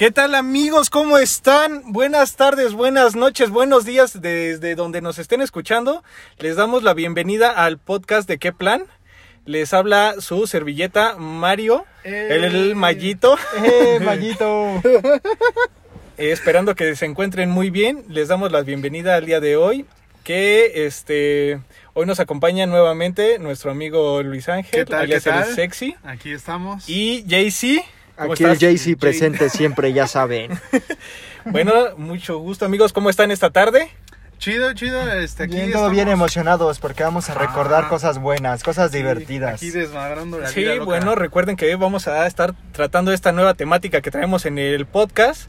¿Qué 0.00 0.10
tal 0.10 0.34
amigos? 0.34 0.88
¿Cómo 0.88 1.18
están? 1.18 1.92
Buenas 1.92 2.36
tardes, 2.36 2.72
buenas 2.72 3.16
noches, 3.16 3.50
buenos 3.50 3.84
días 3.84 4.22
desde 4.22 4.74
donde 4.74 5.02
nos 5.02 5.18
estén 5.18 5.42
escuchando. 5.42 6.02
Les 6.38 6.56
damos 6.56 6.82
la 6.82 6.94
bienvenida 6.94 7.50
al 7.50 7.76
podcast 7.76 8.26
de 8.26 8.38
¿Qué 8.38 8.50
plan? 8.50 8.84
Les 9.44 9.74
habla 9.74 10.14
su 10.20 10.46
servilleta 10.46 11.16
Mario, 11.18 11.84
el, 12.02 12.44
el 12.44 12.76
Mallito. 12.76 13.36
¡Eh, 13.62 14.00
Mallito! 14.00 14.80
Eh, 16.16 16.32
esperando 16.32 16.74
que 16.74 16.96
se 16.96 17.04
encuentren 17.04 17.50
muy 17.50 17.68
bien. 17.68 18.04
Les 18.08 18.28
damos 18.28 18.52
la 18.52 18.62
bienvenida 18.62 19.16
al 19.16 19.26
día 19.26 19.40
de 19.40 19.56
hoy. 19.56 19.84
Que 20.24 20.86
este 20.86 21.60
hoy 21.92 22.06
nos 22.06 22.20
acompaña 22.20 22.66
nuevamente 22.66 23.38
nuestro 23.38 23.70
amigo 23.70 24.22
Luis 24.22 24.48
Ángel, 24.48 24.70
¿Qué 24.70 24.84
tal, 24.84 25.02
alias 25.02 25.24
qué 25.24 25.30
el? 25.30 25.44
Sexy. 25.54 25.96
Aquí 26.04 26.32
estamos. 26.32 26.88
Y 26.88 27.24
JC. 27.24 27.84
¿Cómo 28.20 28.32
Aquí 28.34 28.44
el 28.44 28.50
estás? 28.52 28.68
Jaycee 28.68 28.96
presente 28.96 29.48
siempre, 29.50 29.92
ya 29.92 30.06
saben. 30.06 30.50
Bueno, 31.46 31.72
mucho 31.96 32.38
gusto 32.38 32.66
amigos. 32.66 32.92
¿Cómo 32.92 33.08
están 33.08 33.30
esta 33.30 33.48
tarde? 33.50 33.88
Chido, 34.38 34.74
chido. 34.74 35.10
Este, 35.10 35.44
aquí 35.44 35.54
Bien, 35.54 35.72
todo 35.72 35.88
bien 35.88 36.08
emocionados 36.08 36.78
porque 36.78 37.02
vamos 37.02 37.30
a 37.30 37.34
recordar 37.34 37.84
Ah. 37.84 37.88
cosas 37.88 38.18
buenas, 38.18 38.62
cosas 38.62 38.90
sí, 38.90 38.98
divertidas. 38.98 39.54
Aquí 39.54 39.70
desmadrando 39.70 40.38
la 40.38 40.48
Sí, 40.48 40.60
vida 40.60 40.74
loca. 40.74 40.84
bueno, 40.84 41.14
recuerden 41.14 41.56
que 41.56 41.64
hoy 41.66 41.74
vamos 41.76 42.08
a 42.08 42.26
estar 42.26 42.54
tratando 42.72 43.10
esta 43.12 43.32
nueva 43.32 43.54
temática 43.54 44.02
que 44.02 44.10
traemos 44.10 44.44
en 44.44 44.58
el 44.58 44.84
podcast 44.84 45.48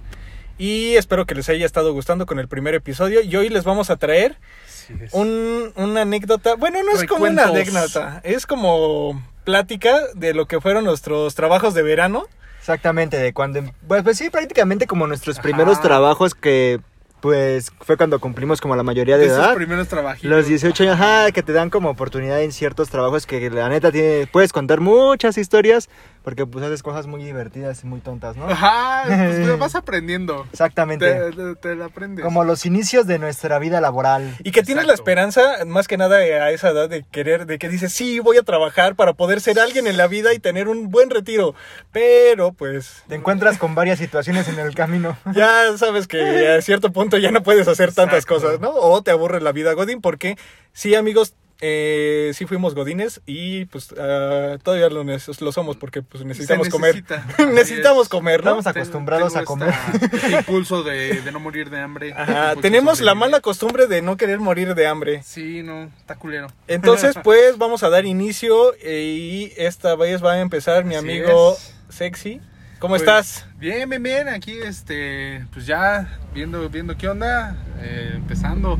y 0.57 0.95
espero 0.95 1.25
que 1.25 1.35
les 1.35 1.49
haya 1.49 1.65
estado 1.65 1.91
gustando 1.91 2.25
con 2.25 2.39
el 2.39 2.47
primer 2.47 2.73
episodio 2.73 3.21
y 3.21 3.35
hoy 3.35 3.49
les 3.49 3.65
vamos 3.65 3.89
a 3.89 3.97
traer 3.97 4.37
Sí, 4.67 4.93
es- 5.01 5.13
un, 5.13 5.73
una 5.75 6.03
anécdota, 6.03 6.55
bueno, 6.55 6.79
no 6.83 6.91
es 6.93 7.03
como 7.05 7.25
una 7.25 7.47
anécdota, 7.47 8.21
es 8.23 8.45
como 8.45 9.21
plática 9.43 9.97
de 10.15 10.33
lo 10.33 10.45
que 10.47 10.61
fueron 10.61 10.85
nuestros 10.85 11.35
trabajos 11.35 11.73
de 11.73 11.81
verano. 11.83 12.27
Exactamente, 12.61 13.17
de 13.17 13.33
cuando... 13.33 13.63
Pues, 13.87 14.03
pues 14.03 14.17
sí, 14.17 14.29
prácticamente 14.29 14.85
como 14.85 15.07
nuestros 15.07 15.37
Ajá. 15.37 15.43
primeros 15.43 15.81
trabajos 15.81 16.35
que 16.35 16.79
pues 17.21 17.71
fue 17.81 17.97
cuando 17.97 18.19
cumplimos 18.19 18.59
como 18.61 18.75
la 18.75 18.81
mayoría 18.83 19.17
de 19.17 19.27
de 19.27 19.33
edad. 19.33 19.53
primeros 19.53 19.87
trabajitos. 19.87 20.29
Los 20.29 20.47
18 20.47 20.83
años, 20.83 20.95
ajá, 20.95 21.31
que 21.31 21.43
te 21.43 21.53
dan 21.53 21.69
como 21.69 21.89
oportunidad 21.89 22.41
en 22.41 22.51
ciertos 22.51 22.89
trabajos 22.89 23.27
que 23.27 23.49
la 23.51 23.69
neta 23.69 23.91
tiene, 23.91 24.27
puedes 24.27 24.51
contar 24.51 24.79
muchas 24.79 25.37
historias 25.37 25.87
porque 26.23 26.45
pues 26.45 26.63
haces 26.65 26.83
cosas 26.83 27.07
muy 27.07 27.23
divertidas 27.23 27.83
y 27.83 27.87
muy 27.87 27.99
tontas, 27.99 28.35
¿no? 28.35 28.45
Ajá, 28.47 29.03
pues 29.05 29.57
vas 29.59 29.75
aprendiendo. 29.75 30.45
Exactamente. 30.51 31.11
Te, 31.13 31.31
te, 31.31 31.55
te 31.55 31.75
la 31.75 31.85
aprendes. 31.85 32.23
Como 32.23 32.43
los 32.43 32.65
inicios 32.65 33.07
de 33.07 33.19
nuestra 33.19 33.57
vida 33.59 33.81
laboral. 33.81 34.35
Y 34.43 34.51
que 34.51 34.63
tienes 34.63 34.85
la 34.85 34.93
esperanza, 34.93 35.65
más 35.65 35.87
que 35.87 35.97
nada 35.97 36.17
a 36.17 36.51
esa 36.51 36.69
edad 36.69 36.89
de 36.89 37.03
querer, 37.03 37.45
de 37.45 37.57
que 37.57 37.69
dices, 37.69 37.91
sí, 37.91 38.19
voy 38.19 38.37
a 38.37 38.43
trabajar 38.43 38.95
para 38.95 39.13
poder 39.13 39.41
ser 39.41 39.59
alguien 39.59 39.87
en 39.87 39.97
la 39.97 40.07
vida 40.07 40.33
y 40.33 40.39
tener 40.39 40.67
un 40.67 40.89
buen 40.89 41.09
retiro. 41.09 41.55
Pero 41.91 42.53
pues 42.53 43.03
Te 43.07 43.15
encuentras 43.15 43.57
con 43.57 43.75
varias 43.75 43.99
situaciones 43.99 44.47
en 44.47 44.59
el 44.59 44.75
camino. 44.75 45.17
ya 45.33 45.77
sabes 45.77 46.07
que 46.07 46.49
a 46.49 46.61
cierto 46.61 46.91
punto 46.91 47.17
ya 47.17 47.31
no 47.31 47.43
puedes 47.43 47.67
hacer 47.67 47.93
tantas 47.93 48.23
Exacto. 48.23 48.35
cosas, 48.35 48.59
¿no? 48.59 48.71
O 48.71 49.01
te 49.01 49.11
aburre 49.11 49.41
la 49.41 49.51
vida 49.51 49.73
Godín, 49.73 50.01
porque 50.01 50.37
sí, 50.73 50.95
amigos, 50.95 51.35
eh, 51.61 52.31
sí 52.33 52.45
fuimos 52.47 52.73
Godines 52.73 53.21
y 53.25 53.65
pues 53.65 53.93
ah, 53.97 54.57
todavía 54.63 54.89
lo, 54.89 55.03
lo 55.03 55.51
somos 55.51 55.77
porque 55.77 56.01
pues 56.01 56.25
necesitamos 56.25 56.69
comer. 56.69 56.95
necesita. 56.95 57.25
necesitamos 57.45 58.09
comer, 58.09 58.43
¿no? 58.43 58.57
Estamos 58.59 58.67
acostumbrados 58.67 59.35
a 59.35 59.43
comer. 59.43 59.73
Este 60.11 60.31
impulso 60.31 60.83
de, 60.83 61.21
de 61.21 61.31
no 61.31 61.39
morir 61.39 61.69
de 61.69 61.79
hambre. 61.79 62.13
Ajá, 62.13 62.55
de 62.55 62.61
tenemos 62.61 62.99
la 62.99 63.13
mala 63.15 63.39
costumbre 63.41 63.87
de 63.87 64.01
no 64.01 64.17
querer 64.17 64.39
morir 64.39 64.73
de 64.73 64.87
hambre. 64.87 65.21
Sí, 65.23 65.61
no, 65.63 65.83
está 65.99 66.15
culero. 66.15 66.47
Entonces, 66.67 67.15
pues 67.23 67.57
vamos 67.57 67.83
a 67.83 67.89
dar 67.89 68.05
inicio 68.05 68.73
eh, 68.81 69.03
y 69.03 69.53
esta 69.55 69.95
vez 69.95 70.23
va 70.23 70.33
a 70.33 70.39
empezar 70.39 70.83
mi 70.83 70.95
Así 70.95 71.05
amigo 71.07 71.53
es. 71.53 71.75
Sexy. 71.89 72.41
¿Cómo 72.79 72.93
Pues, 72.93 73.03
estás? 73.03 73.45
Bien, 73.59 73.87
bien, 73.87 74.01
bien. 74.01 74.27
Aquí, 74.27 74.53
este, 74.53 75.45
pues 75.53 75.67
ya 75.67 76.17
viendo, 76.33 76.67
viendo 76.69 76.97
qué 76.97 77.07
onda, 77.07 77.55
eh, 77.79 78.13
empezando 78.15 78.79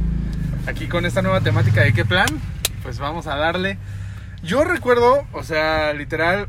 aquí 0.66 0.88
con 0.88 1.06
esta 1.06 1.22
nueva 1.22 1.42
temática 1.42 1.82
de 1.84 1.94
qué 1.94 2.04
plan, 2.04 2.26
pues 2.84 3.00
vamos 3.00 3.28
a 3.28 3.36
darle. 3.36 3.78
Yo 4.44 4.64
recuerdo, 4.64 5.28
o 5.34 5.44
sea, 5.44 5.94
literal, 5.94 6.48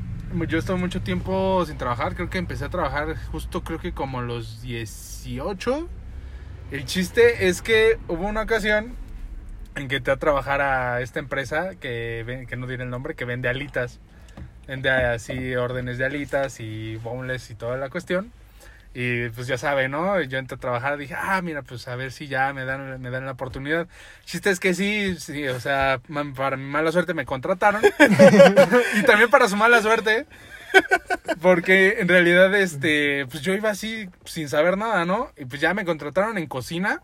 yo 0.49 0.59
estuve 0.59 0.77
mucho 0.77 1.03
tiempo 1.03 1.65
sin 1.67 1.77
trabajar. 1.79 2.15
Creo 2.15 2.31
que 2.31 2.39
empecé 2.39 2.65
a 2.65 2.69
trabajar 2.69 3.17
justo, 3.31 3.63
creo 3.63 3.79
que 3.79 3.93
como 3.93 4.23
los 4.23 4.63
18. 4.63 5.89
El 6.71 6.85
chiste 6.87 7.49
es 7.49 7.61
que 7.61 7.99
hubo 8.09 8.27
una 8.27 8.43
ocasión 8.43 8.95
en 9.75 9.89
que 9.89 9.97
entré 9.97 10.13
a 10.13 10.17
trabajar 10.17 10.61
a 10.61 11.01
esta 11.01 11.19
empresa 11.19 11.75
que, 11.77 12.47
que 12.49 12.57
no 12.57 12.67
diré 12.67 12.85
el 12.85 12.91
nombre, 12.91 13.15
que 13.15 13.25
vende 13.25 13.49
alitas. 13.49 14.01
Vende 14.67 14.91
así 14.91 15.55
órdenes 15.57 15.99
de 15.99 16.07
alitas 16.07 16.61
y 16.61 16.97
boneless 16.97 17.51
y 17.51 17.55
toda 17.55 17.77
la 17.77 17.91
cuestión. 17.91 18.33
Y 18.95 19.31
pues 19.31 19.47
ya 19.47 19.57
sabe, 19.57 19.89
¿no? 19.89 20.21
Yo 20.23 20.39
entré 20.39 20.57
a 20.57 20.61
trabajar, 20.61 20.99
dije, 20.99 21.15
ah, 21.17 21.41
mira, 21.43 21.63
pues 21.63 21.89
a 21.89 21.97
ver 21.97 22.13
si 22.13 22.29
ya 22.29 22.53
me 22.53 22.65
dan, 22.67 23.01
me 23.01 23.11
dan 23.11 23.25
la 23.25 23.33
oportunidad. 23.33 23.89
Chiste 24.27 24.51
es 24.51 24.61
que 24.61 24.75
sí, 24.75 25.17
sí, 25.19 25.49
o 25.49 25.61
sea, 25.61 26.01
ma- 26.09 26.31
para 26.35 26.59
mi 26.59 26.65
mala 26.67 26.93
suerte 26.93 27.15
me 27.15 27.25
contrataron. 27.25 27.83
y 28.99 29.03
también 29.05 29.31
para 29.31 29.49
su 29.49 29.57
mala 29.57 29.81
suerte. 29.81 30.27
Porque 31.41 31.97
en 32.01 32.09
realidad, 32.09 32.55
este, 32.55 33.27
pues 33.31 33.43
yo 33.43 33.55
iba 33.55 33.71
así 33.71 34.09
sin 34.25 34.49
saber 34.49 34.77
nada, 34.79 35.05
¿no? 35.05 35.31
Y 35.37 35.45
pues 35.45 35.61
ya 35.61 35.75
me 35.75 35.85
contrataron 35.85 36.39
en 36.39 36.47
cocina, 36.47 37.03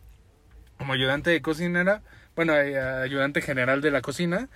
como 0.78 0.93
ayudante 0.94 1.31
de 1.31 1.43
cocinera, 1.43 2.03
bueno, 2.37 2.55
eh, 2.56 2.78
ayudante 2.81 3.43
general 3.43 3.81
de 3.82 3.91
la 3.93 4.03
cocina. 4.03 4.49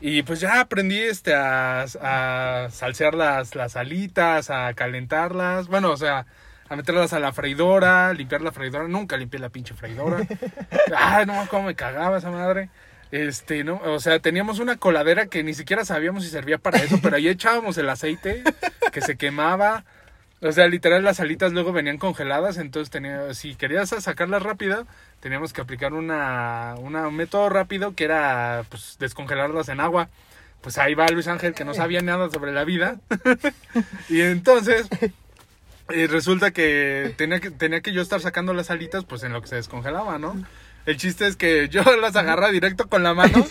Y 0.00 0.22
pues 0.22 0.40
ya 0.40 0.60
aprendí 0.60 0.98
este 0.98 1.34
a, 1.34 1.82
a 2.02 2.68
salsear 2.70 3.14
las, 3.14 3.54
las 3.56 3.76
alitas, 3.76 4.50
a 4.50 4.74
calentarlas, 4.74 5.68
bueno, 5.68 5.92
o 5.92 5.96
sea, 5.96 6.26
a 6.68 6.76
meterlas 6.76 7.12
a 7.12 7.18
la 7.20 7.32
freidora, 7.32 8.12
limpiar 8.12 8.42
la 8.42 8.52
freidora. 8.52 8.86
Nunca 8.88 9.16
limpié 9.16 9.40
la 9.40 9.48
pinche 9.48 9.74
freidora. 9.74 10.18
Ay, 10.96 11.26
no, 11.26 11.46
cómo 11.50 11.64
me 11.64 11.74
cagaba 11.74 12.18
esa 12.18 12.30
madre. 12.30 12.70
Este, 13.10 13.64
no, 13.64 13.80
o 13.84 14.00
sea, 14.00 14.18
teníamos 14.18 14.58
una 14.58 14.76
coladera 14.76 15.26
que 15.26 15.42
ni 15.42 15.54
siquiera 15.54 15.84
sabíamos 15.84 16.24
si 16.24 16.30
servía 16.30 16.58
para 16.58 16.78
eso, 16.78 16.98
pero 17.02 17.16
ahí 17.16 17.26
echábamos 17.28 17.78
el 17.78 17.88
aceite 17.88 18.42
que 18.92 19.00
se 19.00 19.16
quemaba. 19.16 19.84
O 20.40 20.52
sea, 20.52 20.68
literal 20.68 21.02
las 21.02 21.18
alitas 21.18 21.52
luego 21.52 21.72
venían 21.72 21.98
congeladas, 21.98 22.58
entonces 22.58 22.90
tenía, 22.90 23.34
si 23.34 23.56
querías 23.56 23.88
sacarlas 23.88 24.42
rápido, 24.42 24.86
teníamos 25.20 25.52
que 25.52 25.60
aplicar 25.62 25.94
una, 25.94 26.74
una- 26.78 27.08
un 27.08 27.16
método 27.16 27.48
rápido 27.48 27.94
que 27.96 28.04
era 28.04 28.62
pues 28.68 28.96
descongelarlas 29.00 29.68
en 29.68 29.80
agua. 29.80 30.08
Pues 30.60 30.76
ahí 30.78 30.94
va 30.94 31.08
Luis 31.08 31.26
Ángel 31.28 31.54
que 31.54 31.64
no 31.64 31.72
sabía 31.74 32.02
nada 32.02 32.30
sobre 32.30 32.52
la 32.52 32.62
vida. 32.64 32.96
y 34.08 34.20
entonces 34.20 34.88
y 35.94 36.06
resulta 36.06 36.50
que 36.50 37.14
tenía 37.16 37.40
que 37.40 37.50
tenía 37.50 37.80
que 37.80 37.92
yo 37.92 38.02
estar 38.02 38.20
sacando 38.20 38.52
las 38.54 38.70
alitas 38.70 39.04
pues 39.04 39.22
en 39.22 39.32
lo 39.32 39.40
que 39.42 39.48
se 39.48 39.56
descongelaba, 39.56 40.18
¿no? 40.18 40.36
El 40.86 40.96
chiste 40.96 41.26
es 41.26 41.36
que 41.36 41.68
yo 41.68 41.82
las 42.00 42.16
agarra 42.16 42.50
directo 42.50 42.88
con 42.88 43.02
la 43.02 43.14
mano. 43.14 43.46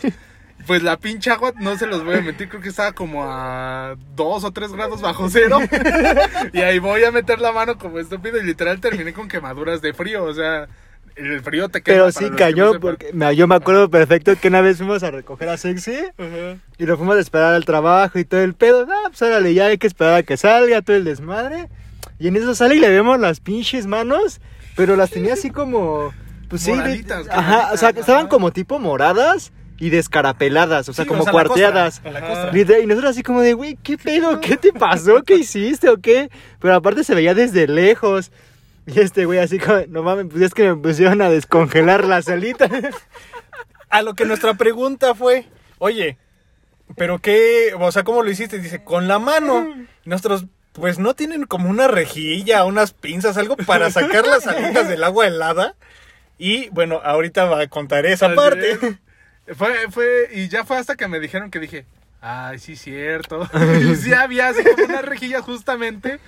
Pues 0.66 0.82
la 0.84 0.98
pinche 0.98 1.30
agua, 1.32 1.54
no 1.60 1.78
se 1.78 1.86
los 1.86 2.04
voy 2.04 2.16
a 2.16 2.22
mentir, 2.22 2.50
creo 2.50 2.62
que 2.62 2.70
estaba 2.70 2.92
como 2.92 3.24
a 3.26 3.96
2 4.16 4.44
o 4.44 4.52
3 4.52 4.74
grados 4.74 5.02
bajo 5.02 5.30
cero. 5.30 5.60
Y 6.52 6.60
ahí 6.62 6.80
voy 6.80 7.04
a 7.04 7.12
meter 7.12 7.40
la 7.40 7.52
mano 7.52 7.78
como 7.78 8.00
estúpido 8.00 8.38
y 8.40 8.44
literal 8.44 8.82
terminé 8.82 9.14
con 9.14 9.28
quemaduras 9.28 9.82
de 9.82 9.94
frío. 9.94 10.24
O 10.26 10.34
sea, 10.34 10.68
el 11.16 11.42
frío 11.42 11.70
te 11.70 11.82
quema. 11.82 11.96
Pero 11.96 12.12
sí 12.12 12.30
cayó 12.36 12.74
no 12.74 12.80
porque 12.80 13.12
me- 13.14 13.36
yo 13.36 13.48
me 13.48 13.56
acuerdo 13.56 13.90
perfecto 13.90 14.36
que 14.36 14.48
una 14.50 14.62
vez 14.62 14.78
fuimos 14.78 15.04
a 15.04 15.12
recoger 15.12 15.48
a 15.48 15.58
Sexy 15.58 16.00
y 16.80 16.86
lo 16.86 16.98
fuimos 16.98 17.18
a 17.18 17.20
esperar 17.22 17.54
al 17.54 17.64
trabajo 17.64 18.18
y 18.20 18.26
todo 18.26 18.42
el 18.42 18.56
pedo. 18.56 18.88
Ah, 18.90 19.04
pues 19.10 19.22
órale, 19.22 19.54
ya 19.54 19.68
hay 19.68 19.78
que 19.78 19.88
esperar 19.88 20.16
a 20.16 20.24
que 20.24 20.38
salga 20.38 20.82
todo 20.82 20.96
el 20.98 21.06
desmadre. 21.06 21.70
Y 22.20 22.28
en 22.28 22.36
eso 22.36 22.54
sale 22.56 22.76
y 22.76 22.80
le 22.80 22.90
vemos 22.90 23.20
las 23.20 23.40
pinches 23.40 23.86
manos, 23.88 24.40
pero 24.76 24.96
las 24.96 25.10
tenía 25.12 25.34
así 25.34 25.50
como... 25.50 26.14
Pues 26.50 26.62
sí, 26.62 26.72
de- 26.72 26.78
Moraditas, 26.78 27.28
ajá, 27.30 27.72
o 27.74 27.78
sea, 27.78 27.90
estaban 27.90 28.22
ajá. 28.22 28.30
como 28.30 28.52
tipo 28.52 28.80
moradas 28.80 29.52
y 29.80 29.90
descarapeladas, 29.90 30.88
o 30.90 30.94
sea, 30.94 31.04
Sí, 31.04 31.10
como 31.10 31.22
o 31.22 31.24
sea, 31.26 31.34
la 31.34 31.44
cuarteadas. 31.44 32.00
costra, 32.00 32.12
la 32.20 32.28
costra. 32.28 32.52
Literal, 32.54 32.84
Y 32.84 32.88
nosotros 32.88 33.12
así 33.12 33.22
como 33.24 33.42
de, 33.42 33.54
güey, 33.54 33.78
¿qué 33.84 33.98
pedo? 33.98 34.40
¿Qué 34.40 34.56
te 34.58 34.72
pasó? 34.72 35.22
¿Qué 35.24 35.36
hiciste 35.36 35.90
o 35.90 35.98
qué? 35.98 36.30
Pero 36.60 36.74
aparte 36.76 37.04
se 37.04 37.14
veía 37.14 37.34
desde 37.36 37.68
lejos. 37.68 38.32
Y 38.86 39.00
este 39.02 39.26
güey 39.26 39.40
así 39.40 39.60
como, 39.60 39.80
no 39.90 40.02
mames, 40.04 40.28
pues 40.32 40.42
es 40.42 40.54
que 40.54 40.64
me 40.74 40.76
pusieron 40.82 41.22
a 41.22 41.30
descongelar 41.30 42.06
la 42.06 42.22
salita. 42.22 42.70
A 43.90 44.02
lo 44.02 44.14
que 44.16 44.26
nuestra 44.26 44.54
pregunta 44.56 45.14
fue, 45.16 45.46
oye, 45.78 46.18
¿pero 46.96 47.20
qué? 47.20 47.72
O 47.80 47.92
sea, 47.92 48.04
¿cómo 48.04 48.24
lo 48.24 48.30
hiciste? 48.32 48.60
Dice, 48.60 48.84
con 48.84 49.08
la 49.08 49.20
mano. 49.20 49.68
Y 50.06 50.10
nosotros, 50.10 50.46
pues 50.78 51.00
no 51.00 51.16
tienen 51.16 51.46
como 51.46 51.70
una 51.70 51.88
rejilla, 51.88 52.64
unas 52.64 52.94
pinzas, 52.94 53.36
algo 53.38 53.58
para 53.58 53.90
sacar 53.92 54.26
las 54.28 54.46
alitas 54.46 54.88
del 54.88 55.04
agua 55.04 55.26
helada. 55.26 55.76
Y 56.38 56.70
bueno, 56.70 57.02
ahorita 57.04 57.46
va 57.46 57.62
a 57.62 57.68
contar 57.68 58.06
esa 58.06 58.36
parte. 58.36 58.78
Fue, 59.56 59.90
fue, 59.90 60.30
y 60.32 60.50
ya 60.50 60.66
fue 60.66 60.78
hasta 60.78 60.96
que 60.96 61.08
me 61.08 61.20
dijeron 61.20 61.50
que 61.50 61.60
dije, 61.60 61.86
ay, 62.22 62.60
sí, 62.60 62.76
cierto. 62.76 63.50
y 63.82 63.96
sí 63.96 64.14
había 64.14 64.50
así 64.50 64.64
como 64.64 64.86
unas 64.86 65.04
rejillas 65.04 65.42
justamente 65.42 66.20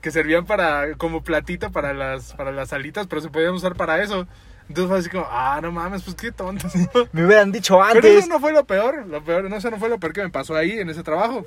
que 0.00 0.12
servían 0.12 0.46
para, 0.46 0.94
como 0.94 1.24
platito 1.24 1.72
para 1.72 1.92
las, 1.92 2.32
para 2.34 2.52
las 2.52 2.72
alitas, 2.72 3.08
pero 3.08 3.20
se 3.20 3.28
podían 3.28 3.54
usar 3.54 3.74
para 3.74 4.00
eso. 4.02 4.28
Entonces 4.68 4.88
fue 4.88 4.98
así 4.98 5.10
como, 5.10 5.26
ah, 5.28 5.58
no 5.60 5.72
mames, 5.72 6.02
pues 6.04 6.14
qué 6.14 6.30
tontos. 6.30 6.72
Me 7.12 7.24
hubieran 7.26 7.50
dicho 7.50 7.74
Pero 7.74 7.98
antes. 7.98 8.24
eso 8.24 8.28
no 8.28 8.38
fue 8.38 8.52
lo 8.52 8.64
peor, 8.66 9.04
lo 9.06 9.24
peor, 9.24 9.50
no, 9.50 9.56
eso 9.56 9.70
no 9.70 9.78
fue 9.78 9.88
lo 9.88 9.98
peor 9.98 10.12
que 10.12 10.22
me 10.22 10.30
pasó 10.30 10.54
ahí 10.54 10.78
en 10.78 10.90
ese 10.90 11.02
trabajo. 11.02 11.44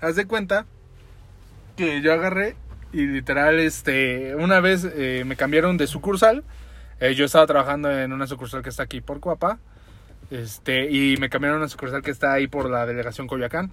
Haz 0.00 0.16
de 0.16 0.26
cuenta 0.26 0.64
que 1.76 2.00
yo 2.00 2.12
agarré 2.12 2.56
Y 2.92 3.06
literal, 3.06 3.58
este, 3.58 4.34
una 4.34 4.60
vez 4.60 4.84
eh, 4.84 5.24
me 5.26 5.36
cambiaron 5.36 5.76
de 5.76 5.86
sucursal. 5.86 6.44
Eh, 7.00 7.14
yo 7.14 7.26
estaba 7.26 7.46
trabajando 7.46 7.90
en 7.90 8.12
una 8.12 8.26
sucursal 8.26 8.62
que 8.62 8.70
está 8.70 8.84
aquí 8.84 9.00
por 9.00 9.20
Cuapa. 9.20 9.58
Este, 10.30 10.90
y 10.90 11.16
me 11.18 11.28
cambiaron 11.28 11.58
a 11.58 11.60
una 11.62 11.68
sucursal 11.68 12.02
que 12.02 12.10
está 12.10 12.32
ahí 12.32 12.48
por 12.48 12.68
la 12.68 12.86
delegación 12.86 13.26
Coyoacán. 13.26 13.70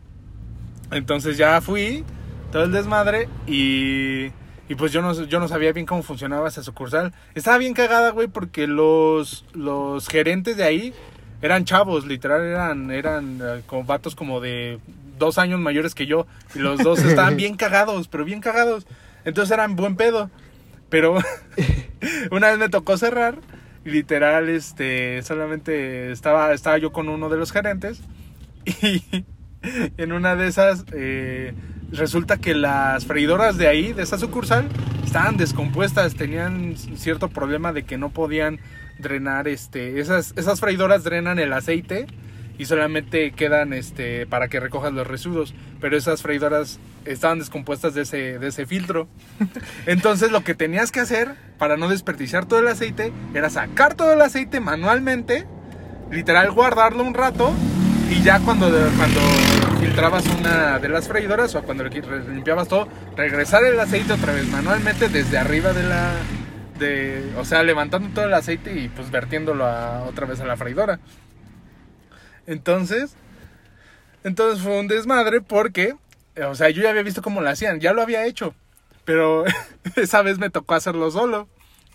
Entonces 0.92 1.38
ya 1.38 1.60
fui, 1.62 2.04
todo 2.52 2.64
el 2.64 2.72
desmadre, 2.72 3.28
y, 3.48 4.26
y 4.70 4.76
pues 4.78 4.92
yo 4.92 5.02
no, 5.02 5.14
yo 5.14 5.40
no 5.40 5.48
sabía 5.48 5.72
bien 5.72 5.86
cómo 5.86 6.04
funcionaba 6.04 6.50
esa 6.50 6.62
sucursal. 6.62 7.14
Estaba 7.34 7.58
bien 7.58 7.74
cagada, 7.74 8.12
güey, 8.12 8.28
porque 8.28 8.68
los, 8.68 9.46
los 9.54 10.08
gerentes 10.08 10.58
de 10.58 10.64
ahí 10.64 10.94
eran 11.42 11.66
chavos, 11.66 12.06
literal, 12.06 12.44
eran, 12.44 12.92
eran 12.92 13.40
eh, 13.42 13.62
como 13.66 13.84
vatos 13.84 14.16
como 14.16 14.40
de 14.40 14.80
dos 15.18 15.38
años 15.38 15.60
mayores 15.60 15.96
que 15.96 16.06
yo. 16.06 16.28
Y 16.56 16.60
los 16.60 16.80
dos 16.84 17.00
estaban 17.00 17.38
bien 17.38 17.56
cagados, 17.56 18.08
pero 18.08 18.26
bien 18.26 18.42
cagados. 18.42 18.86
Entonces 19.26 19.52
eran 19.52 19.76
buen 19.76 19.96
pedo. 19.96 20.30
Pero 20.90 21.18
una 22.32 22.50
vez 22.50 22.58
me 22.58 22.70
tocó 22.70 22.98
cerrar. 22.98 23.40
Literal, 23.86 24.48
este, 24.48 25.22
solamente 25.24 26.12
estaba, 26.12 26.54
estaba 26.54 26.78
yo 26.78 26.94
con 26.94 27.10
uno 27.10 27.30
de 27.30 27.38
los 27.38 27.52
gerentes. 27.52 28.02
Y 29.66 30.02
en 30.02 30.12
una 30.12 30.36
de 30.36 30.48
esas, 30.48 30.84
eh, 30.92 31.54
resulta 31.90 32.36
que 32.36 32.54
las 32.54 33.06
freidoras 33.06 33.58
de 33.58 33.70
ahí, 33.70 33.94
de 33.94 34.04
esa 34.04 34.18
sucursal, 34.18 34.68
estaban 35.06 35.38
descompuestas. 35.38 36.16
Tenían 36.16 36.76
cierto 36.76 37.30
problema 37.30 37.72
de 37.72 37.84
que 37.84 37.98
no 37.98 38.10
podían 38.10 38.60
drenar, 39.00 39.48
este, 39.48 40.02
esas, 40.02 40.34
esas 40.36 40.60
freidoras 40.60 41.04
drenan 41.04 41.40
el 41.40 41.54
aceite 41.54 42.08
y 42.58 42.66
solamente 42.66 43.32
quedan 43.32 43.74
este 43.74 44.26
para 44.28 44.48
que 44.48 44.60
recojas 44.60 44.94
los 44.94 45.08
residuos, 45.08 45.54
pero 45.82 45.98
esas 45.98 46.22
freidoras 46.22 46.80
estaban 47.06 47.40
descompuestas 47.40 47.94
de 47.94 48.04
ese, 48.04 48.40
de 48.40 48.48
ese 48.48 48.66
filtro. 48.66 49.08
Entonces 49.86 50.32
lo 50.32 50.44
que 50.44 50.56
tenías 50.56 50.92
que 50.92 51.00
hacer 51.00 51.36
para 51.58 51.78
no 51.78 51.90
desperdiciar 51.90 52.46
todo 52.46 52.60
el 52.60 52.68
aceite 52.68 53.12
era 53.34 53.50
sacar 53.50 53.96
todo 53.96 54.14
el 54.14 54.22
aceite 54.22 54.60
manualmente, 54.60 55.46
literal 56.12 56.52
guardarlo 56.52 57.04
un 57.04 57.14
rato 57.14 57.54
y 58.10 58.22
ya 58.22 58.40
cuando, 58.40 58.70
cuando 58.98 59.20
filtrabas 59.80 60.26
una 60.40 60.80
de 60.80 60.90
las 60.90 61.08
freidoras 61.08 61.56
o 61.56 61.64
cuando 61.64 61.84
limpiabas 61.84 62.68
todo, 62.68 62.88
regresar 63.16 63.64
el 63.64 63.80
aceite 63.80 64.14
otra 64.14 64.34
vez 64.34 64.48
manualmente 64.48 65.10
desde 65.10 65.38
arriba 65.38 65.74
de 65.74 65.84
la... 65.84 66.12
De, 66.78 67.34
o 67.38 67.46
sea, 67.46 67.64
levantando 67.64 68.10
todo 68.10 68.26
el 68.26 68.34
aceite 68.34 68.80
y 68.80 68.90
pues 68.90 69.12
vertiéndolo 69.12 69.66
a, 69.66 70.04
otra 70.04 70.26
vez 70.26 70.42
a 70.42 70.46
la 70.46 70.58
freidora. 70.58 71.00
Entonces, 72.48 73.16
entonces 74.24 74.64
fue 74.64 74.80
un 74.80 74.88
desmadre 74.88 75.42
porque, 75.42 75.96
eh, 76.36 76.44
o 76.44 76.56
sea, 76.56 76.70
yo 76.70 76.84
ya 76.84 76.90
había 76.90 77.04
visto 77.04 77.22
cómo 77.22 77.42
lo 77.42 77.50
hacían, 77.50 77.80
ya 77.80 77.94
lo 77.94 78.02
había 78.02 78.26
hecho, 78.26 78.54
pero 79.06 79.46
esa 79.96 80.22
vez 80.22 80.40
me 80.40 80.50
tocó 80.50 80.76
hacerlo 80.76 81.12
solo. 81.12 81.48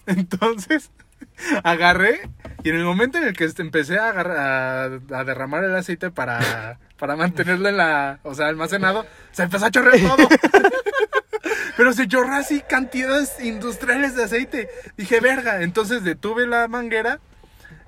Entonces, 0.07 0.91
agarré 1.65 2.29
y 2.65 2.71
en 2.71 2.77
el 2.77 2.85
momento 2.85 3.19
en 3.19 3.25
el 3.25 3.37
que 3.37 3.51
empecé 3.59 3.99
a, 3.99 4.89
derramar 5.25 5.65
el 5.65 5.75
aceite 5.75 6.11
para, 6.11 6.79
para 6.99 7.17
mantenerlo 7.17 7.69
en 7.69 7.77
la, 7.77 8.21
o 8.23 8.35
sea, 8.35 8.49
almacenado, 8.49 9.07
se 9.33 9.45
empezó 9.45 9.67
a 9.67 9.71
chorrear 9.71 10.17
todo. 10.17 10.29
Pero 11.77 11.93
se 11.93 12.09
chorró 12.09 12.35
así 12.35 12.61
cantidades 12.69 13.39
industriales 13.39 14.17
de 14.17 14.25
aceite. 14.25 14.69
Dije, 14.97 15.21
verga. 15.21 15.63
Entonces 15.63 16.03
detuve 16.03 16.45
la 16.45 16.67
manguera 16.67 17.21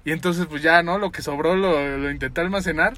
y 0.05 0.13
entonces, 0.13 0.47
pues 0.47 0.63
ya, 0.63 0.83
¿no? 0.83 0.99
Lo 0.99 1.13
que 1.13 1.23
sobró 1.23 1.57
lo, 1.57 1.99
lo 1.99 2.11
intenté 2.11 2.41
almacenar. 2.41 2.95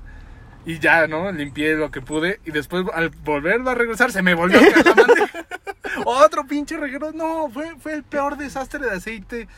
Y 0.64 0.78
ya, 0.78 1.08
¿no? 1.08 1.32
Limpié 1.32 1.74
lo 1.74 1.90
que 1.90 2.00
pude. 2.00 2.40
Y 2.44 2.52
después, 2.52 2.84
al 2.94 3.10
volverlo 3.10 3.70
a 3.70 3.74
regresar, 3.74 4.12
se 4.12 4.22
me 4.22 4.34
volvió 4.34 4.58
a 4.58 4.62
caer 4.62 4.86
la 4.86 4.94
bandeja. 4.94 5.46
Otro 6.04 6.46
pinche 6.46 6.76
reguero. 6.76 7.12
No, 7.12 7.50
fue, 7.50 7.74
fue 7.78 7.94
el 7.94 8.04
peor 8.04 8.36
desastre 8.36 8.80
de 8.86 8.92
aceite 8.92 9.48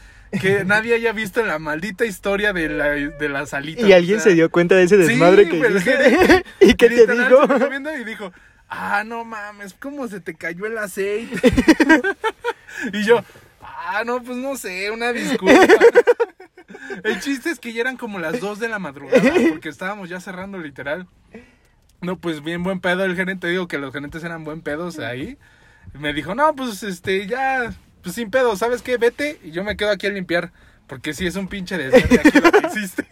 que 0.40 0.64
nadie 0.64 0.94
haya 0.94 1.12
visto 1.12 1.40
en 1.40 1.48
la 1.48 1.58
maldita 1.58 2.04
historia 2.04 2.52
de, 2.52 2.68
la, 2.68 2.90
de 2.90 3.28
las 3.28 3.54
alitas. 3.54 3.86
Y 3.86 3.92
alguien 3.92 4.20
se 4.20 4.34
dio 4.34 4.50
cuenta 4.50 4.74
de 4.74 4.84
ese 4.84 4.96
desmadre 4.96 5.44
sí, 5.44 5.50
que 5.50 5.58
pues, 5.58 5.74
hiciste. 5.76 6.44
¿Y 6.60 6.74
qué 6.74 6.88
te 6.88 7.06
dijo? 7.06 7.46
y 8.00 8.04
dijo, 8.04 8.32
ah, 8.68 9.04
no 9.04 9.24
mames, 9.24 9.74
¿cómo 9.74 10.08
se 10.08 10.20
te 10.20 10.34
cayó 10.34 10.66
el 10.66 10.78
aceite? 10.78 11.36
y 12.92 13.04
yo, 13.04 13.22
ah, 13.62 14.02
no, 14.04 14.22
pues 14.22 14.36
no 14.36 14.56
sé, 14.56 14.90
una 14.90 15.12
disculpa. 15.12 15.60
El 17.02 17.20
chiste 17.20 17.50
es 17.50 17.58
que 17.58 17.72
ya 17.72 17.80
eran 17.80 17.96
como 17.96 18.18
las 18.18 18.40
2 18.40 18.58
de 18.60 18.68
la 18.68 18.78
madrugada, 18.78 19.22
porque 19.50 19.68
estábamos 19.68 20.08
ya 20.08 20.20
cerrando 20.20 20.58
literal. 20.58 21.06
No, 22.00 22.18
pues 22.18 22.42
bien 22.42 22.62
buen 22.62 22.80
pedo 22.80 23.04
el 23.04 23.16
gerente, 23.16 23.48
digo 23.48 23.66
que 23.66 23.78
los 23.78 23.92
gerentes 23.92 24.22
eran 24.24 24.44
buen 24.44 24.60
pedos 24.60 24.98
ahí. 24.98 25.38
Me 25.94 26.12
dijo, 26.12 26.34
no, 26.34 26.54
pues 26.54 26.82
este, 26.82 27.26
ya, 27.26 27.72
pues 28.02 28.14
sin 28.14 28.30
pedo, 28.30 28.56
¿sabes 28.56 28.82
qué? 28.82 28.96
Vete 28.98 29.38
y 29.42 29.50
yo 29.50 29.64
me 29.64 29.76
quedo 29.76 29.90
aquí 29.90 30.06
a 30.06 30.10
limpiar. 30.10 30.52
Porque 30.86 31.14
sí 31.14 31.26
es 31.26 31.36
un 31.36 31.48
pinche 31.48 31.78
desastre 31.78 32.20
aquí 32.22 32.40
lo 32.40 32.52
que 32.52 32.66
hiciste. 32.66 33.06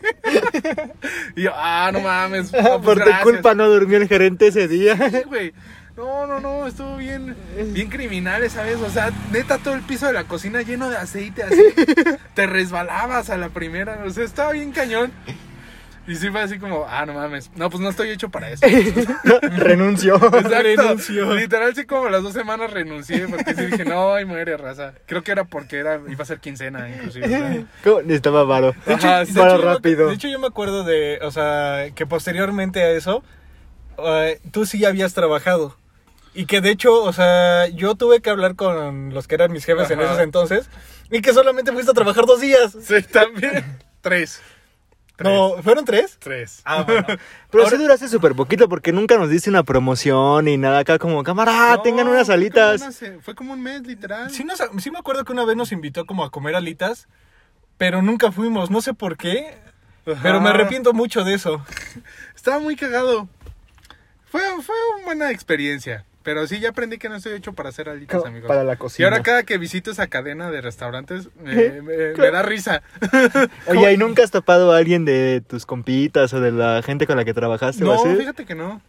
y 1.37 1.43
yo, 1.43 1.53
ah, 1.55 1.89
no 1.91 2.01
mames. 2.01 2.53
no, 2.53 2.61
pues, 2.61 2.81
Por 2.83 2.99
tu 2.99 3.05
gracias". 3.05 3.23
culpa 3.23 3.55
no 3.55 3.67
durmió 3.71 3.97
el 3.97 4.09
gerente 4.09 4.49
ese 4.49 4.69
día. 4.69 4.95
Sí, 5.11 5.23
güey. 5.27 5.55
No, 5.97 6.27
no, 6.27 6.41
no, 6.41 6.67
estuvo 6.67 6.97
bien, 6.97 7.37
bien 7.73 7.89
criminal 7.91 8.43
esa 8.43 8.63
vez. 8.63 8.77
O 8.81 8.89
sea, 8.89 9.11
neta, 9.31 9.59
todo 9.59 9.75
el 9.75 9.83
piso 9.83 10.07
de 10.07 10.15
la 10.15 10.25
cocina 10.25 10.63
lleno 10.63 10.89
de 10.89 10.97
aceite, 10.97 11.43
así. 11.43 11.63
Te 12.35 12.47
resbalabas 12.47 13.29
a 13.31 13.37
la 13.37 13.51
primera. 13.51 14.03
O 14.07 14.11
sea, 14.11 14.25
estaba 14.25 14.53
bien 14.53 14.73
cañón. 14.73 15.13
Y 16.05 16.17
sí 16.17 16.31
fue 16.31 16.41
así 16.41 16.59
como, 16.59 16.85
ah, 16.89 17.07
no 17.07 17.13
mames. 17.15 17.51
No, 17.55 17.71
pues 17.71 17.81
no 17.81 17.89
estoy 17.91 18.11
hecho 18.11 18.29
para 18.31 18.51
eso. 18.51 18.67
Renunció. 19.43 20.17
Exacto. 20.17 20.49
Renunció. 20.49 21.35
Literal, 21.35 21.75
sí, 21.77 21.85
como 21.85 22.09
las 22.09 22.23
dos 22.23 22.33
semanas 22.33 22.73
renuncié. 22.73 23.29
Porque 23.29 23.55
sí 23.55 23.67
dije, 23.67 23.85
no, 23.85 24.15
ay, 24.15 24.25
muere, 24.25 24.57
raza. 24.57 24.95
Creo 25.07 25.23
que 25.23 25.31
era 25.31 25.45
porque 25.45 25.77
era, 25.79 26.01
iba 26.09 26.23
a 26.23 26.27
ser 26.27 26.41
quincena, 26.41 26.89
inclusive. 26.89 27.27
o 27.27 27.29
sea. 27.29 27.65
¿Cómo? 27.85 28.01
Necesitaba 28.03 28.43
varo. 28.45 28.75
De 28.87 28.95
hecho, 28.95 29.07
Ajá, 29.07 29.19
de 29.21 29.27
sí. 29.27 29.33
hecho, 29.33 29.41
Varo 29.43 29.63
rápido. 29.63 30.09
de 30.09 30.15
hecho, 30.15 30.29
yo 30.29 30.41
me 30.41 30.47
acuerdo 30.49 30.83
de, 30.85 31.19
o 31.23 31.31
sea, 31.31 31.87
que 31.95 32.05
posteriormente 32.07 32.83
a 32.83 32.91
eso, 32.91 33.23
eh, 33.99 34.41
tú 34.51 34.67
sí 34.67 34.85
habías 34.85 35.15
trabajado. 35.15 35.77
Y 36.35 36.47
que 36.47 36.61
de 36.61 36.71
hecho, 36.71 37.03
o 37.03 37.13
sea, 37.13 37.67
yo 37.69 37.95
tuve 37.95 38.21
que 38.23 38.31
hablar 38.31 38.57
con 38.57 39.13
los 39.13 39.29
que 39.29 39.35
eran 39.35 39.53
mis 39.53 39.65
jefes 39.65 39.91
en 39.91 40.01
esos 40.01 40.19
entonces. 40.19 40.69
Y 41.11 41.21
que 41.21 41.35
solamente 41.35 41.73
fuiste 41.73 41.91
a 41.91 41.95
trabajar 41.95 42.25
dos 42.27 42.41
días. 42.41 42.77
Sí, 42.83 43.03
también. 43.03 43.79
Tres. 44.01 44.41
Tres. 45.15 45.31
No, 45.31 45.63
¿fueron 45.63 45.85
tres? 45.85 46.17
Tres. 46.19 46.63
Ah, 46.65 46.85
bueno. 46.85 47.05
Pero 47.51 47.65
Ahora- 47.65 47.77
sí 47.77 47.83
duraste 47.83 48.09
súper 48.09 48.35
poquito 48.35 48.67
porque 48.69 48.93
nunca 48.93 49.19
nos 49.19 49.29
diste 49.29 49.51
una 49.51 49.63
promoción 49.63 50.47
ni 50.47 50.57
nada 50.57 50.79
acá 50.81 50.99
como, 50.99 51.23
cámara, 51.23 51.77
No, 51.77 51.83
tengan 51.83 52.09
unas 52.09 52.27
fue 52.27 52.35
como 52.35 52.43
alitas. 52.47 52.81
una 52.81 53.21
Fue 53.21 53.35
como 53.35 53.53
un 53.53 53.63
mes, 53.63 53.83
literal. 53.87 54.31
Sí, 54.31 54.43
nos- 54.43 54.63
sí 54.79 54.91
me 54.91 54.99
acuerdo 54.99 55.25
que 55.25 55.33
una 55.33 55.45
vez 55.45 55.55
nos 55.55 55.71
invitó 55.71 56.07
como 56.07 56.25
a 56.25 56.31
comer 56.31 56.57
alitas, 56.57 57.09
pero 57.77 58.01
nunca 58.01 58.33
fuimos, 58.33 58.71
no 58.71 58.81
sé 58.81 58.95
por 58.95 59.19
qué, 59.19 59.59
pero 60.23 60.41
me 60.41 60.49
arrepiento 60.49 60.95
mucho 60.95 61.25
de 61.25 61.35
eso. 61.35 61.63
Estaba 62.35 62.59
muy 62.59 62.75
cagado. 62.75 63.29
Fue, 64.31 64.41
fue 64.63 64.75
una 64.97 65.05
buena 65.05 65.31
experiencia. 65.31 66.07
Pero 66.23 66.47
sí, 66.47 66.61
ya 66.61 66.71
aprendí 66.71 66.99
que 66.99 67.09
no 67.09 67.17
estoy 67.17 67.33
hecho 67.33 67.53
para 67.53 67.71
hacer 67.71 67.89
alitas, 67.89 68.25
amigos. 68.25 68.49
para 68.49 68.63
la 68.65 68.75
Y 68.75 68.77
cocina. 68.77 69.09
ahora 69.09 69.23
cada 69.23 69.43
que 69.43 69.59
visito 69.59 69.91
esa 69.91 70.07
cadena 70.07 70.51
de 70.51 70.61
restaurantes, 70.61 71.29
me, 71.43 71.83
me- 71.83 72.13
me 72.17 72.31
da 72.31 72.43
risa. 72.43 72.83
Oye, 73.67 73.93
¿y 73.93 73.97
nunca 73.97 74.23
has 74.23 74.31
topado 74.31 74.73
a 74.73 74.77
alguien 74.79 75.05
de 75.05 75.43
tus 75.47 75.67
compitas 75.67 76.33
o 76.35 76.41
de 76.41 76.53
la 76.53 76.83
gente 76.83 77.07
con 77.07 77.17
la 77.17 77.25
que 77.25 77.35
trabajaste 77.35 77.83
o 77.85 77.87
No, 77.87 77.95
así? 77.95 78.17
fíjate 78.17 78.45
que 78.45 78.55
no. 78.55 78.81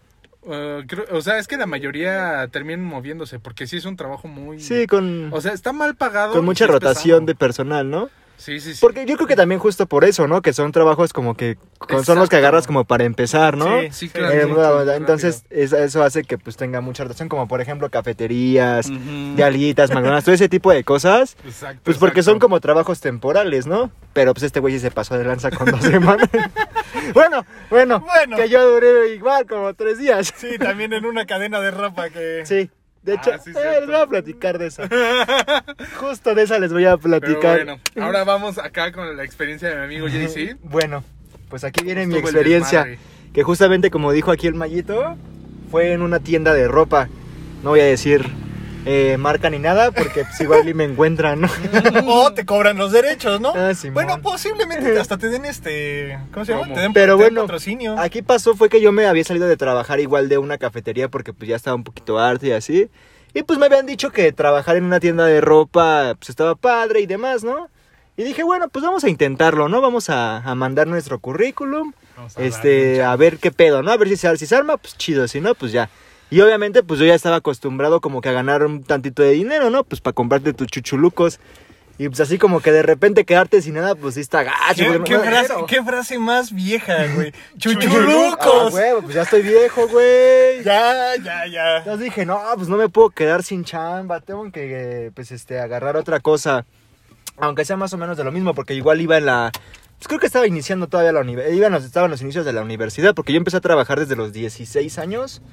Uh, 0.46 0.86
creo- 0.88 1.06
o 1.12 1.22
sea, 1.22 1.38
es 1.40 1.48
que 1.48 1.56
la 1.58 1.66
mayoría 1.66 2.48
terminan 2.52 2.84
moviéndose 2.84 3.40
porque 3.40 3.66
sí 3.66 3.78
es 3.78 3.86
un 3.86 3.96
trabajo 3.96 4.28
muy... 4.28 4.60
Sí, 4.60 4.88
con, 4.88 5.32
O 5.34 5.40
sea, 5.40 5.54
está 5.54 5.72
mal 5.72 5.96
pagado. 5.96 6.34
con 6.34 6.44
y 6.44 6.46
mucha 6.46 6.68
rotación 6.68 7.20
pesado. 7.20 7.26
de 7.28 7.36
personal, 7.36 7.90
¿no? 7.90 8.10
Sí, 8.38 8.60
sí, 8.60 8.74
sí. 8.74 8.80
Porque 8.82 9.06
yo 9.06 9.16
creo 9.16 9.28
que 9.28 9.36
también 9.38 9.60
justo 9.60 9.86
por 9.86 10.04
eso, 10.04 10.28
¿no? 10.28 10.42
Que 10.42 10.52
son 10.52 10.72
trabajos 10.74 11.14
como 11.14 11.36
que 11.38 11.58
con- 11.78 12.04
son 12.04 12.20
los 12.20 12.28
que 12.28 12.36
agarras 12.36 12.68
como 12.68 12.84
para 12.84 13.06
empezar, 13.06 13.56
¿no? 13.56 13.80
Sí, 13.82 13.88
Sí, 13.92 14.10
claro. 14.10 14.34
Eh, 14.34 14.46
bueno, 14.46 14.92
entonces 14.92 15.46
eso, 15.50 15.78
eso 15.78 16.04
hace 16.04 16.24
que 16.24 16.38
pues 16.38 16.58
tenga 16.58 16.82
mucha 16.82 17.04
rotación, 17.04 17.30
como 17.30 17.48
por 17.48 17.62
ejemplo 17.62 17.90
cafeterías, 17.90 18.90
de 18.90 19.44
alitas, 19.44 19.92
McDonald's, 19.92 20.26
todo 20.26 20.36
ese 20.36 20.50
tipo 20.50 20.72
de 20.72 20.84
cosas. 20.84 21.38
Exacto, 21.46 21.80
Pues 21.84 21.98
porque 21.98 22.22
son 22.24 22.40
como 22.40 22.60
trabajos 22.60 23.00
temporales, 23.00 23.66
¿no? 23.66 23.92
Pero 24.12 24.34
pues 24.34 24.44
este 24.44 24.60
güey 24.60 24.78
se 24.80 24.92
pasó 24.92 25.18
de 25.18 25.24
lanza 25.24 25.50
con 25.52 25.70
dos 25.72 25.82
semanas. 25.84 26.28
bueno, 27.14 27.46
bueno, 27.70 28.00
Bueno. 28.02 28.36
que 28.38 28.50
yo 28.50 28.70
duré 28.70 29.14
igual 29.16 29.46
como 29.46 29.74
tres 29.74 30.00
días. 30.00 30.34
Sí, 30.36 30.58
también 30.58 30.92
en 30.94 31.06
una 31.06 31.26
cadena 31.26 31.60
de 31.62 31.72
rapa 31.72 32.10
que... 32.10 32.42
Sí, 32.46 32.70
de 33.04 33.14
hecho, 33.16 33.32
Ah, 33.34 33.38
sí, 33.44 33.52
eh, 33.52 33.80
les 33.80 33.88
voy 33.88 33.96
a 33.96 34.08
platicar 34.08 34.58
de 34.58 34.68
esa. 34.68 34.88
Justo 36.00 36.34
de 36.36 36.44
esa 36.44 36.60
les 36.60 36.72
voy 36.72 36.86
a 36.86 36.98
Pero 36.98 37.20
platicar. 37.20 37.56
bueno, 37.66 37.80
ahora 38.02 38.24
vamos 38.24 38.58
acá 38.58 38.92
con 38.92 39.16
la 39.18 39.24
experiencia 39.24 39.70
de 39.70 39.76
mi 39.76 39.84
amigo 39.84 40.08
JC. 40.08 40.58
Bueno, 40.64 41.04
pues 41.50 41.64
aquí 41.64 41.84
viene 41.84 42.06
mi 42.08 42.18
experiencia. 42.18 42.88
Que 43.34 43.44
justamente 43.44 43.90
como 43.90 44.12
dijo 44.12 44.32
aquí 44.32 44.48
el 44.48 44.54
Mayito, 44.54 45.18
fue 45.72 45.94
en 45.94 46.02
una 46.02 46.20
tienda 46.20 46.54
de 46.54 46.68
ropa. 46.68 47.10
No 47.64 47.72
voy 47.72 47.80
a 47.80 47.86
decir 47.86 48.26
eh, 48.86 49.18
marca 49.18 49.50
ni 49.50 49.60
nada 49.60 49.92
porque 49.92 50.26
pues, 50.26 50.40
igual 50.42 50.68
y 50.68 50.74
me 50.74 50.84
encuentran, 50.86 51.42
¿no? 51.42 51.50
O 52.06 52.34
te 52.34 52.46
cobran 52.46 52.78
los 52.78 52.92
derechos, 52.92 53.40
¿no? 53.40 53.54
Ah, 53.56 53.72
bueno, 53.92 54.22
posiblemente 54.22 55.00
hasta 55.00 55.18
te 55.18 55.30
den 55.30 55.46
este... 55.46 56.20
¿Cómo 56.34 56.46
se 56.46 56.54
llama? 56.54 56.64
¿Cómo? 56.66 56.76
Te 56.76 56.82
den, 56.82 56.94
Pero 56.94 57.18
bueno, 57.18 57.42
patrocinio. 57.42 57.98
Aquí 58.00 58.22
pasó 58.22 58.56
fue 58.56 58.70
que 58.70 58.82
yo 58.82 58.92
me 58.92 59.06
había 59.06 59.24
salido 59.24 59.48
de 59.48 59.58
trabajar 59.58 60.00
igual 60.00 60.30
de 60.30 60.38
una 60.38 60.58
cafetería 60.58 61.10
porque 61.10 61.34
pues 61.34 61.50
ya 61.50 61.56
estaba 61.56 61.76
un 61.76 61.84
poquito 61.84 62.20
harto 62.20 62.46
y 62.46 62.52
así. 62.52 62.90
Y 63.34 63.44
pues 63.44 63.58
me 63.58 63.66
habían 63.66 63.86
dicho 63.86 64.12
que 64.12 64.32
trabajar 64.32 64.76
en 64.76 64.84
una 64.84 65.00
tienda 65.00 65.26
de 65.26 65.42
ropa 65.42 66.16
pues 66.20 66.30
estaba 66.30 66.56
padre 66.56 67.02
y 67.02 67.06
demás, 67.06 67.44
¿no? 67.44 67.70
Y 68.16 68.24
dije, 68.24 68.44
bueno, 68.44 68.70
pues 68.70 68.86
vamos 68.86 69.04
a 69.04 69.10
intentarlo, 69.10 69.70
¿no? 69.70 69.82
Vamos 69.82 70.10
a, 70.10 70.38
a 70.38 70.54
mandar 70.54 70.86
nuestro 70.86 71.20
currículum, 71.20 71.94
Vamos 72.16 72.38
a 72.38 72.44
este, 72.44 73.02
a 73.02 73.16
ver 73.16 73.40
qué 73.40 73.52
pedo, 73.52 73.82
¿no? 73.82 73.92
A 73.92 73.98
ver 73.98 74.08
si 74.10 74.18
se, 74.18 74.38
si 74.38 74.46
se 74.46 74.56
arma, 74.56 74.78
pues 74.78 74.96
chido, 74.98 75.28
si 75.28 75.42
no, 75.42 75.56
pues 75.56 75.72
ya. 75.72 75.90
Y 76.34 76.42
obviamente, 76.42 76.82
pues 76.82 77.00
yo 77.00 77.06
ya 77.06 77.14
estaba 77.14 77.36
acostumbrado 77.36 78.02
como 78.02 78.20
que 78.20 78.30
a 78.30 78.32
ganar 78.32 78.66
un 78.66 78.84
tantito 78.84 79.22
de 79.22 79.34
dinero, 79.34 79.70
¿no? 79.70 79.84
Pues 79.84 80.02
para 80.02 80.16
comprarte 80.16 80.52
tus 80.52 80.66
chuchulucos. 80.66 81.40
Y 82.00 82.08
pues 82.08 82.22
así 82.22 82.40
como 82.40 82.60
que 82.60 82.72
de 82.72 82.82
repente 82.82 83.24
quedarte 83.24 83.62
sin 83.62 83.76
nada, 83.76 83.94
pues 83.94 84.16
sí 84.16 84.22
está 84.22 84.42
gacho. 84.42 84.84
¿Qué, 84.84 85.02
qué 85.04 85.14
no- 85.14 85.24
frase, 85.24 85.54
qué 85.68 85.84
frase 85.84 86.18
más 86.18 86.52
vieja, 86.52 87.06
güey. 87.14 87.32
Ah, 87.54 87.58
Chuchulucos. 87.60 88.74
huevo, 88.74 89.04
pues 89.04 89.14
ya 89.14 89.22
estoy 89.22 89.44
viejo, 89.44 89.88
güey. 89.90 90.64
ya, 90.64 91.16
ya, 91.24 91.46
ya. 91.46 91.78
Entonces 91.78 92.00
dije, 92.06 92.26
no, 92.26 92.42
pues 92.56 92.68
no 92.68 92.78
me 92.78 92.90
puedo 92.90 93.12
quedar 93.12 93.44
sin 93.44 93.64
chamba, 93.64 94.20
tengo 94.20 94.52
que, 94.52 95.12
pues, 95.14 95.32
este, 95.32 95.60
agarrar 95.60 95.98
otra 95.98 96.20
cosa. 96.20 96.66
Aunque 97.38 97.64
sea 97.64 97.78
más 97.78 97.94
o 97.94 97.98
menos 98.00 98.18
de 98.18 98.24
lo 98.24 98.32
mismo, 98.32 98.56
porque 98.56 98.74
igual 98.74 99.02
iba 99.02 99.20
en 99.20 99.28
la... 99.28 99.52
Pues 100.00 100.08
creo 100.08 100.20
que 100.20 100.26
estaba 100.26 100.48
iniciando 100.48 100.88
todavía 100.88 101.12
la 101.12 101.22
universidad, 101.22 101.56
iba 101.56 101.78
estaba 101.78 102.06
en 102.08 102.12
los 102.12 102.24
inicios 102.24 102.44
de 102.44 102.54
la 102.54 102.64
universidad, 102.64 103.14
porque 103.14 103.34
yo 103.34 103.38
empecé 103.38 103.58
a 103.58 103.62
trabajar 103.62 104.00
desde 104.00 104.16
los 104.16 104.34
16 104.34 104.98
años. 104.98 105.44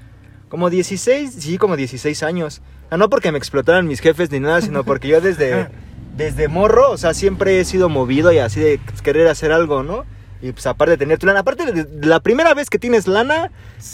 Como 0.50 0.68
16, 0.68 1.32
sí, 1.38 1.56
como 1.56 1.76
16 1.76 2.22
años. 2.22 2.60
Sea, 2.90 2.98
no 2.98 3.08
porque 3.08 3.32
me 3.32 3.38
explotaran 3.38 3.86
mis 3.88 4.00
jefes 4.00 4.30
ni 4.30 4.40
nada, 4.40 4.60
sino 4.60 4.84
porque 4.84 5.08
yo 5.08 5.20
desde, 5.22 5.68
desde 6.16 6.48
morro, 6.48 6.90
o 6.90 6.98
sea, 6.98 7.14
siempre 7.14 7.58
he 7.60 7.64
sido 7.64 7.88
movido 7.88 8.30
y 8.32 8.38
así 8.38 8.60
de 8.60 8.80
querer 9.02 9.28
hacer 9.28 9.52
algo, 9.52 9.82
¿no? 9.82 10.04
Y 10.42 10.52
pues 10.52 10.66
aparte 10.66 10.92
de 10.92 10.96
tener 10.96 11.18
tu 11.18 11.26
lana, 11.26 11.40
aparte 11.40 11.70
de 11.70 11.84
de 11.84 12.06
la 12.06 12.20
primera 12.20 12.52
vez 12.54 12.68
que 12.68 12.78
tienes 12.78 13.06
lana, 13.06 13.50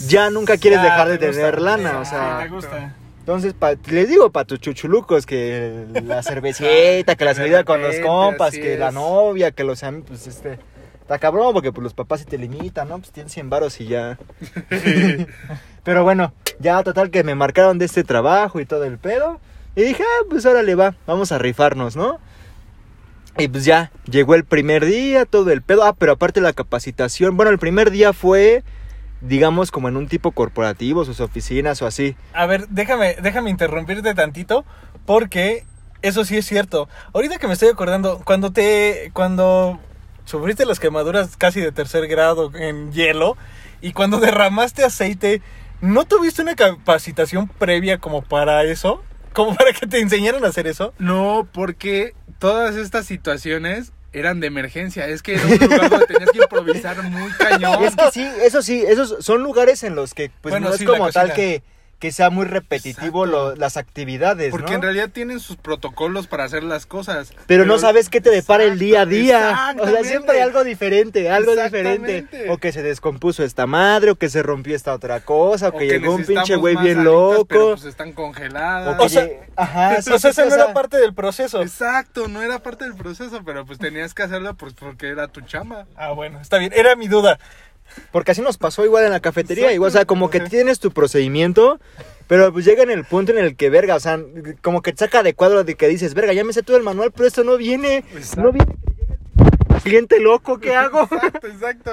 ya 0.07 0.29
nunca 0.29 0.57
quieres 0.57 0.79
Ya, 0.79 0.85
dejar 0.85 1.09
de 1.09 1.17
te 1.17 1.27
gusta. 1.27 1.41
tener 1.41 1.61
lana, 1.61 1.99
o 1.99 2.05
sea... 2.05 2.39
me 2.43 2.49
gusta. 2.49 2.95
Entonces, 3.19 3.53
pa- 3.53 3.75
les 3.87 4.07
digo 4.07 4.31
para 4.31 4.45
tus 4.45 4.59
chuchulucos 4.61 5.25
que 5.25 5.85
la 6.05 6.23
cervecita, 6.23 7.15
que 7.17 7.25
la 7.25 7.33
salida 7.35 7.65
con 7.65 7.81
los 7.81 7.97
compas, 7.97 8.53
que 8.53 8.77
la 8.77 8.91
novia, 8.91 9.51
que 9.51 9.65
los 9.65 9.83
amigos, 9.83 10.07
pues 10.07 10.27
este... 10.27 10.57
Está 11.07 11.19
cabrón 11.19 11.53
porque 11.53 11.71
pues 11.71 11.83
los 11.83 11.93
papás 11.93 12.19
sí 12.19 12.25
te 12.25 12.37
limitan, 12.37 12.89
¿no? 12.89 12.99
Pues 12.99 13.13
tienen 13.13 13.29
100 13.29 13.49
varos 13.49 13.79
y 13.79 13.87
ya. 13.87 14.19
Pero 15.85 16.03
bueno, 16.03 16.33
ya 16.59 16.83
total 16.83 17.11
que 17.11 17.23
me 17.23 17.33
marcaron 17.33 17.79
de 17.79 17.85
este 17.85 18.03
trabajo 18.03 18.59
y 18.59 18.65
todo 18.65 18.83
el 18.83 18.97
pedo. 18.97 19.39
Y 19.77 19.83
dije, 19.83 20.03
ah, 20.03 20.25
pues 20.29 20.45
órale 20.45 20.75
va, 20.75 20.95
vamos 21.07 21.31
a 21.31 21.37
rifarnos, 21.37 21.95
¿no? 21.95 22.19
Y 23.37 23.47
pues 23.47 23.63
ya, 23.63 23.89
llegó 24.11 24.35
el 24.35 24.43
primer 24.43 24.83
día, 24.83 25.23
todo 25.23 25.49
el 25.51 25.61
pedo. 25.61 25.85
Ah, 25.85 25.93
pero 25.93 26.11
aparte 26.11 26.41
la 26.41 26.51
capacitación. 26.51 27.37
Bueno, 27.37 27.51
el 27.51 27.57
primer 27.57 27.89
día 27.89 28.11
fue, 28.11 28.65
digamos, 29.21 29.71
como 29.71 29.87
en 29.87 29.95
un 29.95 30.09
tipo 30.09 30.31
corporativo, 30.31 31.05
sus 31.05 31.21
oficinas 31.21 31.81
o 31.81 31.87
así. 31.87 32.17
A 32.33 32.47
ver, 32.47 32.67
déjame, 32.67 33.15
déjame 33.23 33.49
interrumpirte 33.49 34.13
tantito, 34.13 34.65
porque 35.05 35.63
eso 36.01 36.25
sí 36.25 36.35
es 36.35 36.45
cierto. 36.45 36.89
Ahorita 37.13 37.37
que 37.37 37.47
me 37.47 37.53
estoy 37.53 37.69
acordando, 37.69 38.21
cuando 38.25 38.51
te, 38.51 39.09
cuando 39.13 39.79
sufriste 40.27 40.65
las 40.65 40.79
quemaduras 40.79 41.37
casi 41.37 41.61
de 41.61 41.71
tercer 41.71 42.07
grado 42.07 42.51
en 42.53 42.91
hielo 42.91 43.37
y 43.81 43.93
cuando 43.93 44.19
derramaste 44.19 44.83
aceite, 44.83 45.41
¿no 45.81 46.05
tuviste 46.05 46.41
una 46.41 46.55
capacitación 46.55 47.47
previa 47.47 47.97
como 47.97 48.21
para 48.21 48.63
eso? 48.63 49.01
¿Como 49.33 49.55
para 49.55 49.71
que 49.71 49.87
te 49.87 49.99
enseñaran 49.99 50.43
a 50.43 50.49
hacer 50.49 50.67
eso? 50.67 50.93
No, 50.99 51.47
porque 51.53 52.13
todas 52.39 52.75
estas 52.75 53.05
situaciones 53.05 53.93
eran 54.11 54.39
de 54.39 54.47
emergencia. 54.47 55.07
Es 55.07 55.21
que 55.21 55.35
era 55.35 55.45
un 55.45 55.57
lugar 55.57 55.89
donde 55.89 56.05
tenías 56.07 56.31
que 56.31 56.39
improvisar 56.39 57.03
muy 57.03 57.31
cañón. 57.37 57.83
Es 57.83 57.95
que 57.95 58.11
sí, 58.11 58.27
eso 58.43 58.61
sí, 58.61 58.83
esos 58.85 59.23
son 59.23 59.43
lugares 59.43 59.83
en 59.83 59.95
los 59.95 60.13
que 60.13 60.31
pues 60.41 60.51
Bueno, 60.51 60.69
no 60.69 60.73
es 60.73 60.79
sí, 60.79 60.85
como 60.85 61.09
tal 61.11 61.33
que, 61.33 61.63
que 61.99 62.11
sea 62.11 62.29
muy 62.29 62.45
repetitivo 62.45 63.25
lo- 63.25 63.55
las 63.55 63.75
actividades, 63.75 64.51
Porque 64.51 64.69
¿no? 64.71 64.75
en 64.75 64.81
realidad 64.83 65.09
tienen 65.11 65.39
sus 65.39 65.57
protocolos 65.57 66.27
para 66.27 66.43
hacer 66.43 66.63
las 66.63 66.85
cosas. 66.85 67.33
Pero, 67.47 67.65
no 67.65 67.79
sabes 67.79 68.09
qué 68.09 68.21
te 68.21 68.29
depara 68.29 68.65
el 68.65 68.77
día 68.77 69.01
a 69.01 69.05
día. 69.07 69.73
O 69.79 69.87
sea, 69.87 70.03
siempre 70.03 70.35
hay 70.35 70.41
algo 70.41 70.63
diferente, 70.63 71.29
algo 71.31 71.55
diferente. 71.55 72.27
O 72.49 72.57
que 72.59 72.71
se 72.71 72.83
descompuso 72.83 73.43
esta 73.43 73.65
madre, 73.65 74.11
o 74.11 74.15
que 74.15 74.29
se 74.29 74.43
rompió 74.43 74.75
esta 74.75 74.93
otra 74.93 75.21
cosa, 75.21 75.69
o, 75.69 75.75
O 75.75 75.79
que, 75.79 75.87
llegó 75.87 76.13
un 76.13 76.23
pinche 76.23 76.55
güey 76.55 76.75
bien 76.75 76.99
alitas, 76.99 77.03
loco. 77.05 77.45
Pero 77.47 77.69
pues 77.71 77.85
están 77.85 78.13
congeladas. 78.13 78.93
o 78.93 78.97
que 78.99 79.03
O 79.05 79.09
sea- 79.09 79.27
Ajá, 79.55 80.01
sí, 80.03 80.11
o 80.11 80.19
sea, 80.19 80.45
no 80.45 80.53
era 80.53 80.73
parte 80.73 80.97
del 80.97 81.15
proceso. 81.15 81.63
Exacto, 81.63 82.27
no 82.27 82.43
era 82.43 82.59
parte 82.59 82.83
del 82.85 82.93
proceso, 82.95 83.41
pero 83.43 83.65
pues 83.65 83.79
tenías 83.79 84.13
que 84.13 84.21
hacerlo 84.21 84.53
pues 84.55 84.73
porque 84.75 85.07
era 85.09 85.27
tu 85.29 85.41
chamba. 85.41 85.87
Ah, 85.95 86.11
bueno, 86.11 86.39
está 86.41 86.59
bien, 86.59 86.71
era 86.75 86.95
mi 86.95 87.07
duda. 87.07 87.39
Porque 88.11 88.31
así 88.31 88.41
nos 88.41 88.57
pasó 88.57 88.85
igual 88.85 89.05
en 89.05 89.11
la 89.11 89.19
cafetería, 89.19 89.73
igual, 89.73 89.89
o 89.89 89.91
sea, 89.91 90.05
como 90.05 90.29
que 90.29 90.39
tienes 90.39 90.79
tu 90.79 90.91
procedimiento, 90.91 91.79
pero 92.27 92.51
pues 92.51 92.65
llega 92.65 92.83
en 92.83 92.91
el 92.91 93.05
punto 93.05 93.31
en 93.31 93.37
el 93.37 93.55
que, 93.55 93.69
verga, 93.69 93.95
o 93.95 93.99
sea, 93.99 94.19
como 94.61 94.81
que 94.81 94.91
te 94.91 94.99
saca 94.99 95.23
de 95.23 95.33
cuadro 95.33 95.63
de 95.63 95.75
que 95.75 95.87
dices, 95.87 96.13
verga, 96.13 96.33
ya 96.33 96.43
me 96.43 96.53
sé 96.53 96.63
todo 96.63 96.77
el 96.77 96.83
manual, 96.83 97.11
pero 97.11 97.27
esto 97.27 97.43
no 97.43 97.57
viene, 97.57 97.97
Exacto. 98.13 98.41
no 98.41 98.51
viene 98.51 98.75
que 98.75 98.93
llegue 99.03 99.17
el 99.75 99.81
cliente 99.81 100.19
loco, 100.19 100.59
¿qué 100.59 100.75
hago? 100.75 101.03
Exacto, 101.03 101.47
exacto. 101.47 101.91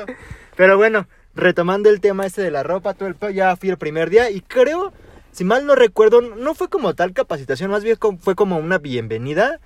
Pero 0.56 0.76
bueno, 0.76 1.06
retomando 1.34 1.90
el 1.90 2.00
tema 2.00 2.26
este 2.26 2.42
de 2.42 2.50
la 2.50 2.62
ropa, 2.62 2.94
todo 2.94 3.08
el 3.08 3.14
pedo, 3.14 3.30
ya 3.30 3.56
fui 3.56 3.70
el 3.70 3.78
primer 3.78 4.10
día 4.10 4.30
y 4.30 4.40
creo, 4.40 4.92
si 5.32 5.44
mal 5.44 5.66
no 5.66 5.74
recuerdo, 5.74 6.20
no 6.20 6.54
fue 6.54 6.68
como 6.68 6.94
tal 6.94 7.12
capacitación, 7.12 7.70
más 7.70 7.84
bien 7.84 7.98
fue 8.20 8.34
como 8.34 8.56
una 8.58 8.78
bienvenida, 8.78 9.60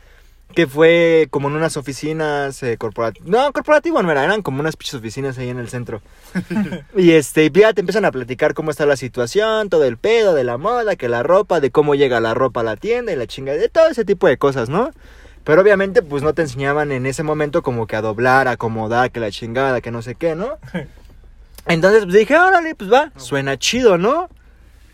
que 0.54 0.66
fue 0.66 1.28
como 1.30 1.48
en 1.48 1.54
unas 1.54 1.76
oficinas 1.76 2.62
corporativas. 2.78 3.28
No, 3.28 3.52
corporativo 3.52 4.02
no 4.02 4.10
era, 4.10 4.24
eran 4.24 4.42
como 4.42 4.60
unas 4.60 4.76
pinches 4.76 4.94
oficinas 4.94 5.38
ahí 5.38 5.50
en 5.50 5.58
el 5.58 5.68
centro. 5.68 6.00
y 6.96 7.12
este, 7.12 7.50
ya 7.50 7.72
te 7.72 7.80
empiezan 7.80 8.04
a 8.04 8.10
platicar 8.12 8.54
cómo 8.54 8.70
está 8.70 8.86
la 8.86 8.96
situación, 8.96 9.68
todo 9.68 9.84
el 9.84 9.98
pedo 9.98 10.34
de 10.34 10.44
la 10.44 10.58
moda, 10.58 10.96
que 10.96 11.08
la 11.08 11.22
ropa, 11.22 11.60
de 11.60 11.70
cómo 11.70 11.94
llega 11.94 12.20
la 12.20 12.34
ropa 12.34 12.60
a 12.60 12.64
la 12.64 12.76
tienda 12.76 13.12
y 13.12 13.16
la 13.16 13.26
chingada, 13.26 13.58
de 13.58 13.68
todo 13.68 13.88
ese 13.88 14.04
tipo 14.04 14.26
de 14.26 14.38
cosas, 14.38 14.68
¿no? 14.68 14.90
Pero 15.44 15.62
obviamente 15.62 16.02
pues 16.02 16.22
no 16.22 16.34
te 16.34 16.42
enseñaban 16.42 16.92
en 16.92 17.06
ese 17.06 17.22
momento 17.22 17.62
como 17.62 17.86
que 17.86 17.96
a 17.96 18.02
doblar, 18.02 18.48
a 18.48 18.52
acomodar, 18.52 19.10
que 19.10 19.20
la 19.20 19.30
chingada, 19.30 19.80
que 19.80 19.90
no 19.90 20.02
sé 20.02 20.14
qué, 20.14 20.34
¿no? 20.34 20.58
Entonces 21.66 22.04
pues 22.04 22.16
dije, 22.16 22.36
órale, 22.36 22.74
pues 22.74 22.92
va, 22.92 23.12
suena 23.16 23.58
chido, 23.58 23.98
¿no? 23.98 24.28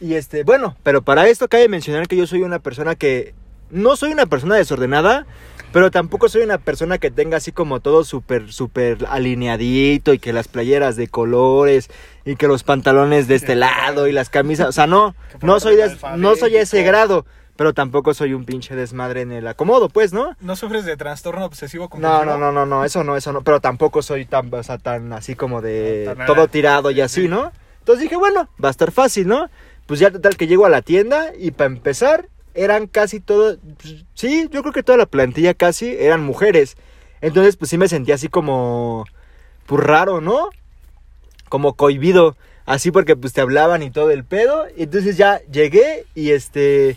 Y 0.00 0.14
este, 0.14 0.42
bueno, 0.42 0.76
pero 0.82 1.02
para 1.02 1.26
esto 1.28 1.49
cabe 1.49 1.68
mencionar 1.68 2.08
que 2.08 2.16
yo 2.16 2.26
soy 2.26 2.42
una 2.42 2.58
persona 2.58 2.94
que 2.94 3.34
no 3.71 3.97
soy 3.97 4.12
una 4.12 4.26
persona 4.26 4.54
desordenada, 4.56 5.26
pero 5.73 5.90
tampoco 5.90 6.28
soy 6.28 6.42
una 6.42 6.59
persona 6.59 6.99
que 6.99 7.11
tenga 7.11 7.37
así 7.38 7.50
como 7.52 7.80
todo 7.80 8.04
súper, 8.04 8.52
súper 8.52 8.99
alineadito 9.09 10.12
y 10.14 10.18
que 10.18 10.33
las 10.33 10.47
playeras 10.49 10.97
de 10.97 11.09
colores 11.09 11.90
y 12.25 12.37
que 12.37 12.47
los 12.47 12.62
pantalones 12.62 13.26
de 13.28 13.35
este 13.35 13.56
lado 13.56 14.06
y 14.06 14.12
las 14.12 14.30
camisas, 14.30 14.68
o 14.68 14.73
sea, 14.73 14.87
no, 14.87 15.14
no 15.42 15.59
soy, 15.61 15.76
des- 15.76 15.99
no 16.16 16.37
soy 16.37 16.56
a 16.56 16.62
ese 16.62 16.83
grado, 16.85 17.26
pero 17.56 17.73
tampoco 17.75 18.14
soy 18.14 18.35
un 18.35 18.44
pinche 18.44 18.75
desmadre 18.76 19.23
en 19.23 19.33
el 19.33 19.47
acomodo, 19.49 19.88
pues, 19.88 20.12
¿no? 20.12 20.37
¿No 20.40 20.54
sufres 20.56 20.85
de 20.85 20.97
trastorno 20.97 21.44
obsesivo 21.44 21.85
No, 21.85 21.90
compulsivo? 21.90 22.25
no, 22.25 22.38
no, 22.38 22.52
no, 22.52 22.66
no, 22.66 22.85
eso 22.85 23.02
no, 23.04 23.16
eso 23.16 23.33
no, 23.33 23.42
pero 23.42 23.61
tampoco 23.61 24.02
soy 24.02 24.25
tan, 24.26 24.52
o 24.54 24.62
sea, 24.62 24.78
tan 24.78 25.12
así 25.12 25.35
como 25.35 25.61
de 25.61 26.16
todo 26.26 26.47
tirado 26.49 26.90
y 26.92 27.00
así, 27.00 27.26
¿no? 27.28 27.52
Entonces 27.80 28.02
dije, 28.04 28.16
bueno, 28.16 28.49
va 28.62 28.68
a 28.68 28.71
estar 28.71 28.92
fácil, 28.92 29.26
¿no? 29.28 29.50
Pues 29.87 30.00
ya 30.00 30.11
total 30.11 30.37
que 30.37 30.47
llego 30.47 30.64
a 30.66 30.71
la 30.71 30.83
tienda 30.83 31.33
y 31.38 31.50
para 31.50 31.66
empezar 31.66 32.28
eran 32.54 32.87
casi 32.87 33.20
todo, 33.20 33.56
pues, 33.80 34.04
sí, 34.14 34.49
yo 34.50 34.62
creo 34.62 34.73
que 34.73 34.82
toda 34.82 34.99
la 34.99 35.06
plantilla 35.06 35.54
casi 35.54 35.94
eran 35.99 36.23
mujeres. 36.25 36.76
Entonces 37.20 37.56
pues 37.56 37.70
sí 37.70 37.78
me 37.78 37.88
sentía 37.88 38.14
así 38.16 38.28
como, 38.28 39.04
pues 39.66 39.82
raro, 39.82 40.20
¿no? 40.20 40.50
Como 41.49 41.75
cohibido, 41.75 42.37
así 42.66 42.90
porque 42.90 43.16
pues 43.16 43.32
te 43.32 43.40
hablaban 43.40 43.82
y 43.82 43.90
todo 43.90 44.11
el 44.11 44.25
pedo. 44.25 44.66
Y 44.76 44.84
entonces 44.84 45.16
ya 45.16 45.40
llegué 45.50 46.04
y 46.14 46.30
este... 46.30 46.96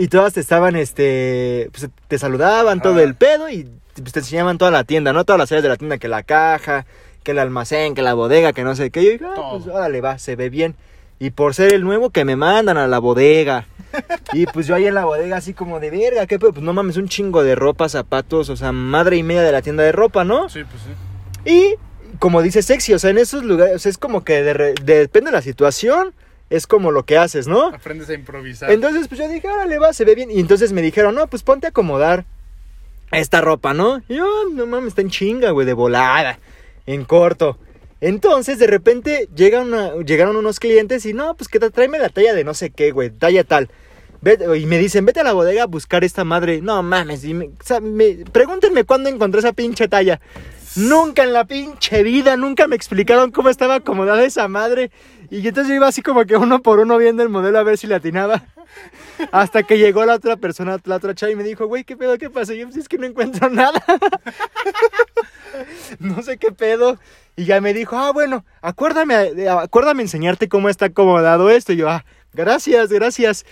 Y 0.00 0.06
todas 0.08 0.32
te 0.34 0.40
estaban, 0.40 0.76
este, 0.76 1.70
pues 1.72 1.88
te 2.06 2.18
saludaban 2.20 2.80
todo 2.80 2.98
Ah. 2.98 3.02
el 3.02 3.16
pedo 3.16 3.48
y 3.50 3.68
pues, 3.96 4.12
te 4.12 4.20
enseñaban 4.20 4.56
toda 4.56 4.70
la 4.70 4.84
tienda, 4.84 5.12
¿no? 5.12 5.24
Todas 5.24 5.40
las 5.40 5.50
áreas 5.50 5.64
de 5.64 5.68
la 5.70 5.76
tienda, 5.76 5.98
que 5.98 6.06
la 6.06 6.22
caja, 6.22 6.86
que 7.24 7.32
el 7.32 7.38
almacén, 7.40 7.96
que 7.96 8.02
la 8.02 8.14
bodega, 8.14 8.52
que 8.52 8.62
no 8.62 8.76
sé 8.76 8.90
qué. 8.90 9.02
Y 9.02 9.04
yo 9.06 9.10
dije, 9.12 9.24
ah, 9.26 9.48
pues 9.50 9.66
órale, 9.66 10.00
va, 10.00 10.18
se 10.20 10.36
ve 10.36 10.50
bien. 10.50 10.76
Y 11.18 11.30
por 11.30 11.54
ser 11.54 11.72
el 11.74 11.82
nuevo 11.82 12.10
que 12.10 12.24
me 12.24 12.36
mandan 12.36 12.76
a 12.78 12.86
la 12.86 12.98
bodega. 12.98 13.66
Y 14.32 14.46
pues 14.46 14.66
yo 14.66 14.74
ahí 14.74 14.86
en 14.86 14.94
la 14.94 15.04
bodega 15.06 15.36
así 15.36 15.54
como 15.54 15.80
de 15.80 15.90
verga, 15.90 16.26
¿qué 16.26 16.38
pedo? 16.38 16.52
Pues 16.52 16.62
no 16.64 16.72
mames, 16.72 16.96
un 16.96 17.08
chingo 17.08 17.42
de 17.42 17.54
ropa, 17.54 17.88
zapatos, 17.88 18.50
o 18.50 18.56
sea, 18.56 18.70
madre 18.72 19.16
y 19.16 19.22
media 19.22 19.42
de 19.42 19.50
la 19.52 19.62
tienda 19.62 19.82
de 19.82 19.92
ropa, 19.92 20.24
¿no? 20.24 20.48
Sí, 20.48 20.60
pues 20.64 20.82
sí. 20.82 21.50
Y 21.50 21.74
como 22.18 22.42
dice 22.42 22.62
sexy, 22.62 22.92
o 22.94 22.98
sea, 22.98 23.10
en 23.10 23.18
esos 23.18 23.42
lugares, 23.44 23.76
o 23.76 23.78
sea, 23.78 23.90
es 23.90 23.98
como 23.98 24.22
que 24.24 24.42
de 24.42 24.52
re- 24.54 24.74
de- 24.82 24.98
depende 25.00 25.30
de 25.30 25.36
la 25.36 25.42
situación, 25.42 26.12
es 26.50 26.66
como 26.66 26.90
lo 26.92 27.04
que 27.04 27.16
haces, 27.18 27.46
¿no? 27.48 27.68
Aprendes 27.68 28.08
a 28.10 28.14
improvisar. 28.14 28.70
Entonces, 28.70 29.08
pues 29.08 29.18
yo 29.20 29.28
dije, 29.28 29.48
órale, 29.48 29.78
va, 29.78 29.92
se 29.92 30.04
ve 30.04 30.14
bien. 30.14 30.30
Y 30.30 30.38
entonces 30.40 30.72
me 30.72 30.82
dijeron, 30.82 31.14
no, 31.14 31.26
pues 31.26 31.42
ponte 31.42 31.66
a 31.66 31.70
acomodar 31.70 32.24
esta 33.10 33.40
ropa, 33.40 33.72
¿no? 33.74 34.02
Y 34.08 34.16
yo, 34.16 34.24
"Ah, 34.26 34.50
no 34.54 34.66
mames, 34.66 34.88
está 34.88 35.00
en 35.02 35.10
chinga, 35.10 35.50
güey, 35.50 35.66
de 35.66 35.72
volada, 35.72 36.38
en 36.86 37.04
corto. 37.04 37.58
Entonces, 38.00 38.58
de 38.58 38.66
repente, 38.66 39.28
llega 39.34 39.60
una- 39.60 39.94
llegaron 40.04 40.36
unos 40.36 40.60
clientes 40.60 41.04
y, 41.06 41.12
no, 41.14 41.34
pues 41.36 41.48
que 41.48 41.58
tráeme 41.58 41.98
la 41.98 42.08
talla 42.08 42.34
de 42.34 42.44
no 42.44 42.54
sé 42.54 42.70
qué, 42.70 42.92
güey, 42.92 43.10
talla 43.10 43.44
tal. 43.44 43.70
Y 44.56 44.66
me 44.66 44.78
dicen, 44.78 45.04
vete 45.06 45.20
a 45.20 45.24
la 45.24 45.32
bodega 45.32 45.64
a 45.64 45.66
buscar 45.66 46.04
esta 46.04 46.24
madre. 46.24 46.60
No 46.60 46.82
mames, 46.82 47.24
y 47.24 47.34
pregúntenme 48.32 48.84
cuándo 48.84 49.08
encontré 49.08 49.40
esa 49.40 49.52
pinche 49.52 49.88
talla. 49.88 50.20
Nunca 50.76 51.24
en 51.24 51.32
la 51.32 51.44
pinche 51.44 52.02
vida, 52.02 52.36
nunca 52.36 52.68
me 52.68 52.76
explicaron 52.76 53.30
cómo 53.30 53.48
estaba 53.48 53.76
acomodada 53.76 54.24
esa 54.24 54.46
madre. 54.48 54.90
Y 55.30 55.46
entonces 55.46 55.68
yo 55.68 55.74
iba 55.74 55.88
así 55.88 56.02
como 56.02 56.24
que 56.24 56.36
uno 56.36 56.62
por 56.62 56.78
uno 56.78 56.98
viendo 56.98 57.22
el 57.22 57.28
modelo 57.28 57.58
a 57.58 57.62
ver 57.62 57.78
si 57.78 57.86
le 57.86 57.94
atinaba. 57.96 58.44
Hasta 59.32 59.62
que 59.62 59.78
llegó 59.78 60.04
la 60.04 60.14
otra 60.14 60.36
persona, 60.36 60.78
la 60.84 60.96
otra 60.96 61.14
chava, 61.14 61.32
y 61.32 61.36
me 61.36 61.42
dijo, 61.42 61.66
güey, 61.66 61.84
¿qué 61.84 61.96
pedo? 61.96 62.18
¿Qué 62.18 62.30
pasa? 62.30 62.54
Y 62.54 62.58
yo, 62.58 62.66
pues 62.66 62.76
es 62.76 62.88
que 62.88 62.98
no 62.98 63.06
encuentro 63.06 63.48
nada. 63.50 63.82
no 65.98 66.22
sé 66.22 66.38
qué 66.38 66.52
pedo. 66.52 66.98
Y 67.36 67.44
ya 67.44 67.60
me 67.60 67.74
dijo, 67.74 67.96
ah, 67.96 68.12
bueno, 68.12 68.44
acuérdame, 68.62 69.14
eh, 69.14 69.48
acuérdame 69.48 70.02
enseñarte 70.02 70.48
cómo 70.48 70.68
está 70.68 70.86
acomodado 70.86 71.50
esto. 71.50 71.72
Y 71.72 71.76
yo, 71.76 71.88
ah, 71.88 72.04
gracias, 72.32 72.90
gracias. 72.90 73.46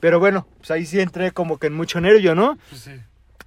Pero 0.00 0.20
bueno, 0.20 0.46
pues 0.58 0.70
ahí 0.70 0.86
sí 0.86 1.00
entré 1.00 1.32
como 1.32 1.58
que 1.58 1.68
en 1.68 1.74
mucho 1.74 2.00
nervio, 2.00 2.34
¿no? 2.34 2.58
Pues 2.68 2.82
sí. 2.82 2.92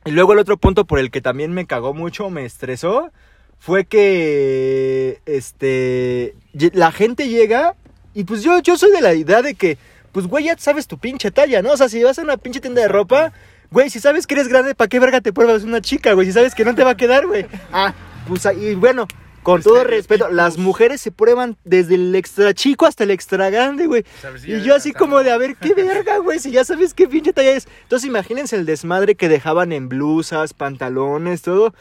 Y 0.05 0.11
luego 0.11 0.33
el 0.33 0.39
otro 0.39 0.57
punto 0.57 0.85
por 0.85 0.99
el 0.99 1.11
que 1.11 1.21
también 1.21 1.51
me 1.51 1.65
cagó 1.65 1.93
mucho, 1.93 2.29
me 2.29 2.45
estresó, 2.45 3.11
fue 3.59 3.85
que 3.85 5.21
este 5.25 6.33
la 6.73 6.91
gente 6.91 7.27
llega 7.27 7.75
y 8.13 8.23
pues 8.23 8.41
yo, 8.41 8.59
yo 8.59 8.77
soy 8.77 8.91
de 8.91 9.01
la 9.01 9.13
idea 9.13 9.41
de 9.41 9.53
que, 9.55 9.77
pues 10.11 10.27
güey, 10.27 10.45
ya 10.45 10.57
sabes 10.57 10.87
tu 10.87 10.97
pinche 10.97 11.31
talla, 11.31 11.61
¿no? 11.61 11.71
O 11.71 11.77
sea, 11.77 11.89
si 11.89 12.01
vas 12.03 12.19
a 12.19 12.21
una 12.21 12.37
pinche 12.37 12.59
tienda 12.59 12.81
de 12.81 12.87
ropa, 12.87 13.33
güey, 13.71 13.89
si 13.89 13.99
sabes 13.99 14.27
que 14.27 14.35
eres 14.35 14.47
grande, 14.47 14.75
¿para 14.75 14.87
qué 14.87 14.99
verga 14.99 15.21
te 15.21 15.33
pruebas 15.33 15.63
una 15.63 15.81
chica, 15.81 16.13
güey? 16.13 16.27
Si 16.27 16.33
sabes 16.33 16.55
que 16.55 16.65
no 16.65 16.75
te 16.75 16.83
va 16.83 16.91
a 16.91 16.97
quedar, 16.97 17.27
güey. 17.27 17.45
Ah, 17.71 17.93
pues 18.27 18.45
ahí, 18.45 18.75
bueno, 18.75 19.07
con 19.47 19.61
todo 19.61 19.85
respeto, 19.85 20.29
las 20.29 20.57
mujeres 20.57 20.99
se 20.99 21.09
prueban 21.09 21.55
desde 21.63 21.95
el 21.95 22.13
extra 22.15 22.53
chico 22.53 22.85
hasta 22.85 23.05
el 23.05 23.11
extra 23.11 23.49
grande, 23.49 23.87
güey. 23.87 24.03
Si 24.41 24.51
Y 24.51 24.61
yo 24.61 24.75
así 24.75 24.91
como 24.91 25.23
de, 25.23 25.31
a 25.31 25.37
ver, 25.37 25.55
qué 25.55 25.73
verga, 25.73 26.17
güey, 26.17 26.39
si 26.39 26.51
ya 26.51 26.65
sabes 26.65 26.93
qué 26.93 27.07
pinche 27.07 27.31
talla 27.31 27.51
es. 27.51 27.65
Entonces 27.83 28.09
imagínense 28.09 28.57
el 28.57 28.65
desmadre 28.65 29.15
que 29.15 29.29
dejaban 29.29 29.71
en 29.71 29.87
blusas, 29.87 30.53
pantalones, 30.53 31.43
todo. 31.43 31.73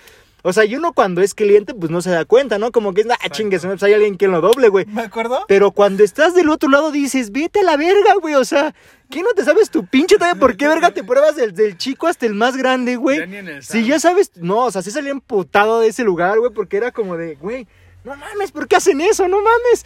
O 0.47 0.53
sea, 0.53 0.65
y 0.65 0.77
uno 0.77 0.93
cuando 0.93 1.23
es 1.23 1.35
cliente, 1.35 1.75
pues 1.75 1.91
no 1.91 2.01
se 2.01 2.11
da 2.11 2.25
cuenta, 2.25 2.57
¿no? 2.57 2.71
Como 2.71 2.95
que, 2.95 3.05
ah, 3.11 3.29
chingues, 3.31 3.67
pues 3.67 3.83
hay 3.83 3.95
alguien 3.95 4.17
que 4.17 4.29
lo 4.29 4.41
doble, 4.41 4.69
güey. 4.69 4.87
¿Me 4.87 5.03
acuerdo? 5.03 5.45
Pero 5.49 5.73
cuando 5.73 6.05
estás 6.05 6.37
del 6.37 6.51
otro 6.51 6.69
lado 6.69 6.93
dices, 6.93 7.33
vete 7.33 7.61
a 7.61 7.63
la 7.65 7.77
verga, 7.77 8.15
güey. 8.23 8.37
O 8.37 8.45
sea, 8.45 8.73
¿qué 9.11 9.25
no 9.25 9.33
te 9.35 9.43
sabes 9.43 9.71
tu 9.71 9.85
pinche 9.87 10.19
talla? 10.19 10.37
¿Por 10.39 10.57
qué 10.57 10.69
verga 10.69 10.93
te 10.93 11.03
pruebas 11.03 11.35
del, 11.35 11.53
del 11.53 11.77
chico 11.77 12.07
hasta 12.07 12.27
el 12.27 12.35
más 12.35 12.57
grande, 12.57 12.95
güey? 12.95 13.19
Si 13.61 13.85
ya 13.85 13.99
sabes, 13.99 14.31
no, 14.37 14.67
o 14.67 14.71
sea, 14.71 14.83
sí 14.83 14.93
salía 14.93 15.11
emputado 15.11 15.81
de 15.81 15.89
ese 15.89 16.05
lugar, 16.05 16.39
güey, 16.39 16.53
porque 16.53 16.77
era 16.77 16.93
como 16.93 17.17
de, 17.17 17.35
güey, 17.35 17.67
no 18.05 18.15
mames, 18.15 18.53
¿por 18.53 18.69
qué 18.69 18.77
hacen 18.77 19.01
eso? 19.01 19.27
No 19.27 19.39
mames. 19.39 19.85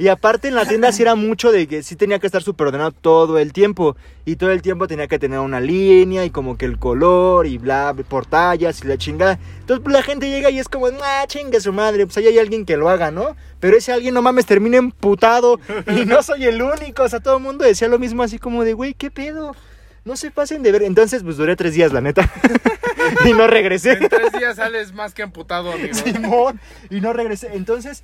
Y 0.00 0.08
aparte 0.08 0.48
en 0.48 0.54
la 0.54 0.64
tienda 0.64 0.90
sí 0.92 1.02
era 1.02 1.14
mucho 1.14 1.52
de 1.52 1.66
que 1.66 1.82
sí 1.82 1.94
tenía 1.94 2.18
que 2.18 2.26
estar 2.26 2.42
súper 2.42 2.68
ordenado 2.68 2.90
todo 2.90 3.38
el 3.38 3.52
tiempo. 3.52 3.98
Y 4.24 4.36
todo 4.36 4.50
el 4.50 4.62
tiempo 4.62 4.88
tenía 4.88 5.08
que 5.08 5.18
tener 5.18 5.40
una 5.40 5.60
línea 5.60 6.24
y 6.24 6.30
como 6.30 6.56
que 6.56 6.64
el 6.64 6.78
color 6.78 7.46
y 7.46 7.58
bla, 7.58 7.94
por 8.08 8.24
tallas 8.24 8.82
y 8.82 8.86
la 8.86 8.96
chingada. 8.96 9.38
Entonces 9.60 9.84
pues, 9.84 9.92
la 9.92 10.02
gente 10.02 10.30
llega 10.30 10.48
y 10.48 10.58
es 10.58 10.70
como, 10.70 10.86
ah, 10.86 11.24
chingue 11.26 11.60
su 11.60 11.74
madre, 11.74 12.06
pues 12.06 12.16
ahí 12.16 12.28
hay 12.28 12.38
alguien 12.38 12.64
que 12.64 12.78
lo 12.78 12.88
haga, 12.88 13.10
¿no? 13.10 13.36
Pero 13.60 13.76
ese 13.76 13.92
alguien, 13.92 14.14
no 14.14 14.22
mames, 14.22 14.46
termina 14.46 14.78
emputado 14.78 15.60
y 15.86 16.06
no 16.06 16.22
soy 16.22 16.46
el 16.46 16.62
único. 16.62 17.02
O 17.02 17.08
sea, 17.10 17.20
todo 17.20 17.36
el 17.36 17.42
mundo 17.42 17.66
decía 17.66 17.86
lo 17.86 17.98
mismo 17.98 18.22
así 18.22 18.38
como 18.38 18.64
de, 18.64 18.72
güey, 18.72 18.94
¿qué 18.94 19.10
pedo? 19.10 19.54
No 20.06 20.16
se 20.16 20.30
pasen 20.30 20.62
de 20.62 20.72
ver. 20.72 20.82
Entonces, 20.84 21.22
pues 21.22 21.36
duré 21.36 21.56
tres 21.56 21.74
días, 21.74 21.92
la 21.92 22.00
neta. 22.00 22.26
y 23.26 23.34
no 23.34 23.46
regresé. 23.46 23.92
En 23.92 24.08
tres 24.08 24.32
días 24.32 24.56
sales 24.56 24.94
más 24.94 25.12
que 25.12 25.22
amputado, 25.22 25.70
amigo. 25.70 25.92
Simón, 25.92 26.58
y 26.88 27.02
no 27.02 27.12
regresé. 27.12 27.50
Entonces, 27.52 28.02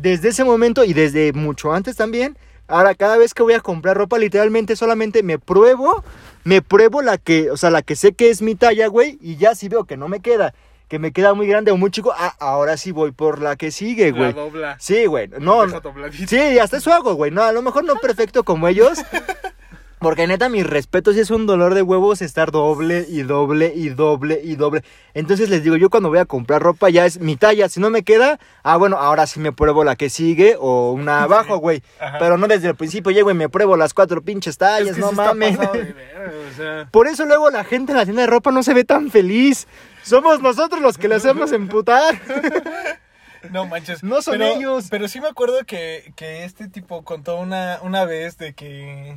desde 0.00 0.28
ese 0.28 0.44
momento 0.44 0.84
y 0.84 0.92
desde 0.92 1.32
mucho 1.32 1.72
antes 1.72 1.96
también, 1.96 2.36
ahora 2.66 2.94
cada 2.94 3.16
vez 3.16 3.34
que 3.34 3.42
voy 3.42 3.54
a 3.54 3.60
comprar 3.60 3.96
ropa, 3.96 4.18
literalmente 4.18 4.76
solamente 4.76 5.22
me 5.22 5.38
pruebo, 5.38 6.04
me 6.44 6.62
pruebo 6.62 7.02
la 7.02 7.18
que, 7.18 7.50
o 7.50 7.56
sea, 7.56 7.70
la 7.70 7.82
que 7.82 7.96
sé 7.96 8.12
que 8.12 8.30
es 8.30 8.42
mi 8.42 8.54
talla, 8.54 8.86
güey, 8.88 9.18
y 9.20 9.36
ya 9.36 9.54
si 9.54 9.68
veo 9.68 9.84
que 9.84 9.96
no 9.96 10.08
me 10.08 10.20
queda, 10.20 10.54
que 10.88 10.98
me 10.98 11.12
queda 11.12 11.34
muy 11.34 11.46
grande 11.46 11.70
o 11.70 11.76
muy 11.76 11.90
chico, 11.90 12.14
ah, 12.16 12.34
ahora 12.38 12.76
sí 12.76 12.92
voy 12.92 13.12
por 13.12 13.42
la 13.42 13.56
que 13.56 13.70
sigue, 13.70 14.10
La 14.12 14.16
güey. 14.18 14.32
dobla. 14.32 14.76
Sí, 14.80 15.04
güey. 15.06 15.28
No, 15.38 15.66
no. 15.66 15.80
Sí, 16.26 16.58
hasta 16.58 16.78
eso 16.78 16.92
hago, 16.92 17.14
güey. 17.14 17.30
No, 17.30 17.42
a 17.42 17.52
lo 17.52 17.60
mejor 17.60 17.84
no 17.84 17.96
perfecto 17.96 18.42
como 18.44 18.68
ellos. 18.68 18.98
Porque 20.00 20.26
neta, 20.26 20.48
mi 20.48 20.62
respeto 20.62 21.12
sí 21.12 21.20
es 21.20 21.30
un 21.30 21.46
dolor 21.46 21.74
de 21.74 21.82
huevos 21.82 22.22
estar 22.22 22.50
doble 22.50 23.04
y 23.08 23.22
doble 23.22 23.72
y 23.74 23.88
doble 23.88 24.40
y 24.42 24.54
doble. 24.56 24.84
Entonces 25.14 25.50
les 25.50 25.62
digo, 25.64 25.76
yo 25.76 25.90
cuando 25.90 26.08
voy 26.08 26.18
a 26.18 26.24
comprar 26.24 26.62
ropa 26.62 26.88
ya 26.88 27.04
es 27.04 27.18
mi 27.18 27.36
talla. 27.36 27.68
Si 27.68 27.80
no 27.80 27.90
me 27.90 28.02
queda, 28.04 28.38
ah, 28.62 28.76
bueno, 28.76 28.96
ahora 28.98 29.26
sí 29.26 29.40
me 29.40 29.52
pruebo 29.52 29.82
la 29.82 29.96
que 29.96 30.08
sigue 30.10 30.56
o 30.58 30.92
una 30.92 31.22
abajo, 31.24 31.58
güey. 31.58 31.82
Pero 32.18 32.38
no 32.38 32.46
desde 32.46 32.68
el 32.68 32.76
principio 32.76 33.10
llego 33.10 33.30
y 33.30 33.34
me 33.34 33.48
pruebo 33.48 33.76
las 33.76 33.92
cuatro 33.94 34.22
pinches 34.22 34.56
tallas, 34.58 34.90
Es 34.90 34.94
que 34.94 35.00
no 35.00 35.12
mames. 35.12 35.56
pasado 35.56 35.74
de 35.74 35.92
verga, 35.92 36.32
o 36.50 36.56
sea, 36.56 36.88
Por 36.90 37.08
eso 37.08 37.24
luego 37.26 37.50
la 37.50 37.64
gente 37.64 37.92
en 37.92 37.98
la 37.98 38.04
tienda 38.04 38.22
de 38.22 38.28
ropa 38.28 38.50
no 38.52 38.62
se 38.62 38.74
ve 38.74 38.84
tan 38.84 39.10
feliz. 39.10 39.66
Somos 40.04 40.40
nosotros 40.40 40.80
los 40.80 40.96
que 40.96 41.08
le 41.08 41.16
hacemos 41.16 41.52
emputar. 41.52 42.14
No 43.50 43.66
manches. 43.66 44.02
No 44.02 44.20
son 44.20 44.38
pero, 44.38 44.46
ellos. 44.46 44.86
Pero 44.90 45.08
sí 45.08 45.20
me 45.20 45.28
acuerdo 45.28 45.64
que, 45.64 46.12
que 46.16 46.44
este 46.44 46.68
tipo 46.68 47.04
contó 47.04 47.36
una, 47.38 47.78
una 47.82 48.04
vez 48.04 48.36
de 48.36 48.52
que. 48.52 49.16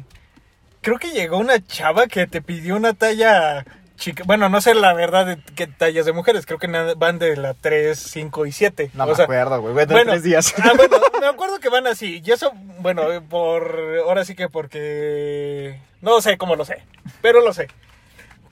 Creo 0.82 0.98
que 1.00 1.12
llegó 1.12 1.38
una 1.38 1.64
chava 1.66 2.08
que 2.08 2.28
te 2.28 2.42
pidió 2.42 2.76
una 2.76 2.94
talla 2.94 3.66
chica. 3.98 4.24
Bueno, 4.26 4.50
no 4.50 4.62
sé 4.62 4.74
la 4.74 4.94
verdad 4.94 5.26
de 5.28 5.38
qué 5.56 5.68
tallas 5.68 6.06
de 6.08 6.12
mujeres. 6.14 6.46
Creo 6.48 6.58
que 6.58 6.68
van 6.98 7.20
de 7.20 7.38
la 7.38 7.54
3, 7.54 7.98
5 8.00 8.46
y 8.48 8.52
7. 8.52 8.90
No 8.96 9.04
o 9.04 9.08
me 9.08 9.16
sea, 9.16 9.26
acuerdo, 9.26 9.62
güey. 9.62 9.74
Bueno, 9.74 9.94
tres 9.94 10.24
días. 10.24 10.54
Ah, 10.58 10.72
bueno, 10.76 10.98
me 11.22 11.28
acuerdo 11.28 11.60
que 11.60 11.70
van 11.70 11.86
así. 11.86 12.22
Y 12.26 12.32
eso, 12.32 12.52
bueno, 12.80 13.12
eh, 13.12 13.22
por. 13.22 13.80
Ahora 14.06 14.26
sí 14.26 14.34
que 14.36 14.50
porque. 14.50 15.80
No 16.02 16.20
sé 16.22 16.38
cómo 16.38 16.56
lo 16.56 16.66
sé. 16.66 16.84
Pero 17.22 17.42
lo 17.42 17.54
sé. 17.54 17.68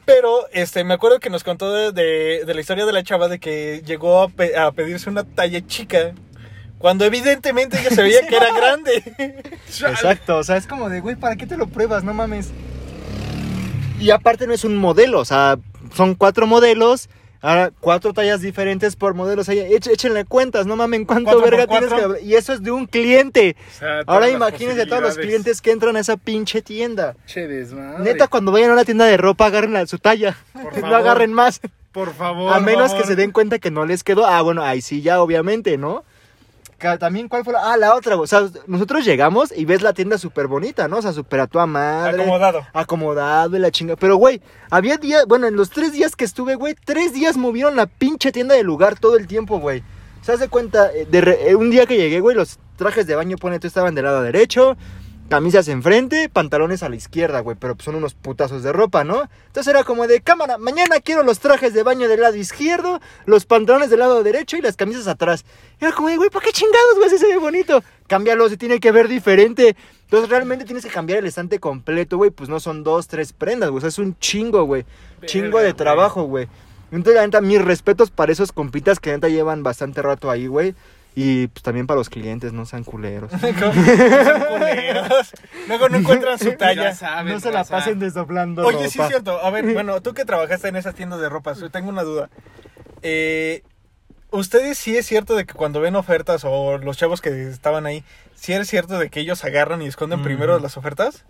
Pero, 0.05 0.47
este, 0.51 0.83
me 0.83 0.95
acuerdo 0.95 1.19
que 1.19 1.29
nos 1.29 1.43
contó 1.43 1.71
de, 1.71 1.91
de- 1.91 2.43
de 2.45 2.53
la 2.55 2.61
historia 2.61 2.85
de 2.85 2.93
la 2.93 3.03
chava 3.03 3.27
de 3.27 3.39
que 3.39 3.81
llegó 3.85 4.21
a, 4.23 4.27
pe- 4.29 4.57
a 4.57 4.71
pedirse 4.71 5.09
una 5.09 5.23
talla 5.23 5.65
chica. 5.67 6.13
Cuando 6.79 7.05
evidentemente 7.05 7.77
ella 7.79 7.91
se 7.91 8.01
veía 8.01 8.25
que 8.25 8.35
era 8.35 8.51
grande. 8.53 9.03
Exacto, 9.67 10.37
o 10.37 10.43
sea, 10.43 10.57
es 10.57 10.65
como 10.65 10.89
de, 10.89 11.01
güey, 11.01 11.15
¿para 11.15 11.35
qué 11.35 11.45
te 11.45 11.57
lo 11.57 11.67
pruebas? 11.67 12.03
No 12.03 12.13
mames. 12.13 12.49
Y 13.99 14.11
aparte 14.11 14.47
no 14.47 14.53
es 14.53 14.63
un 14.63 14.77
modelo, 14.77 15.19
o 15.19 15.25
sea, 15.25 15.57
son 15.93 16.15
cuatro 16.15 16.47
modelos, 16.47 17.09
ahora 17.41 17.71
cuatro 17.81 18.13
tallas 18.13 18.39
diferentes 18.39 18.95
por 18.95 19.13
modelo, 19.13 19.41
o 19.41 19.43
sea, 19.43 19.53
échenle 19.55 20.23
cuentas, 20.23 20.65
no 20.67 20.77
mamen 20.77 21.03
cuánto 21.03 21.41
verga 21.41 21.67
tienes 21.67 21.91
que... 21.91 22.21
Y 22.23 22.35
eso 22.35 22.53
es 22.53 22.63
de 22.63 22.71
un 22.71 22.85
cliente. 22.85 23.57
o 23.75 23.79
sea, 23.79 23.99
Ahora 24.07 24.29
imagínense 24.29 24.83
a 24.83 24.87
todos 24.87 25.01
los 25.01 25.17
clientes 25.17 25.59
que 25.61 25.71
entran 25.71 25.97
a 25.97 25.99
esa 25.99 26.15
pinche 26.15 26.61
tienda. 26.61 27.15
Che, 27.25 27.45
desmadre. 27.45 28.03
Neta, 28.05 28.29
cuando 28.29 28.53
vayan 28.53 28.69
a 28.69 28.73
una 28.73 28.85
tienda 28.85 29.03
de 29.05 29.17
ropa, 29.17 29.47
agarren 29.47 29.73
la- 29.73 29.85
su 29.85 29.97
talla. 29.99 30.37
Por 30.53 30.63
no 30.75 30.79
favor. 30.81 30.95
agarren 30.95 31.33
más. 31.33 31.59
Por 31.91 32.13
favor. 32.13 32.53
A 32.53 32.59
menos 32.61 32.91
favor. 32.91 33.01
que 33.01 33.07
se 33.09 33.15
den 33.17 33.31
cuenta 33.31 33.59
que 33.59 33.69
no 33.71 33.85
les 33.85 34.03
quedó. 34.05 34.25
Ah, 34.25 34.41
bueno, 34.41 34.63
ahí 34.63 34.81
sí, 34.81 35.01
ya, 35.01 35.21
obviamente, 35.21 35.77
¿no? 35.77 36.05
También, 36.99 37.27
¿cuál 37.27 37.43
fue 37.43 37.53
la...? 37.53 37.73
Ah, 37.73 37.77
la 37.77 37.95
otra, 37.95 38.15
o 38.15 38.25
sea, 38.25 38.47
nosotros 38.67 39.05
llegamos 39.05 39.53
y 39.55 39.65
ves 39.65 39.81
la 39.81 39.93
tienda 39.93 40.17
súper 40.17 40.47
bonita, 40.47 40.87
¿no? 40.87 40.97
O 40.97 41.01
sea, 41.01 41.13
súper 41.13 41.41
a 41.41 41.47
tu 41.47 41.59
madre. 41.59 42.21
Acomodado. 42.23 42.61
Acomodado 42.73 43.55
y 43.55 43.59
la 43.59 43.71
chinga. 43.71 43.95
Pero, 43.95 44.15
güey, 44.15 44.41
había 44.71 44.97
días, 44.97 45.25
bueno, 45.27 45.47
en 45.47 45.55
los 45.55 45.69
tres 45.69 45.91
días 45.93 46.15
que 46.15 46.25
estuve, 46.25 46.55
güey, 46.55 46.75
tres 46.85 47.13
días 47.13 47.37
movieron 47.37 47.75
la 47.75 47.85
pinche 47.85 48.31
tienda 48.31 48.55
de 48.55 48.63
lugar 48.63 48.97
todo 48.99 49.17
el 49.17 49.27
tiempo, 49.27 49.59
güey. 49.59 49.83
¿Se 50.21 50.31
hace 50.33 50.47
cuenta? 50.49 50.91
Eh, 50.93 51.07
De 51.09 51.21
re- 51.21 51.49
eh, 51.49 51.55
un 51.55 51.69
día 51.71 51.85
que 51.85 51.97
llegué, 51.97 52.19
güey, 52.19 52.35
los 52.35 52.59
trajes 52.77 53.07
de 53.07 53.15
baño, 53.15 53.37
pone 53.37 53.59
tú, 53.59 53.67
estaban 53.67 53.93
del 53.95 54.05
lado 54.05 54.21
derecho, 54.21 54.77
camisas 55.29 55.67
enfrente, 55.67 56.27
pantalones 56.27 56.83
a 56.83 56.89
la 56.89 56.95
izquierda, 56.95 57.39
güey, 57.39 57.55
pero 57.59 57.75
pues 57.75 57.85
son 57.85 57.95
unos 57.95 58.13
putazos 58.15 58.63
de 58.63 58.73
ropa, 58.73 59.03
¿no? 59.03 59.29
Entonces 59.47 59.67
era 59.67 59.83
como 59.83 60.07
de 60.07 60.21
cámara, 60.21 60.57
mañana 60.57 60.99
quiero 60.99 61.23
los 61.23 61.39
trajes 61.39 61.73
de 61.73 61.83
baño 61.83 62.09
del 62.09 62.21
lado 62.21 62.35
izquierdo, 62.35 62.99
los 63.25 63.45
pantalones 63.45 63.89
del 63.89 63.99
lado 63.99 64.23
derecho 64.23 64.57
y 64.57 64.61
las 64.61 64.75
camisas 64.75 65.07
atrás. 65.07 65.45
Y 65.79 65.85
era 65.85 65.93
como 65.93 66.09
de, 66.09 66.17
güey, 66.17 66.29
¿para 66.29 66.45
qué 66.45 66.51
chingados, 66.51 66.95
güey? 66.97 67.09
Si 67.09 67.17
se 67.17 67.27
ve 67.27 67.37
bonito. 67.37 67.83
Cámbialo, 68.07 68.49
se 68.49 68.57
tiene 68.57 68.79
que 68.79 68.91
ver 68.91 69.07
diferente. 69.07 69.75
Entonces 70.03 70.29
realmente 70.29 70.65
tienes 70.65 70.83
que 70.83 70.91
cambiar 70.91 71.19
el 71.19 71.27
estante 71.27 71.59
completo, 71.59 72.17
güey, 72.17 72.31
pues 72.31 72.49
no 72.49 72.59
son 72.59 72.83
dos, 72.83 73.07
tres 73.07 73.31
prendas, 73.31 73.69
güey, 73.69 73.77
o 73.77 73.81
sea, 73.81 73.89
es 73.89 73.99
un 73.99 74.17
chingo, 74.19 74.63
güey. 74.63 74.85
Chingo 75.25 75.59
de 75.59 75.73
trabajo, 75.73 76.23
güey. 76.23 76.47
Entonces, 76.91 77.15
la 77.15 77.25
neta, 77.25 77.41
mis 77.41 77.61
respetos 77.61 78.09
para 78.09 78.31
esos 78.31 78.51
compitas 78.51 78.99
que 78.99 79.11
neta 79.11 79.29
llevan 79.29 79.61
bastante 79.61 80.01
rato 80.01 80.31
ahí, 80.31 80.47
güey. 80.47 80.73
Y 81.15 81.47
pues 81.47 81.63
también 81.63 81.85
para 81.87 81.97
los 81.97 82.09
clientes, 82.09 82.53
no 82.53 82.65
sean 82.65 82.83
culeros. 82.83 83.31
Son 83.39 83.39
culeros. 83.51 85.31
Luego 85.67 85.89
no 85.89 85.97
encuentran 85.97 86.39
su 86.39 86.51
talla. 86.53 86.93
saben, 86.95 87.33
no 87.33 87.39
se 87.39 87.51
la 87.51 87.63
pasen 87.65 87.99
desdoblando 87.99 88.65
Oye, 88.65 88.89
sí 88.89 88.97
ropa. 88.99 89.03
es 89.05 89.09
cierto. 89.09 89.43
A 89.43 89.49
ver, 89.49 89.65
bueno, 89.73 90.01
tú 90.01 90.13
que 90.13 90.23
trabajaste 90.25 90.67
en 90.69 90.75
esas 90.75 90.95
tiendas 90.95 91.19
de 91.19 91.27
ropa, 91.29 91.53
yo 91.53 91.69
tengo 91.69 91.89
una 91.89 92.03
duda. 92.03 92.29
Eh, 93.01 93.63
¿Ustedes 94.31 94.77
sí 94.77 94.95
es 94.95 95.07
cierto 95.07 95.35
de 95.35 95.45
que 95.45 95.53
cuando 95.55 95.81
ven 95.81 95.95
ofertas 95.95 96.43
o 96.45 96.77
los 96.77 96.95
chavos 96.97 97.19
que 97.19 97.49
estaban 97.49 97.87
ahí, 97.87 98.03
sí 98.35 98.53
es 98.53 98.67
cierto 98.69 98.99
de 98.99 99.09
que 99.09 99.19
ellos 99.21 99.43
agarran 99.43 99.81
y 99.81 99.87
esconden 99.87 100.19
Mm. 100.19 100.23
primero 100.23 100.59
las 100.59 100.77
ofertas? 100.77 101.25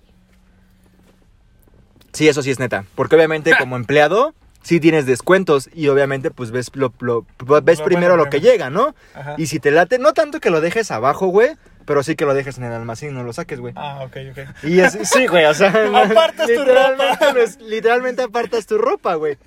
Sí, 2.14 2.28
eso 2.28 2.42
sí 2.42 2.52
es 2.52 2.60
neta. 2.60 2.86
Porque 2.96 3.16
obviamente 3.16 3.54
como 3.58 3.76
empleado, 3.78 4.34
sí 4.62 4.80
tienes 4.80 5.06
descuentos. 5.06 5.70
Y 5.74 5.88
obviamente, 5.88 6.32
pues 6.32 6.52
ves, 6.52 6.72
lo, 6.74 6.94
lo- 7.00 7.26
ves 7.64 7.80
Lo 7.80 7.86
primero 7.86 8.18
lo 8.18 8.30
que 8.30 8.42
llega, 8.42 8.70
¿no? 8.70 8.96
Ajá. 9.14 9.36
Y 9.38 9.48
si 9.48 9.60
te 9.60 9.72
late, 9.72 10.00
no 10.00 10.14
tanto 10.14 10.40
que 10.40 10.50
lo 10.50 10.62
dejes 10.62 10.92
abajo, 10.92 11.28
güey. 11.28 11.52
Pero 11.86 12.04
sí 12.04 12.16
que 12.16 12.26
lo 12.26 12.36
dejes 12.36 12.58
en 12.60 12.66
el 12.66 12.72
almacén 12.74 13.10
y 13.10 13.14
no 13.14 13.24
lo 13.24 13.34
saques, 13.34 13.60
güey. 13.60 13.74
Ah, 13.76 14.02
ok, 14.04 14.18
ok. 14.32 14.66
Y 14.66 14.80
es, 14.80 14.96
sí, 15.10 15.26
güey, 15.26 15.46
o 15.46 15.54
sea. 15.56 15.70
Apartas 16.04 16.48
tu 16.48 16.64
ropa. 16.64 17.18
pues, 17.34 17.60
literalmente 17.62 18.22
apartas 18.22 18.68
tu 18.68 18.78
ropa, 18.78 19.16
güey. 19.16 19.38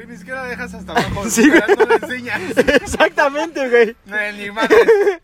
Güey, 0.00 0.12
ni 0.12 0.16
siquiera 0.16 0.44
la 0.44 0.48
dejas 0.48 0.72
hasta 0.72 0.92
abajo. 0.96 1.28
Sí, 1.28 1.46
güey. 1.50 1.60
no 1.78 1.84
la 1.84 1.94
enseñas. 1.96 2.40
Exactamente, 2.56 3.68
güey. 3.68 3.96
Eh, 4.18 4.32
Ni 4.34 4.50
madre. 4.50 4.76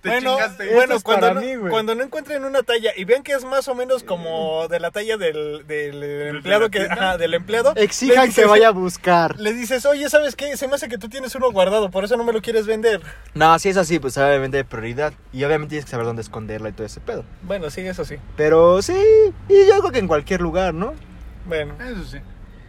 Te 0.03 0.09
Bueno, 0.11 0.33
chingaste. 0.35 0.75
Bueno 0.75 0.95
es 0.97 1.03
cuando, 1.03 1.29
para 1.29 1.35
no, 1.35 1.41
mí, 1.41 1.55
güey. 1.55 1.71
cuando 1.71 1.95
no 1.95 2.03
encuentren 2.03 2.45
una 2.45 2.62
talla 2.62 2.91
y 2.95 3.05
vean 3.05 3.23
que 3.23 3.33
es 3.33 3.45
más 3.47 3.69
o 3.69 3.75
menos 3.75 4.03
como 4.03 4.69
de 4.69 4.79
la 4.79 4.91
talla 4.91 5.17
del, 5.17 5.67
del 5.67 6.03
empleado 6.37 6.71
que 6.71 6.83
ajá, 6.83 7.17
del 7.17 7.33
empleado 7.33 7.73
le 7.75 7.83
Exijan 7.85 8.31
que 8.33 8.45
vaya 8.45 8.69
a 8.69 8.73
buscar. 8.73 9.39
le 9.41 9.55
dices 9.55 9.87
oye 9.87 10.11
sabes 10.11 10.37
qué 10.37 10.57
se 10.59 10.69
me 10.69 10.75
hace 10.75 10.89
que 10.89 10.99
tú 10.99 11.09
tienes 11.09 11.35
uno 11.35 11.51
guardado 11.53 11.91
por 11.91 12.05
eso 12.05 12.17
no 12.19 12.25
me 12.25 12.33
lo 12.35 12.43
quieres 12.43 12.67
vender 12.67 13.01
No, 13.35 13.59
si 13.59 13.71
es 13.71 13.77
así, 13.79 13.99
pues 13.99 14.17
obviamente 14.19 14.59
de 14.59 14.65
prioridad. 14.65 15.12
Y 15.33 15.45
obviamente 15.45 15.71
tienes 15.71 15.85
que 15.87 15.91
saber 15.91 16.05
dónde 16.07 16.23
esconderla 16.23 16.69
y 16.69 16.73
todo 16.73 16.87
ese 16.87 17.01
pedo. 17.01 17.25
bueno 17.43 17.71
sí 17.71 17.81
eso 17.81 18.05
sí 18.05 18.17
Pero 18.37 18.83
sí, 18.83 18.95
y 19.49 19.67
yo 19.67 19.79
creo 19.81 19.93
que 19.93 19.99
en 20.01 20.09
cualquier 20.09 20.41
lugar, 20.43 20.75
¿no? 20.75 20.93
bueno 21.47 21.75
Eso 21.83 22.05
sí. 22.05 22.19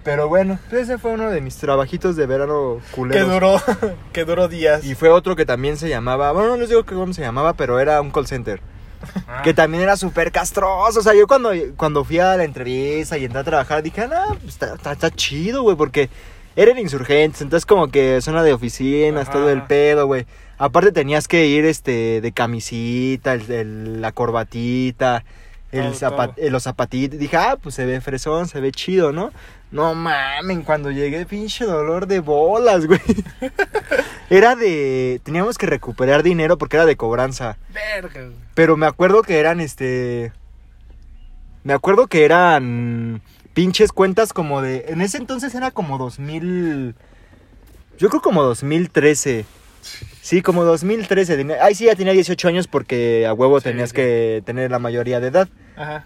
Pero 0.08 0.30
bueno, 0.30 0.58
pues 0.70 0.84
ese 0.84 0.98
fue 0.98 1.12
uno 1.12 1.30
de 1.30 1.42
mis 1.42 1.58
trabajitos 1.58 2.16
de 2.16 2.26
verano 2.26 2.80
que 2.90 2.96
culeros. 2.96 3.30
duró 3.30 3.62
que 4.14 4.24
duró 4.24 4.48
días 4.48 4.86
Y 4.86 4.96
fue 4.96 5.10
otro 5.10 5.36
que 5.36 5.46
también 5.46 5.76
se 5.76 5.90
llamaba, 5.90 6.32
bueno, 6.32 6.48
no 6.52 6.56
les 6.58 6.70
digo 6.70 6.84
que 6.86 6.96
cómo 6.96 7.12
se 7.14 7.22
llamaba, 7.22 7.54
pero 7.54 7.78
era 7.82 8.00
un 8.00 8.12
call 8.12 8.26
center. 8.26 8.62
Ah. 9.28 9.42
Que 9.44 9.54
también 9.54 9.84
era 9.84 9.98
súper 9.98 10.32
castroso. 10.32 11.00
O 11.02 11.04
sea, 11.04 11.14
yo 11.14 11.28
cuando, 11.28 11.52
cuando 11.76 12.06
fui 12.06 12.20
a 12.20 12.38
la 12.38 12.46
entrevista 12.46 13.18
y 13.18 13.26
entré 13.26 13.42
a 13.42 13.44
trabajar, 13.44 13.84
dije, 13.84 14.08
no, 14.08 14.28
pues, 14.42 14.54
está, 14.54 14.76
está, 14.76 14.92
está 14.94 15.12
chido, 15.12 15.62
güey, 15.64 15.76
porque 15.76 16.10
eran 16.56 16.78
insurgentes. 16.80 17.42
Entonces, 17.42 17.66
como 17.66 17.90
que 17.90 18.22
zona 18.22 18.44
de 18.44 18.54
oficinas, 18.54 19.24
Ajá. 19.28 19.34
todo 19.38 19.50
el 19.50 19.64
pedo, 19.64 20.08
güey. 20.08 20.26
Aparte, 20.58 20.94
tenías 20.94 21.28
que 21.28 21.48
ir 21.48 21.66
este 21.66 22.22
de 22.22 22.32
camisita, 22.32 23.34
el- 23.34 23.52
el- 23.52 24.02
la 24.02 24.14
corbatita, 24.14 25.24
el 25.72 25.92
Todo, 25.92 25.94
zapa- 25.94 26.34
todo. 26.34 26.46
eh, 26.46 26.50
los 26.50 26.64
zapatitos. 26.64 27.20
Dije, 27.20 27.38
ah, 27.38 27.58
pues 27.62 27.76
se 27.76 27.86
ve 27.86 28.00
fresón, 28.02 28.48
se 28.48 28.60
ve 28.62 28.72
chido, 28.72 29.12
¿no? 29.12 29.32
No 29.70 29.94
mamen, 29.96 30.64
cuando 30.64 30.92
llegué, 30.92 31.26
pinche 31.26 31.66
dolor 31.66 32.08
de 32.08 32.22
bolas, 32.22 32.86
güey. 32.86 33.02
Era 34.30 34.56
de. 34.56 35.20
Teníamos 35.24 35.58
que 35.58 35.66
recuperar 35.66 36.24
dinero 36.24 36.58
porque 36.58 36.78
era 36.78 36.86
de 36.86 36.96
cobranza. 36.96 37.58
Verga. 37.74 38.22
güey. 38.22 38.36
Pero 38.54 38.78
me 38.78 38.86
acuerdo 38.86 39.22
que 39.24 39.40
eran 39.40 39.60
este. 39.60 40.32
Me 41.64 41.74
acuerdo 41.74 42.08
que 42.08 42.24
eran 42.26 43.22
pinches 43.54 43.92
cuentas 43.92 44.34
como 44.34 44.62
de. 44.62 44.86
En 44.90 45.02
ese 45.02 45.18
entonces 45.18 45.54
era 45.56 45.72
como 45.72 45.98
2000. 45.98 46.96
Yo 47.98 48.10
creo 48.10 48.22
como 48.22 48.44
2013. 48.44 49.46
Sí, 50.22 50.42
como 50.42 50.64
2013. 50.66 51.38
Tenía- 51.38 51.64
Ay, 51.64 51.76
sí, 51.76 51.86
ya 51.86 51.96
tenía 51.96 52.14
18 52.14 52.48
años 52.50 52.68
porque 52.68 53.26
a 53.26 53.34
huevo 53.34 53.60
Sí, 53.60 53.66
tenías 53.66 53.90
sí. 53.90 53.96
que 53.96 54.44
tener 54.46 54.72
la 54.72 54.80
mayoría 54.80 55.20
de 55.20 55.28
edad. 55.28 55.50
ajá 55.76 56.06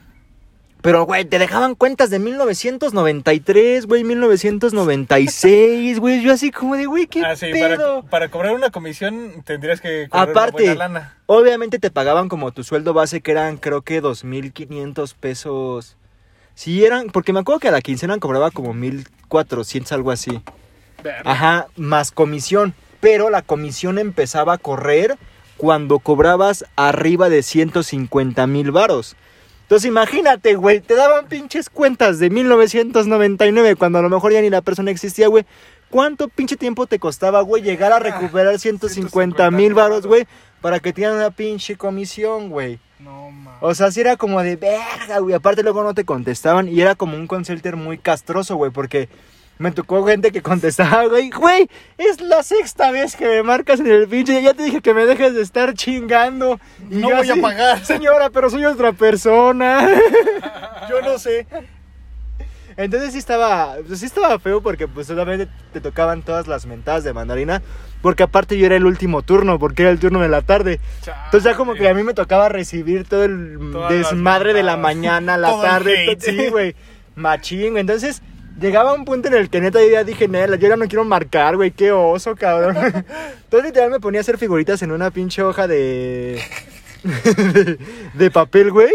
Pero, 0.81 1.05
güey, 1.05 1.25
te 1.25 1.37
dejaban 1.37 1.75
cuentas 1.75 2.09
de 2.09 2.17
1993, 2.19 3.85
güey, 3.85 4.03
1996, 4.03 5.99
güey. 5.99 6.21
Yo 6.23 6.33
así 6.33 6.51
como 6.51 6.75
de, 6.75 6.85
güey, 6.87 7.07
qué 7.07 7.23
Ah, 7.23 7.35
sí, 7.35 7.51
pedo. 7.51 8.01
para, 8.01 8.09
para 8.09 8.29
cobrar 8.31 8.53
una 8.55 8.71
comisión 8.71 9.43
tendrías 9.45 9.79
que 9.81 10.07
cobrar 10.09 10.29
Aparte, 10.29 10.63
una 10.63 10.73
buena 10.75 10.87
lana. 10.87 11.17
Obviamente 11.27 11.77
te 11.79 11.91
pagaban 11.91 12.29
como 12.29 12.51
tu 12.51 12.63
sueldo 12.63 12.93
base, 12.93 13.21
que 13.21 13.31
eran 13.31 13.57
creo 13.57 13.83
que 13.83 14.01
2.500 14.01 15.13
pesos. 15.19 15.97
Sí, 16.55 16.83
eran, 16.83 17.07
porque 17.07 17.31
me 17.33 17.39
acuerdo 17.39 17.59
que 17.59 17.67
a 17.69 17.71
la 17.71 17.81
quincena 17.81 18.17
cobraba 18.17 18.51
como 18.51 18.73
1.400, 18.73 19.91
algo 19.91 20.11
así. 20.11 20.41
Ajá, 21.23 21.67
más 21.75 22.11
comisión. 22.11 22.73
Pero 22.99 23.29
la 23.29 23.41
comisión 23.41 23.97
empezaba 23.97 24.53
a 24.53 24.57
correr 24.57 25.17
cuando 25.57 25.99
cobrabas 25.99 26.65
arriba 26.75 27.29
de 27.29 27.41
150 27.43 28.45
mil 28.47 28.71
varos. 28.71 29.15
Entonces 29.71 29.87
imagínate, 29.87 30.55
güey, 30.55 30.81
te 30.81 30.95
daban 30.95 31.27
pinches 31.27 31.69
cuentas 31.69 32.19
de 32.19 32.29
1999 32.29 33.77
cuando 33.77 33.99
a 33.99 34.01
lo 34.01 34.09
mejor 34.09 34.33
ya 34.33 34.41
ni 34.41 34.49
la 34.49 34.59
persona 34.59 34.91
existía, 34.91 35.29
güey. 35.29 35.45
¿Cuánto 35.89 36.27
pinche 36.27 36.57
tiempo 36.57 36.87
te 36.87 36.99
costaba, 36.99 37.39
güey, 37.39 37.63
llegar 37.63 37.93
a 37.93 37.99
recuperar 37.99 38.59
150 38.59 39.49
mil 39.51 39.73
varos, 39.73 40.05
güey, 40.05 40.27
para 40.59 40.81
que 40.81 40.91
te 40.91 40.99
dieran 40.99 41.15
una 41.15 41.31
pinche 41.31 41.77
comisión, 41.77 42.49
güey? 42.49 42.81
No 42.99 43.31
mames. 43.31 43.59
O 43.61 43.73
sea, 43.73 43.91
sí 43.91 44.01
era 44.01 44.17
como 44.17 44.43
de 44.43 44.57
verga, 44.57 45.19
güey. 45.19 45.35
Aparte 45.35 45.63
luego 45.63 45.83
no 45.83 45.93
te 45.93 46.03
contestaban 46.03 46.67
y 46.67 46.81
era 46.81 46.95
como 46.95 47.15
un 47.15 47.27
consulter 47.27 47.77
muy 47.77 47.97
castroso, 47.97 48.57
güey, 48.57 48.71
porque 48.71 49.07
me 49.61 49.71
tocó 49.71 50.03
gente 50.05 50.31
que 50.31 50.41
contestaba, 50.41 51.05
güey, 51.05 51.29
güey, 51.29 51.69
es 51.99 52.19
la 52.19 52.41
sexta 52.41 52.89
vez 52.89 53.15
que 53.15 53.27
me 53.27 53.43
marcas 53.43 53.79
en 53.79 53.87
el 53.87 54.07
pinche, 54.07 54.41
ya 54.41 54.55
te 54.55 54.63
dije 54.63 54.81
que 54.81 54.93
me 54.95 55.05
dejes 55.05 55.35
de 55.35 55.43
estar 55.43 55.75
chingando. 55.75 56.59
Y 56.89 56.95
No 56.95 57.09
yo 57.09 57.17
voy 57.17 57.29
a 57.29 57.35
pagar. 57.35 57.79
Señora, 57.85 58.31
pero 58.31 58.49
soy 58.49 58.65
otra 58.65 58.91
persona. 58.91 59.87
yo 60.89 61.01
no 61.01 61.19
sé 61.19 61.45
Entonces 62.75 63.11
sí 63.11 63.19
estaba, 63.19 63.75
pues 63.87 63.99
sí 63.99 64.07
estaba 64.07 64.39
feo 64.39 64.61
porque 64.61 64.87
pues 64.87 65.05
solamente 65.05 65.47
te 65.71 65.79
tocaban 65.79 66.23
todas 66.23 66.47
las 66.47 66.65
mentadas 66.65 67.03
de 67.03 67.13
mandarina, 67.13 67.61
porque 68.01 68.23
aparte 68.23 68.57
yo 68.57 68.65
era 68.65 68.77
el 68.77 68.85
último 68.87 69.21
turno, 69.21 69.59
porque 69.59 69.83
era 69.83 69.91
el 69.91 69.99
turno 69.99 70.21
de 70.21 70.29
la 70.29 70.41
tarde. 70.41 70.79
Entonces 71.25 71.43
ya 71.43 71.55
como 71.55 71.75
que 71.75 71.87
a 71.87 71.93
mí 71.93 72.01
me 72.01 72.15
tocaba 72.15 72.49
recibir 72.49 73.07
todo 73.07 73.25
el 73.25 73.59
Todas 73.71 73.91
desmadre 73.91 74.55
de 74.55 74.63
la 74.63 74.75
mañana, 74.75 75.37
la 75.37 75.51
tarde, 75.61 76.17
sí, 76.19 76.49
güey, 76.49 76.75
machín. 77.15 77.77
Entonces 77.77 78.23
llegaba 78.61 78.93
un 78.93 79.03
punto 79.05 79.27
en 79.27 79.33
el 79.33 79.49
que 79.49 79.59
neta 79.59 79.81
yo 79.81 79.89
ya 79.89 80.03
dije, 80.03 80.27
Nela, 80.27 80.55
yo 80.55 80.69
ya 80.69 80.75
no 80.77 80.87
quiero 80.87 81.03
marcar, 81.03 81.55
güey, 81.57 81.71
qué 81.71 81.91
oso, 81.91 82.35
cabrón. 82.35 82.77
Entonces 83.43 83.63
literal 83.65 83.89
me 83.91 83.99
ponía 83.99 84.19
a 84.19 84.21
hacer 84.21 84.37
figuritas 84.37 84.81
en 84.81 84.91
una 84.91 85.11
pinche 85.11 85.41
hoja 85.43 85.67
de... 85.67 86.41
de, 87.03 87.77
de 88.13 88.31
papel, 88.31 88.71
güey. 88.71 88.91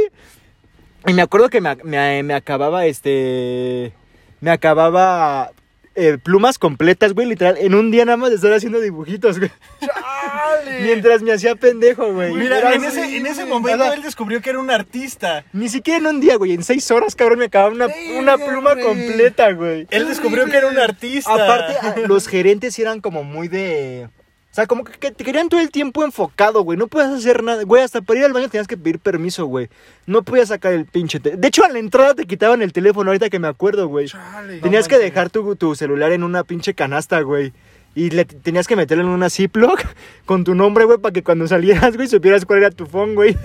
Y 1.07 1.13
me 1.15 1.23
acuerdo 1.23 1.49
que 1.49 1.61
me, 1.61 1.77
me- 1.85 2.23
me 2.23 2.35
acababa 2.35 2.87
este... 2.87 3.93
Me 4.41 4.51
acababa... 4.51 5.51
eh, 5.97 6.19
plumas 6.23 6.59
completas, 6.59 7.15
güey, 7.15 7.27
literal, 7.27 7.57
en 7.59 7.75
un 7.75 7.91
día 7.91 8.05
nada 8.05 8.17
más 8.17 8.31
de 8.31 8.37
estar 8.37 8.53
haciendo 8.53 8.81
dibujitos, 8.81 9.39
güey. 9.39 9.51
Mientras 10.83 11.23
me 11.23 11.33
hacía 11.33 11.55
pendejo, 11.57 12.13
güey. 12.13 12.33
Mira, 12.35 12.59
Era 12.59 12.75
en 12.75 12.85
así, 12.85 13.01
ese, 13.01 13.17
en 13.17 13.27
ese 13.27 13.45
momento 13.47 13.93
él 13.93 14.03
descubrió 14.03 14.41
que 14.41 14.51
era 14.51 14.59
un 14.59 14.71
artista. 14.71 15.45
Ni 15.53 15.69
siquiera 15.69 15.99
en 15.99 16.07
un 16.07 16.21
día, 16.21 16.37
güey. 16.37 16.53
En 16.53 16.63
seis 16.63 16.91
horas, 16.91 17.15
cabrón, 17.17 17.39
me 17.39 17.47
acababa 17.47 17.73
una, 17.73 17.89
una 18.19 18.37
pluma 18.37 18.75
güey. 18.75 18.85
completa, 18.85 19.53
güey. 19.53 19.87
Él 19.91 20.07
descubrió 20.09 20.47
que 20.47 20.57
era 20.57 20.69
un 20.69 20.79
artista. 20.79 21.33
Aparte, 21.33 22.07
los 22.07 22.29
gerentes 22.29 22.79
eran 22.79 23.01
como 23.01 23.25
muy 23.25 23.49
de... 23.49 24.09
O 24.57 24.59
sea, 24.59 24.67
como 24.67 24.85
que, 24.85 25.11
te 25.11 25.23
querían 25.23 25.51
todo 25.51 25.61
el 25.61 25.71
tiempo 25.71 26.03
enfocado, 26.03 26.63
güey. 26.63 26.79
No 26.79 26.87
podías 26.87 27.13
hacer 27.13 27.43
nada. 27.43 27.63
Güey, 27.65 27.83
hasta 27.83 28.01
para 28.01 28.21
ir 28.21 28.25
al 28.25 28.33
baño 28.33 28.49
tenías 28.49 28.67
que 28.67 28.79
pedir 28.79 28.99
permiso, 28.99 29.45
güey. 29.45 29.69
No 30.07 30.23
podías 30.23 30.49
sacar 30.49 30.73
el 30.73 30.87
pinche... 30.87 31.19
De 31.19 31.47
hecho, 31.47 31.63
a 31.63 31.69
la 31.69 31.79
entrada 31.79 32.15
te 32.15 32.25
quitaban 32.25 32.63
el 32.63 32.73
teléfono, 32.73 33.11
ahorita 33.11 33.29
que 33.29 33.39
me 33.39 33.49
acuerdo, 33.49 33.87
güey. 33.87 34.07
Chale. 34.07 34.61
Tenías 34.61 34.87
No 34.87 34.89
que 34.89 34.97
dejar 34.97 35.29
tu, 35.29 35.57
tu 35.57 35.75
celular 35.75 36.11
en 36.13 36.23
una 36.25 36.43
pinche 36.43 36.73
canasta, 36.73 37.21
güey. 37.21 37.53
Y 37.95 38.09
le 38.09 38.25
tenías 38.25 38.67
que 38.67 38.77
meterlo 38.77 39.05
en 39.05 39.11
una 39.11 39.29
Ziploc 39.29 39.79
con 40.25 40.43
tu 40.43 40.55
nombre, 40.55 40.87
güey, 40.87 40.97
para 40.97 41.13
que 41.13 41.23
cuando 41.23 41.47
salieras, 41.47 41.95
güey, 41.95 42.09
supieras 42.09 42.47
cuál 42.47 42.61
era 42.61 42.71
tu 42.71 42.87
phone, 42.87 43.15
güey. 43.15 43.37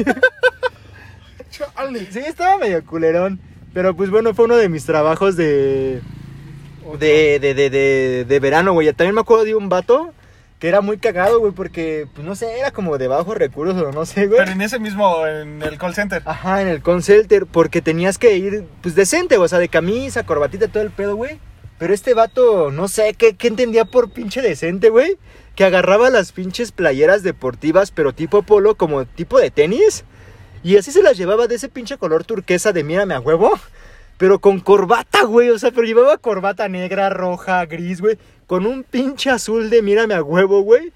Chale. 1.50 2.08
Sí, 2.10 2.20
estaba 2.20 2.58
medio 2.58 2.86
culerón. 2.86 3.38
Pero 3.74 3.98
pues 3.98 4.10
bueno, 4.10 4.34
fue 4.34 4.46
uno 4.46 4.56
de 4.56 4.70
mis 4.70 4.86
trabajos 4.86 5.36
de. 5.36 6.00
De, 6.98 7.38
de, 7.42 7.54
de, 7.54 7.70
de, 7.70 8.26
de 8.26 8.40
verano, 8.40 8.72
güey. 8.72 8.94
También 8.94 9.16
me 9.16 9.20
acuerdo 9.20 9.44
de 9.44 9.56
un 9.56 9.68
vato 9.68 10.14
que 10.62 10.68
era 10.68 10.82
muy 10.82 11.00
cagado, 11.00 11.40
güey, 11.40 11.52
porque, 11.54 12.08
pues 12.14 12.24
no 12.24 12.36
sé, 12.36 12.60
era 12.60 12.70
como 12.70 13.00
de 13.00 13.08
bajos 13.08 13.36
recursos 13.36 13.82
o 13.82 13.92
no 13.92 14.06
sé, 14.06 14.28
güey. 14.28 14.38
Pero 14.38 14.52
en 14.52 14.62
ese 14.62 14.78
mismo, 14.78 15.26
en 15.26 15.60
el 15.64 15.80
call 15.80 15.96
center. 15.96 16.22
Ajá, 16.24 16.62
en 16.62 16.68
el 16.68 16.84
concelter, 16.84 17.48
porque 17.48 17.82
tenías 17.82 18.20
que 18.20 18.38
ir, 18.38 18.66
pues 18.84 18.94
decente, 18.94 19.38
o 19.38 19.48
sea, 19.48 19.58
de 19.58 19.70
camisa, 19.70 20.24
corbatita, 20.24 20.68
todo 20.68 20.84
el 20.84 20.92
pedo, 20.92 21.16
güey. 21.16 21.40
Pero 21.80 21.96
este 21.96 22.14
vato, 22.14 22.70
no 22.70 22.88
sé, 22.88 23.16
¿qué, 23.16 23.36
qué 23.36 23.48
entendía 23.48 23.86
por 23.86 24.12
pinche 24.12 24.44
decente, 24.44 24.92
güey? 24.92 25.18
Que 25.56 25.64
agarraba 25.64 26.12
las 26.12 26.32
pinches 26.32 26.72
playeras 26.72 27.24
deportivas, 27.24 27.90
pero 27.90 28.14
tipo 28.14 28.44
polo, 28.44 28.76
como 28.76 29.06
tipo 29.06 29.40
de 29.40 29.50
tenis. 29.50 30.04
Y 30.62 30.78
así 30.78 30.92
se 30.92 31.02
las 31.02 31.18
llevaba 31.18 31.48
de 31.48 31.56
ese 31.56 31.70
pinche 31.70 31.98
color 31.98 32.24
turquesa 32.24 32.72
de 32.72 32.84
mírame 32.84 33.16
a 33.16 33.20
huevo. 33.20 33.52
Pero 34.22 34.38
con 34.38 34.60
corbata, 34.60 35.24
güey. 35.24 35.50
O 35.50 35.58
sea, 35.58 35.72
pero 35.72 35.82
llevaba 35.82 36.16
corbata 36.20 36.70
negra, 36.70 37.10
roja, 37.10 37.66
gris, 37.66 38.02
güey. 38.02 38.20
Con 38.46 38.68
un 38.68 38.84
pinche 38.84 39.32
azul 39.32 39.72
de 39.72 39.82
mírame 39.82 40.14
a 40.14 40.22
huevo, 40.22 40.62
güey. 40.62 40.94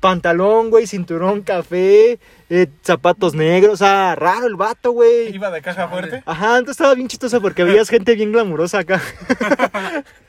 Pantalón, 0.00 0.70
güey, 0.70 0.88
cinturón 0.88 1.42
café, 1.42 2.18
eh, 2.50 2.66
zapatos 2.82 3.34
negros. 3.36 3.74
O 3.74 3.76
sea, 3.76 4.16
raro 4.16 4.48
el 4.48 4.56
vato, 4.56 4.90
güey. 4.90 5.32
Iba 5.32 5.52
de 5.52 5.62
caja 5.62 5.86
fuerte. 5.86 6.24
Ajá, 6.26 6.58
entonces 6.58 6.72
estaba 6.72 6.94
bien 6.96 7.06
chistoso 7.06 7.40
porque 7.40 7.62
veías 7.62 7.88
gente 7.88 8.16
bien 8.16 8.32
glamurosa 8.32 8.80
acá. 8.80 9.00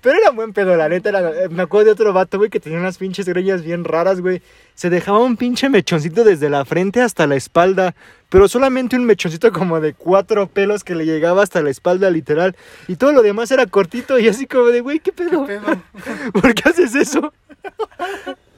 Pero 0.00 0.16
era 0.18 0.30
buen 0.30 0.52
pedo, 0.52 0.76
la 0.76 0.88
neta. 0.88 1.10
era- 1.10 1.30
eh, 1.44 1.48
me 1.50 1.62
acuerdo 1.62 1.86
de 1.86 1.92
otro 1.92 2.12
vato, 2.12 2.38
güey, 2.38 2.48
que 2.50 2.60
tenía 2.60 2.78
unas 2.78 2.96
pinches 2.98 3.26
greñas 3.28 3.62
bien 3.62 3.84
raras, 3.84 4.20
güey. 4.20 4.40
Se 4.74 4.88
dejaba 4.88 5.18
un 5.18 5.36
pinche 5.36 5.68
mechoncito 5.68 6.24
desde 6.24 6.48
la 6.48 6.64
frente 6.64 7.02
hasta 7.02 7.26
la 7.26 7.36
espalda. 7.36 7.94
Pero 8.30 8.48
solamente 8.48 8.96
un 8.96 9.04
mechoncito 9.04 9.52
como 9.52 9.80
de 9.80 9.92
cuatro 9.92 10.46
pelos 10.46 10.84
que 10.84 10.94
le 10.94 11.04
llegaba 11.04 11.42
hasta 11.42 11.60
la 11.62 11.70
espalda, 11.70 12.10
literal. 12.10 12.56
Y 12.88 12.96
todo 12.96 13.12
lo 13.12 13.22
demás 13.22 13.50
era 13.50 13.66
cortito 13.66 14.18
y 14.18 14.28
así 14.28 14.46
como 14.46 14.66
de, 14.66 14.80
güey, 14.80 15.00
¿qué 15.00 15.12
pedo? 15.12 15.44
Pedo. 15.46 15.66
¿Por 16.32 16.54
qué 16.54 16.68
haces 16.68 16.94
eso? 16.94 17.32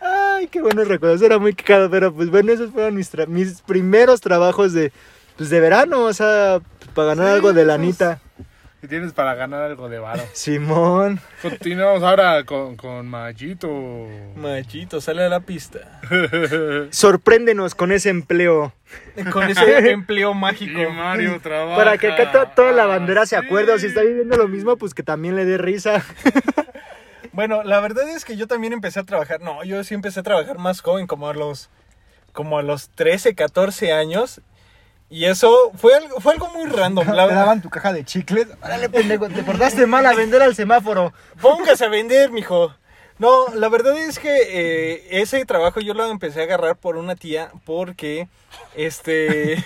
Ay, 0.00 0.48
qué 0.48 0.60
buenos 0.60 0.88
recuerdos. 0.88 1.22
Era 1.22 1.38
muy 1.38 1.54
cagado, 1.54 1.90
pero 1.90 2.12
pues 2.12 2.30
bueno, 2.30 2.52
esos 2.52 2.70
fueron 2.70 2.94
mis, 2.94 3.10
primeros 3.62 4.20
trabajos 4.20 4.72
de, 4.72 4.92
pues, 5.36 5.50
de 5.50 5.60
verano, 5.60 6.04
o 6.04 6.12
sea, 6.12 6.60
para 6.94 7.08
ganar 7.08 7.26
Sí, 7.28 7.32
algo 7.34 7.52
de 7.52 7.64
lanita. 7.64 8.20
Que 8.80 8.86
tienes 8.88 9.12
para 9.12 9.34
ganar 9.34 9.62
algo 9.62 9.88
de 9.88 9.98
varo. 9.98 10.22
Simón. 10.32 11.20
Continuamos 11.42 12.02
ahora 12.02 12.44
con, 12.44 12.76
con 12.76 13.06
Machito. 13.08 13.68
Machito, 14.36 15.00
sale 15.00 15.24
a 15.24 15.28
la 15.28 15.40
pista. 15.40 16.00
Sorpréndenos 16.90 17.74
con 17.74 17.90
ese 17.92 18.10
empleo. 18.10 18.72
Con 19.32 19.44
ese 19.50 19.90
empleo 19.90 20.32
mágico. 20.34 20.80
Y 20.80 20.86
Mario 20.86 21.40
trabaja. 21.40 21.76
Para 21.76 21.98
que 21.98 22.12
acá 22.12 22.30
to- 22.32 22.50
toda 22.54 22.72
la 22.72 22.86
bandera 22.86 23.26
se 23.26 23.36
acuerde. 23.36 23.72
O 23.72 23.78
si 23.78 23.86
está 23.86 24.02
viviendo 24.02 24.36
lo 24.36 24.48
mismo, 24.48 24.76
pues 24.76 24.94
que 24.94 25.02
también 25.02 25.34
le 25.36 25.44
dé 25.44 25.58
risa. 25.58 26.04
Bueno, 27.32 27.62
la 27.62 27.80
verdad 27.80 28.08
es 28.08 28.24
que 28.24 28.36
yo 28.36 28.46
también 28.46 28.72
empecé 28.72 29.00
a 29.00 29.04
trabajar. 29.04 29.40
No, 29.40 29.62
yo 29.64 29.82
sí 29.84 29.94
empecé 29.94 30.20
a 30.20 30.22
trabajar 30.22 30.58
más 30.58 30.80
joven, 30.80 31.06
como 31.06 31.28
a 31.28 31.34
los, 31.34 31.68
como 32.32 32.58
a 32.58 32.62
los 32.62 32.88
13, 32.90 33.34
14 33.34 33.92
años. 33.92 34.40
Y 35.10 35.24
eso 35.24 35.72
fue 35.74 35.94
algo, 35.94 36.20
fue 36.20 36.34
algo 36.34 36.48
muy 36.48 36.66
random. 36.66 37.06
Te 37.06 37.12
daban 37.12 37.62
tu 37.62 37.70
caja 37.70 37.92
de 37.92 38.04
chicles. 38.04 38.48
Órale, 38.62 38.88
pendejo, 38.90 39.28
te 39.28 39.42
portaste 39.42 39.86
mal 39.86 40.04
a 40.04 40.14
vender 40.14 40.42
al 40.42 40.54
semáforo. 40.54 41.12
póngase 41.40 41.86
a 41.86 41.88
vender, 41.88 42.30
mijo. 42.30 42.74
No, 43.18 43.46
la 43.54 43.68
verdad 43.68 43.98
es 43.98 44.18
que 44.18 44.30
eh, 44.30 45.20
ese 45.22 45.44
trabajo 45.44 45.80
yo 45.80 45.92
lo 45.94 46.06
empecé 46.06 46.40
a 46.40 46.44
agarrar 46.44 46.76
por 46.76 46.96
una 46.96 47.16
tía 47.16 47.50
porque, 47.64 48.28
este, 48.76 49.56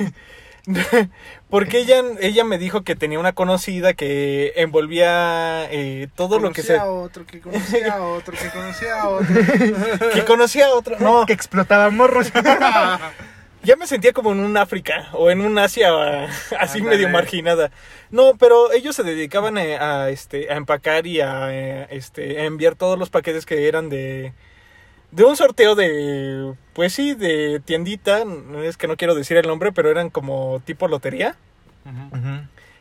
porque 1.51 1.81
ella, 1.81 2.03
ella 2.21 2.45
me 2.45 2.57
dijo 2.57 2.83
que 2.83 2.97
tenía 2.97 3.19
una 3.19 3.35
conocida 3.35 3.93
que 3.93 4.55
envolvía 4.57 5.67
eh, 5.71 6.09
todo 6.15 6.39
lo 6.39 6.53
que 6.53 6.63
se, 6.63 6.77
Conocía 6.77 6.83
a 6.83 6.93
otro, 6.93 7.27
que 7.27 7.41
conocía 7.41 7.93
a 7.95 8.03
otro, 8.03 8.35
que 8.39 8.49
conocía 8.49 9.01
a 9.01 9.09
otro. 9.09 9.35
que 10.15 10.25
conocía 10.25 10.67
a 10.67 10.71
otro, 10.71 10.97
no, 10.99 11.27
Que 11.27 11.35
explotaba 11.35 11.91
morros. 11.91 12.33
Ya 13.64 13.77
me 13.77 13.87
sentía 13.87 14.12
como 14.12 14.33
en 14.33 14.40
un 14.40 14.57
África 14.57 15.09
o 15.12 15.31
en 15.31 15.40
un 15.40 15.57
Asia 15.59 15.90
así 16.59 16.83
medio 16.83 17.09
marginada. 17.09 17.70
No, 18.11 18.35
pero 18.37 18.72
ellos 18.72 18.96
se 18.96 19.05
dedicaban 19.05 19.57
a, 19.57 20.05
a, 20.05 20.11
este, 20.11 20.53
a 20.53 20.57
empacar 20.57 21.07
y 21.07 21.20
a, 21.20 21.53
eh, 21.53 21.87
este, 21.90 22.40
a 22.40 22.44
enviar 22.44 22.75
todos 22.75 22.98
los 22.98 23.11
paquetes 23.11 23.46
que 23.46 23.68
eran 23.68 23.88
de, 23.88 24.33
de 25.12 25.25
un 25.25 25.37
sorteo 25.37 25.75
de, 25.75 26.55
pues 26.72 26.92
sí, 26.92 27.14
de 27.14 27.61
tiendita. 27.64 28.25
No 28.25 28.62
Es 28.62 28.77
que 28.77 28.88
no 28.88 28.96
quiero 28.96 29.14
decir 29.14 29.37
el 29.37 29.46
nombre, 29.46 29.70
pero 29.70 29.90
eran 29.90 30.11
como 30.11 30.61
tipo 30.64 30.88
lotería. 30.88 31.37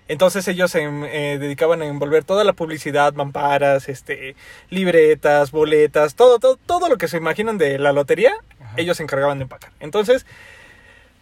Entonces 0.07 0.47
ellos 0.47 0.71
se 0.71 0.83
eh, 0.83 1.37
dedicaban 1.39 1.81
a 1.81 1.85
envolver 1.85 2.23
toda 2.23 2.43
la 2.43 2.53
publicidad, 2.53 3.13
mamparas, 3.13 3.87
este, 3.87 4.35
libretas, 4.69 5.51
boletas, 5.51 6.15
todo, 6.15 6.37
todo, 6.39 6.57
todo 6.57 6.89
lo 6.89 6.97
que 6.97 7.07
se 7.07 7.17
imaginan 7.17 7.57
de 7.57 7.79
la 7.79 7.93
lotería, 7.93 8.33
ellos 8.75 8.97
se 8.97 9.03
encargaban 9.03 9.37
de 9.37 9.43
empacar. 9.43 9.71
Entonces, 9.79 10.25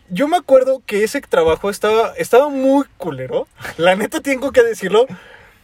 yo 0.09 0.27
me 0.27 0.37
acuerdo 0.37 0.81
que 0.85 1.03
ese 1.03 1.21
trabajo 1.21 1.69
estaba, 1.69 2.13
estaba 2.17 2.49
muy 2.49 2.85
culero. 2.97 3.47
La 3.77 3.95
neta 3.95 4.21
tengo 4.21 4.51
que 4.51 4.63
decirlo. 4.63 5.05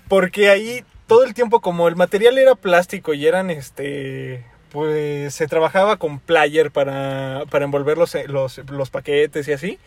Porque 0.07 0.49
ahí 0.49 0.83
todo 1.07 1.23
el 1.23 1.33
tiempo, 1.33 1.61
como 1.61 1.87
el 1.87 1.95
material 1.95 2.37
era 2.37 2.55
plástico 2.55 3.13
y 3.13 3.25
eran 3.27 3.49
este. 3.49 4.45
Pues 4.71 5.33
se 5.33 5.47
trabajaba 5.47 5.97
con 5.97 6.19
player 6.19 6.69
para, 6.69 7.43
para 7.49 7.65
envolver 7.65 7.97
los, 7.97 8.15
los, 8.27 8.57
los 8.69 8.89
paquetes 8.89 9.47
y 9.47 9.53
así. 9.53 9.79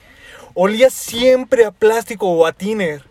Olía 0.54 0.88
siempre 0.90 1.66
a 1.66 1.70
plástico 1.70 2.28
o 2.28 2.46
a 2.46 2.52
tiner. 2.52 3.02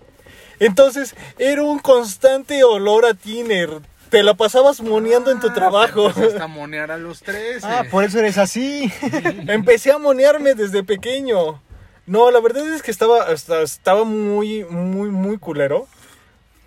Entonces 0.60 1.16
era 1.38 1.62
un 1.62 1.80
constante 1.80 2.64
olor 2.64 3.06
a 3.06 3.14
tiner. 3.14 3.70
Te 4.10 4.24
la 4.24 4.36
pasabas 4.36 4.80
moneando 4.82 5.32
en 5.32 5.40
tu 5.40 5.48
Ah, 5.50 5.54
trabajo. 5.54 6.04
te 6.14 6.20
empezaste 6.20 6.42
a 6.44 6.48
monear 6.48 6.92
a 6.92 6.98
los 6.98 7.22
13. 7.22 7.66
Ah, 7.68 7.84
por 7.92 8.04
eso 8.06 8.20
eres 8.20 8.38
así. 8.38 8.92
Empecé 9.48 9.92
a 9.92 9.98
monearme 9.98 10.54
desde 10.56 10.84
pequeño. 10.84 11.62
No, 12.06 12.32
la 12.32 12.40
verdad 12.40 12.66
es 12.74 12.82
que 12.82 12.92
estaba, 12.92 13.24
hasta- 13.24 13.62
estaba 13.64 14.06
muy, 14.06 14.64
muy, 14.64 15.10
muy 15.10 15.38
culero. 15.38 15.88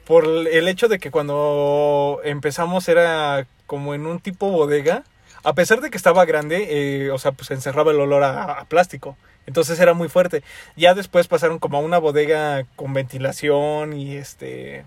Por 0.05 0.25
el 0.27 0.69
hecho 0.69 0.89
de 0.89 0.99
que 0.99 1.11
cuando 1.11 2.21
empezamos 2.25 2.89
era 2.89 3.47
como 3.67 3.95
en 3.95 4.07
un 4.07 4.21
tipo 4.21 4.51
bodega. 4.51 5.05
A 5.43 5.55
pesar 5.55 5.81
de 5.81 5.89
que 5.89 5.97
estaba 5.97 6.27
grande, 6.27 6.67
eh, 7.07 7.11
o 7.11 7.19
sea, 7.19 7.33
pues 7.33 7.51
encerraba 7.51 7.93
el 7.93 8.01
olor 8.01 8.23
a, 8.23 8.43
a 8.61 8.65
plástico. 8.67 9.17
Entonces 9.47 9.81
era 9.81 9.95
muy 9.95 10.09
fuerte. 10.11 10.43
Ya 10.77 10.93
después 10.93 11.27
pasaron 11.29 11.59
como 11.59 11.79
a 11.79 11.81
una 11.81 11.97
bodega 11.97 12.67
con 12.77 12.93
ventilación 12.93 13.95
y 13.95 14.17
este... 14.17 14.85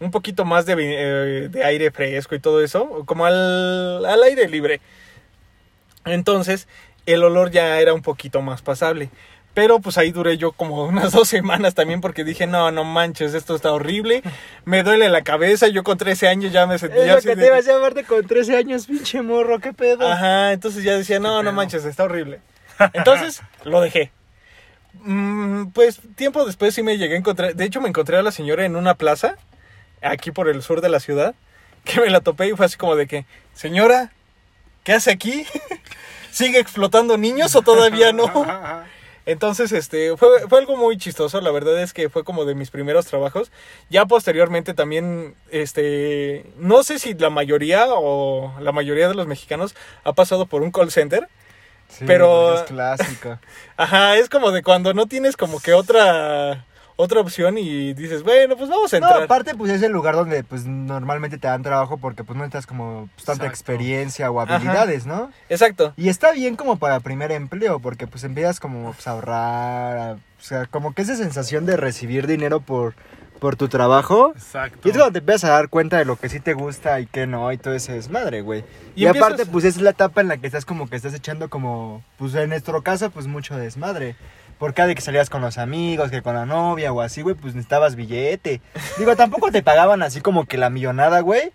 Un 0.00 0.10
poquito 0.10 0.44
más 0.44 0.66
de, 0.66 0.74
eh, 0.78 1.48
de 1.48 1.64
aire 1.64 1.90
fresco 1.90 2.34
y 2.34 2.40
todo 2.40 2.62
eso. 2.62 3.04
Como 3.06 3.24
al, 3.26 4.04
al 4.04 4.22
aire 4.24 4.48
libre. 4.48 4.80
Entonces, 6.04 6.68
el 7.06 7.22
olor 7.24 7.50
ya 7.50 7.80
era 7.80 7.94
un 7.94 8.02
poquito 8.02 8.42
más 8.42 8.62
pasable. 8.62 9.10
Pero 9.54 9.78
pues 9.80 9.96
ahí 9.96 10.12
duré 10.12 10.36
yo 10.36 10.52
como 10.52 10.84
unas 10.88 11.12
dos 11.12 11.28
semanas 11.28 11.74
también 11.74 12.00
porque 12.02 12.24
dije, 12.24 12.46
no, 12.46 12.70
no 12.72 12.84
manches, 12.84 13.32
esto 13.32 13.56
está 13.56 13.72
horrible. 13.72 14.22
Me 14.66 14.82
duele 14.82 15.08
la 15.08 15.22
cabeza, 15.22 15.68
yo 15.68 15.82
con 15.82 15.96
13 15.96 16.28
años 16.28 16.52
ya 16.52 16.66
me 16.66 16.78
sentía 16.78 17.02
Es 17.02 17.08
lo 17.08 17.14
así 17.16 17.28
que 17.28 17.36
de- 17.36 17.42
te 17.42 17.48
ibas 17.48 17.66
a 17.66 17.72
llamarte 17.72 18.04
con 18.04 18.26
13 18.26 18.56
años, 18.56 18.86
pinche 18.86 19.22
morro, 19.22 19.58
qué 19.60 19.72
pedo. 19.72 20.06
Ajá, 20.06 20.52
entonces 20.52 20.84
ya 20.84 20.96
decía, 20.98 21.18
no, 21.20 21.42
no 21.42 21.52
manches, 21.52 21.86
está 21.86 22.04
horrible. 22.04 22.40
Entonces, 22.92 23.40
lo 23.64 23.80
dejé. 23.80 24.12
Mm, 25.02 25.68
pues 25.68 26.00
tiempo 26.16 26.44
después 26.44 26.74
sí 26.74 26.82
me 26.82 26.98
llegué 26.98 27.14
a 27.14 27.18
encontrar, 27.18 27.54
de 27.54 27.64
hecho 27.64 27.80
me 27.80 27.88
encontré 27.88 28.16
a 28.18 28.22
la 28.22 28.32
señora 28.32 28.64
en 28.64 28.76
una 28.76 28.94
plaza, 28.94 29.36
aquí 30.02 30.30
por 30.30 30.48
el 30.48 30.62
sur 30.62 30.80
de 30.80 30.88
la 30.88 31.00
ciudad, 31.00 31.34
que 31.84 32.00
me 32.00 32.10
la 32.10 32.20
topé 32.20 32.48
y 32.48 32.52
fue 32.52 32.66
así 32.66 32.76
como 32.76 32.96
de 32.96 33.06
que, 33.06 33.26
señora, 33.54 34.12
¿qué 34.84 34.92
hace 34.92 35.10
aquí? 35.10 35.46
¿Sigue 36.30 36.58
explotando 36.58 37.16
niños 37.16 37.54
o 37.56 37.62
todavía 37.62 38.12
no? 38.12 38.26
Entonces, 39.26 39.72
este, 39.72 40.16
fue, 40.16 40.28
fue 40.48 40.60
algo 40.60 40.76
muy 40.76 40.96
chistoso, 40.98 41.40
la 41.40 41.50
verdad 41.50 41.82
es 41.82 41.92
que 41.92 42.08
fue 42.08 42.22
como 42.22 42.44
de 42.44 42.54
mis 42.54 42.70
primeros 42.70 43.06
trabajos. 43.06 43.50
Ya 43.90 44.06
posteriormente 44.06 44.72
también, 44.72 45.34
este, 45.50 46.46
no 46.58 46.84
sé 46.84 47.00
si 47.00 47.14
la 47.14 47.28
mayoría 47.28 47.86
o 47.88 48.54
la 48.60 48.70
mayoría 48.70 49.08
de 49.08 49.14
los 49.14 49.26
mexicanos 49.26 49.74
ha 50.04 50.12
pasado 50.12 50.46
por 50.46 50.62
un 50.62 50.70
call 50.70 50.92
center. 50.92 51.28
Sí, 51.88 52.04
pero- 52.06 52.54
Es 52.54 52.62
clásico. 52.62 53.38
Ajá, 53.76 54.16
es 54.16 54.28
como 54.28 54.52
de 54.52 54.62
cuando 54.62 54.94
no 54.94 55.06
tienes 55.06 55.36
como 55.36 55.58
que 55.58 55.72
otra, 55.72 56.64
otra 56.98 57.20
opción 57.20 57.58
y 57.58 57.92
dices, 57.92 58.22
bueno, 58.22 58.56
pues 58.56 58.70
vamos 58.70 58.92
a 58.94 59.00
No, 59.00 59.06
entrar. 59.06 59.22
aparte, 59.24 59.54
pues 59.54 59.70
es 59.70 59.82
el 59.82 59.92
lugar 59.92 60.14
donde 60.14 60.42
pues 60.44 60.64
normalmente 60.64 61.36
te 61.36 61.46
dan 61.46 61.62
trabajo 61.62 61.98
porque 61.98 62.24
pues 62.24 62.36
no 62.36 62.42
necesitas 62.42 62.66
como 62.66 63.10
pues, 63.14 63.26
tanta 63.26 63.44
Exacto. 63.44 63.48
experiencia 63.50 64.30
o 64.30 64.40
habilidades, 64.40 65.04
¿no? 65.06 65.30
Exacto. 65.50 65.92
Y 65.98 66.08
está 66.08 66.32
bien 66.32 66.56
como 66.56 66.78
para 66.78 67.00
primer 67.00 67.32
empleo, 67.32 67.80
porque 67.80 68.06
pues 68.06 68.24
empiezas 68.24 68.60
como 68.60 68.92
pues, 68.92 69.06
a 69.06 69.10
ahorrar, 69.10 69.98
a- 69.98 70.12
o 70.14 70.42
sea, 70.42 70.64
como 70.66 70.94
que 70.94 71.02
esa 71.02 71.16
sensación 71.16 71.66
de 71.66 71.76
recibir 71.76 72.26
dinero 72.26 72.60
por, 72.60 72.94
por 73.40 73.56
tu 73.56 73.68
trabajo. 73.68 74.32
Exacto. 74.34 74.88
Y 74.88 74.90
es 74.92 74.96
cuando 74.96 75.12
te 75.12 75.18
empiezas 75.18 75.50
a 75.50 75.52
dar 75.52 75.68
cuenta 75.68 75.98
de 75.98 76.06
lo 76.06 76.16
que 76.16 76.30
sí 76.30 76.40
te 76.40 76.54
gusta 76.54 76.98
y 77.00 77.06
que 77.06 77.26
no, 77.26 77.52
y 77.52 77.58
todo 77.58 77.74
ese 77.74 77.92
desmadre, 77.92 78.40
güey. 78.40 78.64
Y 78.94 79.02
Y, 79.02 79.06
empiezas- 79.06 79.32
aparte, 79.32 79.46
pues 79.46 79.66
es 79.66 79.76
la 79.82 79.90
etapa 79.90 80.22
en 80.22 80.28
la 80.28 80.38
que 80.38 80.46
estás 80.46 80.64
como 80.64 80.88
que 80.88 80.96
estás 80.96 81.12
echando 81.12 81.50
como, 81.50 82.02
pues 82.16 82.34
en 82.36 82.48
nuestro 82.48 82.80
caso, 82.82 83.10
pues 83.10 83.26
mucho 83.26 83.54
desmadre. 83.58 84.16
Por 84.58 84.72
cada 84.72 84.94
que 84.94 85.02
salías 85.02 85.28
con 85.28 85.42
los 85.42 85.58
amigos, 85.58 86.10
que 86.10 86.22
con 86.22 86.34
la 86.34 86.46
novia 86.46 86.92
o 86.92 87.00
así, 87.00 87.22
güey, 87.22 87.34
pues 87.34 87.54
necesitabas 87.54 87.94
billete. 87.94 88.60
Digo, 88.98 89.14
tampoco 89.16 89.50
te 89.50 89.62
pagaban 89.62 90.02
así 90.02 90.20
como 90.20 90.46
que 90.46 90.56
la 90.56 90.70
millonada, 90.70 91.20
güey. 91.20 91.52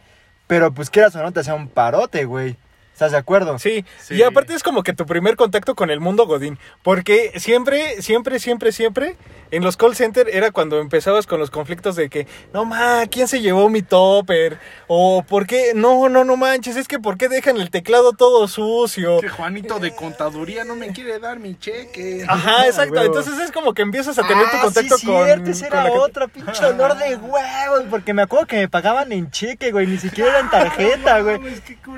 Pero 0.47 0.71
pues 0.73 0.89
quieras 0.89 1.15
o 1.15 1.23
no, 1.23 1.31
te 1.31 1.39
hacía 1.39 1.55
un 1.55 1.67
parote, 1.67 2.25
güey. 2.25 2.57
¿Estás 2.93 3.11
de 3.13 3.17
acuerdo? 3.17 3.57
Sí. 3.57 3.83
Sí. 3.99 4.15
y 4.15 4.23
aparte 4.23 4.53
es 4.53 4.61
como 4.63 4.83
que 4.83 4.93
tu 4.93 5.05
primer 5.05 5.35
contacto 5.35 5.73
con 5.75 5.89
el 5.89 5.99
mundo 5.99 6.27
Godín, 6.27 6.59
porque 6.83 7.31
siempre, 7.39 8.01
siempre, 8.01 8.39
siempre, 8.39 8.71
siempre 8.71 9.15
en 9.49 9.63
los 9.63 9.75
call 9.75 9.95
center 9.95 10.29
era 10.31 10.51
cuando 10.51 10.79
empezabas 10.79 11.25
con 11.27 11.39
los 11.39 11.49
conflictos 11.49 11.95
de 11.95 12.09
que, 12.09 12.27
no 12.53 12.63
ma, 12.63 13.03
¿quién 13.09 13.27
se 13.27 13.41
llevó 13.41 13.69
mi 13.69 13.81
topper? 13.81 14.59
O 14.87 15.23
¿por 15.27 15.47
qué? 15.47 15.71
No, 15.75 16.09
no, 16.09 16.23
no 16.23 16.37
manches, 16.37 16.77
es 16.77 16.87
que 16.87 16.99
¿por 16.99 17.17
qué 17.17 17.27
dejan 17.27 17.57
el 17.57 17.69
teclado 17.71 18.13
todo 18.13 18.47
sucio? 18.47 19.19
Que 19.19 19.29
Juanito 19.29 19.79
de 19.79 19.95
contaduría 19.95 20.63
no 20.63 20.75
me 20.75 20.93
quiere 20.93 21.19
dar 21.19 21.39
mi 21.39 21.55
cheque. 21.57 22.23
Ajá, 22.27 22.67
exacto. 22.67 22.93
huevo. 22.93 23.05
Entonces 23.07 23.39
es 23.39 23.51
como 23.51 23.73
que 23.73 23.81
empiezas 23.81 24.17
a 24.19 24.27
tener 24.27 24.49
tu 24.51 24.57
Ah, 24.57 24.61
contacto 24.61 24.97
sí, 24.97 25.05
con, 25.07 25.25
cierto, 25.25 25.49
ese 25.51 25.69
con 25.69 25.79
era 25.79 25.89
la 25.89 25.91
otro 25.99 26.27
pinche 26.27 26.65
olor 26.65 26.95
de 26.97 27.15
huevos, 27.15 27.83
porque 27.89 28.13
me 28.13 28.21
acuerdo 28.21 28.45
que 28.47 28.57
me 28.57 28.69
pagaban 28.69 29.11
en 29.11 29.31
cheque, 29.31 29.71
güey, 29.71 29.87
ni 29.87 29.97
siquiera 29.97 30.29
era 30.29 30.39
en 30.39 30.49
tarjeta, 30.51 31.21
güey. 31.21 31.39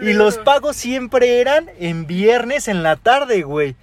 Y 0.01 0.13
los 0.13 0.38
pagos 0.38 0.75
siempre 0.93 1.41
eran 1.41 1.71
en 1.79 2.06
viernes 2.06 2.67
en 2.67 2.84
la 2.84 2.97
tarde, 2.97 3.41
güey. 3.41 3.75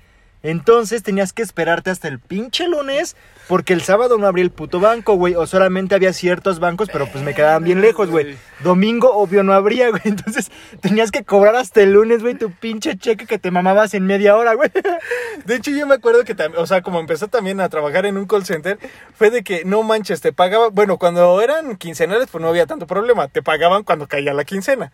Entonces 0.45 1.03
tenías 1.03 1.33
que 1.33 1.43
esperarte 1.43 1.91
hasta 1.91 2.07
el 2.07 2.21
pinche 2.21 2.69
lunes 2.69 3.17
porque 3.49 3.73
el 3.73 3.81
sábado 3.83 4.17
no 4.17 4.29
abría 4.29 4.45
el 4.45 4.53
puto 4.53 4.79
banco, 4.79 5.15
güey. 5.15 5.35
O 5.35 5.45
solamente 5.49 5.97
había 5.97 6.13
ciertos 6.13 6.61
bancos, 6.61 6.89
pero 6.93 7.09
pues 7.09 7.25
me 7.25 7.35
quedaban 7.35 7.65
bien 7.65 7.81
lejos, 7.81 8.11
güey. 8.11 8.37
Domingo, 8.63 9.13
obvio, 9.13 9.43
no 9.43 9.53
habría, 9.55 9.91
güey. 9.91 10.03
Entonces 10.05 10.53
tenías 10.81 11.11
que 11.11 11.25
cobrar 11.25 11.57
hasta 11.57 11.83
el 11.83 11.95
lunes, 11.95 12.23
güey, 12.23 12.37
tu 12.37 12.53
pinche 12.53 12.97
cheque 12.97 13.27
que 13.27 13.41
te 13.41 13.51
mamabas 13.51 13.93
en 13.95 14.07
media 14.07 14.37
hora, 14.37 14.55
güey. 14.55 14.71
De 15.47 15.57
hecho, 15.57 15.73
yo 15.73 15.85
me 15.89 15.97
acuerdo 15.97 16.23
que 16.25 16.37
también, 16.37 16.63
o 16.63 16.67
sea, 16.69 16.81
como 16.81 17.01
empecé 17.01 17.27
también 17.27 17.61
a 17.61 17.69
trabajar 17.69 18.07
en 18.07 18.19
un 18.19 18.27
call 18.27 18.45
center, 18.45 18.79
fue 19.17 19.31
de 19.31 19.43
que 19.43 19.65
no 19.65 19.83
manches, 19.83 20.21
te 20.21 20.33
pagaba, 20.33 20.69
bueno, 20.69 20.97
cuando 20.97 21.41
eran 21.43 21.75
quincenales, 21.75 22.29
pues 22.31 22.41
no 22.41 22.47
había 22.47 22.67
tanto 22.67 22.87
problema, 22.87 23.27
te 23.27 23.43
pagaban 23.43 23.83
cuando 23.83 24.07
caía 24.07 24.33
la 24.33 24.45
quincena. 24.45 24.93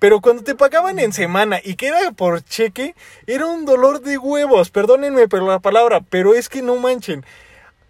Pero 0.00 0.20
cuando 0.20 0.42
te 0.42 0.56
pagaban 0.56 0.98
en 0.98 1.12
semana 1.12 1.60
y 1.62 1.76
que 1.76 1.86
era 1.88 2.10
por 2.12 2.42
cheque, 2.42 2.96
era 3.28 3.46
un 3.46 3.64
dolor 3.66 4.00
de 4.00 4.18
huevos, 4.18 4.70
perdónenme 4.70 5.28
por 5.28 5.42
la 5.42 5.60
palabra, 5.60 6.00
pero 6.00 6.34
es 6.34 6.48
que 6.48 6.62
no 6.62 6.74
manchen. 6.76 7.24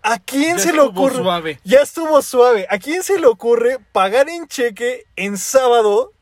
¿A 0.03 0.19
quién 0.19 0.57
Ya 0.57 0.63
se 0.65 0.73
le 0.73 0.81
ocurre? 0.81 1.17
suave. 1.17 1.61
Ya 1.63 1.79
estuvo 1.81 2.21
suave. 2.21 2.67
¿A 2.69 2.79
quién 2.79 3.03
se 3.03 3.19
le 3.19 3.27
ocurre 3.27 3.79
pagar 3.93 4.29
en 4.29 4.47
cheque 4.49 5.07
en 5.17 5.39
sábado 5.39 6.13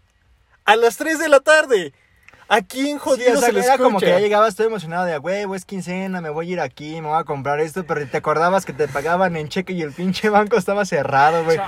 a 0.65 0.77
las 0.77 0.97
3 0.99 1.19
de 1.19 1.29
la 1.29 1.41
tarde? 1.41 1.93
¿A 2.51 2.63
quién 2.63 2.97
Sí, 2.97 2.99
jodido 2.99 3.35
o 3.35 3.37
sea, 3.37 3.49
se 3.49 3.53
le 3.53 3.61
era 3.61 3.75
escucha? 3.75 3.85
como 3.85 4.01
que 4.01 4.07
ya 4.07 4.19
llegabas 4.21 4.57
todo 4.57 4.67
emocionado 4.67 5.05
de, 5.05 5.19
huevo, 5.19 5.55
es 5.55 5.67
quincena, 5.67 6.23
me 6.23 6.31
voy 6.31 6.49
a 6.49 6.53
ir 6.55 6.61
aquí, 6.61 7.01
me 7.03 7.09
voy 7.09 7.21
a 7.21 7.25
comprar 7.25 7.61
esto, 7.61 7.85
pero 7.85 8.07
te 8.09 8.17
acordabas 8.17 8.65
que 8.65 8.73
te 8.73 8.89
pagaban 8.89 9.37
en 9.37 9.49
cheque 9.49 9.75
y 9.75 9.83
el 9.83 9.93
pinche 9.93 10.31
banco 10.31 10.57
estaba 10.57 10.87
cerrado, 10.87 11.45
güey. 11.45 11.59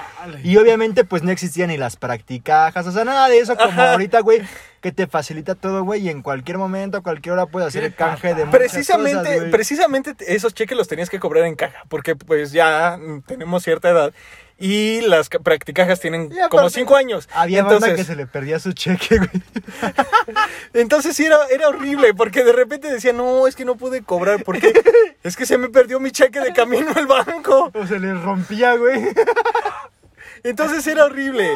Y 0.42 0.56
obviamente 0.56 1.04
pues 1.04 1.22
no 1.22 1.30
existían 1.30 1.68
ni 1.68 1.76
las 1.76 1.96
practicajas, 1.96 2.86
o 2.86 2.92
sea, 2.92 3.04
nada 3.04 3.28
de 3.28 3.38
eso 3.38 3.56
como 3.56 3.70
Ajá. 3.70 3.92
ahorita, 3.92 4.20
güey, 4.20 4.40
que 4.80 4.90
te 4.90 5.06
facilita 5.06 5.54
todo, 5.54 5.84
güey, 5.84 6.00
y 6.00 6.08
en 6.08 6.22
cualquier 6.22 6.56
momento, 6.56 6.96
a 6.96 7.02
cualquier 7.02 7.34
hora 7.34 7.44
puedes 7.46 7.68
hacer 7.68 7.84
el 7.84 7.94
canje 7.94 8.28
de 8.28 8.46
muchas 8.46 8.58
Precisamente, 8.58 9.34
cosas, 9.34 9.50
precisamente 9.50 10.14
esos 10.34 10.54
cheques 10.54 10.78
los 10.78 10.88
tenías 10.88 11.10
que 11.10 11.20
cobrar 11.20 11.44
en 11.44 11.56
caja, 11.56 11.84
porque 11.90 12.16
pues 12.16 12.52
ya 12.52 12.98
mm, 12.98 13.20
tenemos 13.22 13.62
cierta 13.62 13.90
edad 13.90 14.12
y 14.60 15.00
las 15.00 15.28
ca- 15.30 15.38
practicajas 15.38 15.98
tienen 16.00 16.30
como 16.50 16.68
5 16.68 16.94
años. 16.94 17.28
Había 17.32 17.62
banda 17.62 17.76
entonces, 17.76 17.96
que 17.98 18.04
se 18.04 18.14
le 18.14 18.26
perdía 18.26 18.58
su 18.60 18.72
cheque, 18.72 19.16
güey. 19.16 19.30
entonces 20.74 21.16
sí 21.16 21.24
era, 21.24 21.38
era 21.50 21.68
horrible, 21.68 22.12
porque 22.14 22.44
de 22.44 22.52
repente 22.52 22.92
decía, 22.92 23.12
no, 23.14 23.46
es 23.46 23.56
que 23.56 23.64
no 23.64 23.76
pude 23.76 24.02
cobrar, 24.02 24.44
porque 24.44 24.72
es 25.22 25.36
que 25.36 25.46
se 25.46 25.56
me 25.58 25.70
perdió 25.70 25.98
mi 25.98 26.10
cheque 26.10 26.40
de 26.40 26.52
camino 26.52 26.90
al 26.94 27.06
banco. 27.06 27.72
O 27.74 27.86
se 27.86 27.98
le 27.98 28.12
rompía, 28.14 28.74
güey. 28.76 29.00
Entonces 30.42 30.86
era 30.86 31.04
horrible. 31.04 31.50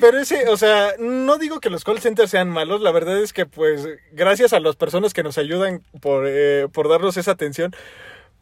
Pero 0.00 0.18
ese, 0.18 0.48
o 0.48 0.56
sea, 0.56 0.94
no 0.98 1.38
digo 1.38 1.60
que 1.60 1.70
los 1.70 1.84
call 1.84 2.00
centers 2.00 2.30
sean 2.30 2.48
malos, 2.48 2.80
la 2.80 2.90
verdad 2.92 3.20
es 3.20 3.32
que 3.32 3.46
pues 3.46 3.88
gracias 4.12 4.52
a 4.52 4.60
las 4.60 4.76
personas 4.76 5.14
que 5.14 5.22
nos 5.22 5.38
ayudan 5.38 5.82
por, 6.00 6.24
eh, 6.26 6.68
por 6.72 6.88
darnos 6.88 7.16
esa 7.16 7.32
atención, 7.32 7.74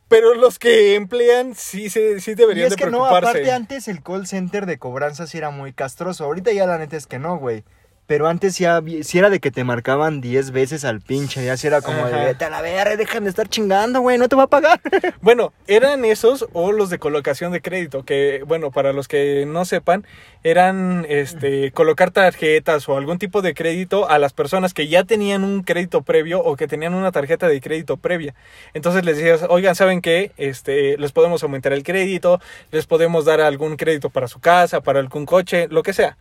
pero 0.08 0.34
los 0.34 0.58
que 0.58 0.94
emplean 0.94 1.54
sí, 1.54 1.90
se, 1.90 2.20
sí 2.20 2.32
Y 2.32 2.34
deberían 2.34 2.68
es 2.68 2.76
de 2.76 2.84
que 2.84 2.90
no, 2.90 3.04
aparte 3.06 3.50
antes 3.50 3.88
el 3.88 4.02
call 4.02 4.26
center 4.26 4.66
de 4.66 4.78
cobranza 4.78 5.26
sí 5.26 5.38
era 5.38 5.50
muy 5.50 5.72
castroso. 5.72 6.24
Ahorita 6.24 6.52
ya 6.52 6.66
la 6.66 6.78
neta 6.78 6.96
es 6.96 7.06
que 7.06 7.18
no, 7.18 7.38
güey. 7.38 7.64
Pero 8.06 8.28
antes 8.28 8.60
había- 8.62 9.02
sí 9.02 9.18
era 9.18 9.30
de 9.30 9.40
que 9.40 9.50
te 9.50 9.64
marcaban 9.64 10.20
10 10.20 10.52
veces 10.52 10.84
al 10.84 11.00
pinche. 11.00 11.44
Ya 11.44 11.56
sí 11.56 11.66
era 11.66 11.80
como 11.80 12.04
Ajá. 12.04 12.16
de, 12.16 12.24
vete 12.26 12.44
a 12.44 12.50
la 12.50 12.60
verga, 12.62 12.96
dejan 12.96 13.24
de 13.24 13.30
estar 13.30 13.48
chingando, 13.48 14.00
güey, 14.00 14.16
no 14.16 14.28
te 14.28 14.36
va 14.36 14.44
a 14.44 14.46
pagar. 14.46 14.80
Bueno, 15.20 15.52
eran 15.66 16.04
esos 16.04 16.46
o 16.52 16.70
los 16.70 16.88
de 16.90 16.98
colocación 17.00 17.50
de 17.52 17.60
crédito, 17.60 18.04
que 18.04 18.44
bueno, 18.46 18.70
para 18.70 18.92
los 18.92 19.08
que 19.08 19.44
no 19.46 19.64
sepan, 19.64 20.06
eran 20.44 21.04
este 21.08 21.72
colocar 21.72 22.12
tarjetas 22.12 22.88
o 22.88 22.96
algún 22.96 23.18
tipo 23.18 23.42
de 23.42 23.54
crédito 23.54 24.08
a 24.08 24.18
las 24.20 24.32
personas 24.32 24.72
que 24.72 24.86
ya 24.86 25.02
tenían 25.02 25.42
un 25.42 25.62
crédito 25.64 26.02
previo 26.02 26.40
o 26.40 26.54
que 26.56 26.68
tenían 26.68 26.94
una 26.94 27.10
tarjeta 27.10 27.48
de 27.48 27.60
crédito 27.60 27.96
previa. 27.96 28.34
Entonces 28.72 29.04
les 29.04 29.16
decías, 29.16 29.44
"Oigan, 29.48 29.74
¿saben 29.74 30.00
qué? 30.00 30.30
Este, 30.36 30.96
les 30.98 31.10
podemos 31.10 31.42
aumentar 31.42 31.72
el 31.72 31.82
crédito, 31.82 32.40
les 32.70 32.86
podemos 32.86 33.24
dar 33.24 33.40
algún 33.40 33.76
crédito 33.76 34.10
para 34.10 34.28
su 34.28 34.38
casa, 34.38 34.80
para 34.80 35.00
algún 35.00 35.26
coche, 35.26 35.66
lo 35.68 35.82
que 35.82 35.92
sea." 35.92 36.16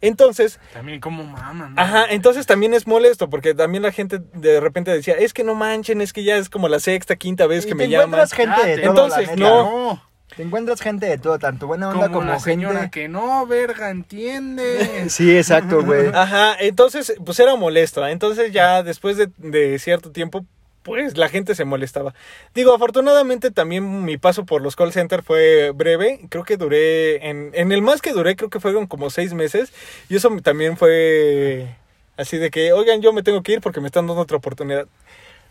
Entonces, 0.00 0.58
También 0.72 1.00
como 1.00 1.24
maman. 1.24 1.74
¿no? 1.74 1.80
Ajá, 1.80 2.06
entonces 2.10 2.46
también 2.46 2.74
es 2.74 2.86
molesto 2.86 3.28
porque 3.30 3.54
también 3.54 3.82
la 3.82 3.92
gente 3.92 4.20
de 4.34 4.60
repente 4.60 4.90
decía, 4.90 5.14
es 5.14 5.32
que 5.32 5.44
no 5.44 5.54
manchen, 5.54 6.00
es 6.00 6.12
que 6.12 6.24
ya 6.24 6.36
es 6.36 6.48
como 6.48 6.68
la 6.68 6.80
sexta, 6.80 7.16
quinta 7.16 7.46
vez 7.46 7.64
Y 7.64 7.68
que 7.68 7.74
te 7.74 7.74
me 7.76 7.88
llaman. 7.88 8.06
encuentras 8.20 8.32
gente 8.32 8.66
de 8.66 8.72
Ah, 8.74 8.92
todo, 8.94 9.04
entonces, 9.06 9.26
la 9.28 9.34
neta. 9.36 9.48
no. 9.48 10.02
Te 10.36 10.42
encuentras 10.42 10.80
gente 10.82 11.06
de 11.06 11.16
todo, 11.18 11.38
tanto 11.38 11.66
buena 11.66 11.88
onda 11.88 12.08
como, 12.08 12.18
como, 12.20 12.30
la 12.30 12.38
señora 12.38 12.80
gente... 12.82 13.00
que 13.00 13.08
no, 13.08 13.46
verga, 13.46 13.90
entiende. 13.90 15.06
Sí, 15.08 15.36
exacto, 15.36 15.82
güey. 15.82 16.08
Ajá, 16.14 16.54
entonces 16.60 17.14
pues 17.24 17.40
era 17.40 17.56
molesto. 17.56 18.06
Entonces 18.06 18.52
ya 18.52 18.82
después 18.82 19.16
de, 19.16 19.30
de 19.38 19.78
cierto 19.78 20.12
tiempo, 20.12 20.44
pues 20.88 21.18
la 21.18 21.28
gente 21.28 21.54
se 21.54 21.66
molestaba. 21.66 22.14
Digo, 22.54 22.74
afortunadamente 22.74 23.50
también 23.50 24.04
mi 24.04 24.16
paso 24.16 24.46
por 24.46 24.62
los 24.62 24.74
call 24.74 24.92
centers 24.92 25.24
fue 25.24 25.70
breve. 25.72 26.20
Creo 26.30 26.44
que 26.44 26.56
duré, 26.56 27.28
en, 27.28 27.50
en 27.52 27.70
el 27.72 27.82
más 27.82 28.00
que 28.00 28.12
duré, 28.12 28.34
creo 28.36 28.48
que 28.48 28.58
fueron 28.58 28.86
como 28.86 29.10
seis 29.10 29.34
meses. 29.34 29.72
Y 30.08 30.16
eso 30.16 30.30
también 30.42 30.78
fue 30.78 31.76
así 32.16 32.38
de 32.38 32.50
que, 32.50 32.72
oigan, 32.72 33.02
yo 33.02 33.12
me 33.12 33.22
tengo 33.22 33.42
que 33.42 33.52
ir 33.52 33.60
porque 33.60 33.80
me 33.80 33.86
están 33.86 34.06
dando 34.06 34.22
otra 34.22 34.38
oportunidad. 34.38 34.88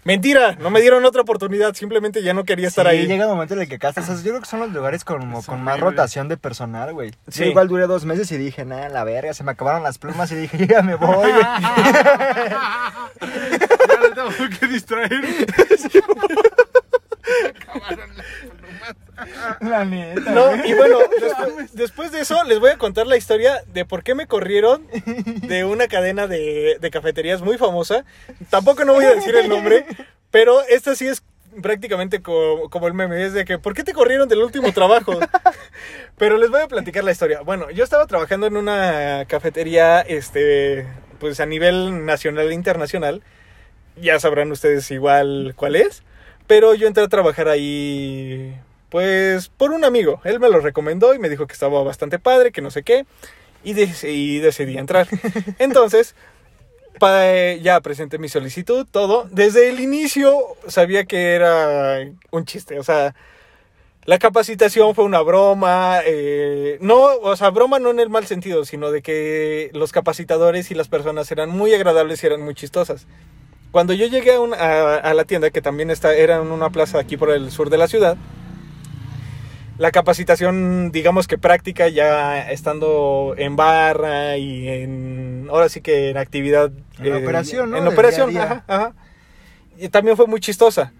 Mentira, 0.07 0.55
no 0.61 0.69
me 0.69 0.79
dieron 0.79 1.03
otra 1.03 1.21
oportunidad, 1.23 1.73
simplemente 1.73 2.23
ya 2.23 2.33
no 2.33 2.45
quería 2.45 2.69
estar 2.69 2.85
Sí, 2.85 2.91
ahí. 2.91 3.07
llega 3.07 3.25
un 3.27 3.33
momento 3.33 3.55
en 3.55 3.59
el 3.59 3.67
que 3.67 3.77
casas. 3.77 4.07
Yo 4.23 4.29
creo 4.29 4.39
que 4.39 4.47
son 4.47 4.61
los 4.61 4.71
lugares 4.71 5.03
con, 5.03 5.33
Es 5.33 5.45
con 5.45 5.61
más 5.61 5.81
rotación 5.81 6.29
de 6.29 6.37
personal, 6.37 6.93
güey. 6.93 7.11
Sí. 7.27 7.43
Yo 7.43 7.49
igual 7.49 7.67
duré 7.67 7.87
dos 7.87 8.05
meses 8.05 8.31
y 8.31 8.37
dije, 8.37 8.63
nada, 8.63 8.87
la 8.87 9.03
verga, 9.03 9.33
se 9.33 9.43
me 9.43 9.51
acabaron 9.51 9.83
las 9.83 9.97
plumas 9.97 10.31
y 10.31 10.35
dije, 10.35 10.65
ya 10.65 10.81
me 10.81 10.95
voy, 10.95 11.29
güey. 11.29 11.33
ya 13.21 13.99
le 14.01 14.09
tengo 14.15 14.29
que 14.57 14.67
distraer. 14.67 15.11
Acabaron 17.49 18.09
las. 18.15 18.25
La 19.61 19.85
neta. 19.85 20.31
No, 20.31 20.65
y 20.65 20.73
bueno, 20.73 20.99
después, 21.21 21.73
después 21.73 22.11
de 22.11 22.21
eso 22.21 22.43
les 22.43 22.59
voy 22.59 22.71
a 22.71 22.77
contar 22.77 23.07
la 23.07 23.17
historia 23.17 23.63
de 23.73 23.85
por 23.85 24.03
qué 24.03 24.15
me 24.15 24.27
corrieron 24.27 24.87
de 25.47 25.65
una 25.65 25.87
cadena 25.87 26.27
de, 26.27 26.77
de 26.79 26.91
cafeterías 26.91 27.41
muy 27.41 27.57
famosa. 27.57 28.05
Tampoco 28.49 28.85
no 28.85 28.93
voy 28.93 29.05
a 29.05 29.15
decir 29.15 29.35
el 29.35 29.49
nombre, 29.49 29.85
pero 30.31 30.61
esta 30.63 30.95
sí 30.95 31.07
es 31.07 31.23
prácticamente 31.61 32.21
como, 32.21 32.69
como 32.69 32.87
el 32.87 32.93
meme, 32.93 33.23
es 33.23 33.33
de 33.33 33.45
que 33.45 33.57
¿por 33.57 33.73
qué 33.73 33.83
te 33.83 33.93
corrieron 33.93 34.29
del 34.29 34.39
último 34.39 34.71
trabajo? 34.71 35.19
Pero 36.17 36.37
les 36.37 36.49
voy 36.49 36.61
a 36.61 36.67
platicar 36.67 37.03
la 37.03 37.11
historia. 37.11 37.41
Bueno, 37.41 37.69
yo 37.71 37.83
estaba 37.83 38.05
trabajando 38.07 38.47
en 38.47 38.57
una 38.57 39.25
cafetería, 39.27 40.01
este, 40.01 40.85
pues 41.19 41.39
a 41.39 41.45
nivel 41.45 42.05
nacional 42.05 42.49
e 42.49 42.53
internacional. 42.53 43.21
Ya 43.95 44.19
sabrán 44.19 44.51
ustedes 44.51 44.89
igual 44.91 45.53
cuál 45.55 45.75
es. 45.75 46.03
Pero 46.47 46.73
yo 46.73 46.87
entré 46.87 47.03
a 47.03 47.07
trabajar 47.09 47.49
ahí, 47.49 48.55
pues, 48.89 49.49
por 49.49 49.71
un 49.71 49.83
amigo. 49.85 50.21
Él 50.23 50.39
me 50.39 50.49
lo 50.49 50.59
recomendó 50.61 51.13
y 51.13 51.19
me 51.19 51.29
dijo 51.29 51.45
que 51.47 51.53
estaba 51.53 51.83
bastante 51.83 52.19
padre, 52.19 52.51
que 52.51 52.61
no 52.61 52.71
sé 52.71 52.83
qué. 52.83 53.05
Y, 53.63 53.73
de- 53.73 54.09
y 54.09 54.39
decidí 54.39 54.77
entrar. 54.77 55.07
Entonces, 55.59 56.15
ya 57.61 57.79
presenté 57.81 58.17
mi 58.17 58.29
solicitud, 58.29 58.85
todo. 58.89 59.27
Desde 59.31 59.69
el 59.69 59.79
inicio 59.79 60.37
sabía 60.67 61.05
que 61.05 61.33
era 61.35 61.99
un 62.31 62.45
chiste. 62.45 62.79
O 62.79 62.83
sea, 62.83 63.13
la 64.05 64.19
capacitación 64.19 64.95
fue 64.95 65.03
una 65.05 65.21
broma. 65.21 65.99
eh, 66.05 66.77
no, 66.81 67.01
o 67.03 67.35
sea, 67.35 67.49
broma 67.49 67.79
no 67.79 67.91
en 67.91 67.99
el 67.99 68.09
mal 68.09 68.25
sentido, 68.25 68.65
sino 68.65 68.91
de 68.91 69.01
que 69.01 69.69
los 69.73 69.91
capacitadores 69.91 70.71
y 70.71 70.75
las 70.75 70.87
personas 70.87 71.31
eran 71.31 71.49
muy 71.49 71.73
agradables 71.73 72.23
y 72.23 72.27
eran 72.27 72.41
muy 72.41 72.55
chistosas. 72.55 73.05
Cuando 73.77 73.93
yo 73.93 74.07
llegué 74.07 74.33
a, 74.33 74.39
un- 74.39 74.55
a- 74.55 74.95
a 74.95 75.13
la 75.13 75.23
tienda, 75.25 75.51
que 75.51 75.61
también 75.61 75.91
está, 75.91 76.15
era 76.15 76.37
en 76.37 76.51
una 76.51 76.71
plaza 76.71 76.97
aquí 76.97 77.15
por 77.15 77.29
el 77.29 77.51
sur 77.51 77.69
de 77.69 77.77
la 77.77 77.87
ciudad, 77.87 78.17
la 79.77 79.91
capacitación, 79.91 80.91
digamos 80.91 81.27
que 81.27 81.37
práctica, 81.37 81.87
ya 81.87 82.49
estando 82.49 83.35
en 83.37 83.55
barra 83.55 84.35
y 84.37 84.67
en, 84.67 85.47
ahora 85.51 85.69
sí 85.69 85.81
que 85.81 86.09
en 86.09 86.17
actividad. 86.17 86.71
En 86.97 87.09
la 87.11 87.17
operación, 87.19 87.69
¿no? 87.69 87.77
En 87.77 87.83
Del 87.83 87.93
operación, 87.93 88.31
día 88.31 88.45
día. 88.45 88.63
ajá, 88.67 88.75
ajá. 88.85 88.93
Y 89.77 89.89
también 89.89 90.17
fue 90.17 90.25
muy 90.25 90.39
chistosa. 90.39 90.91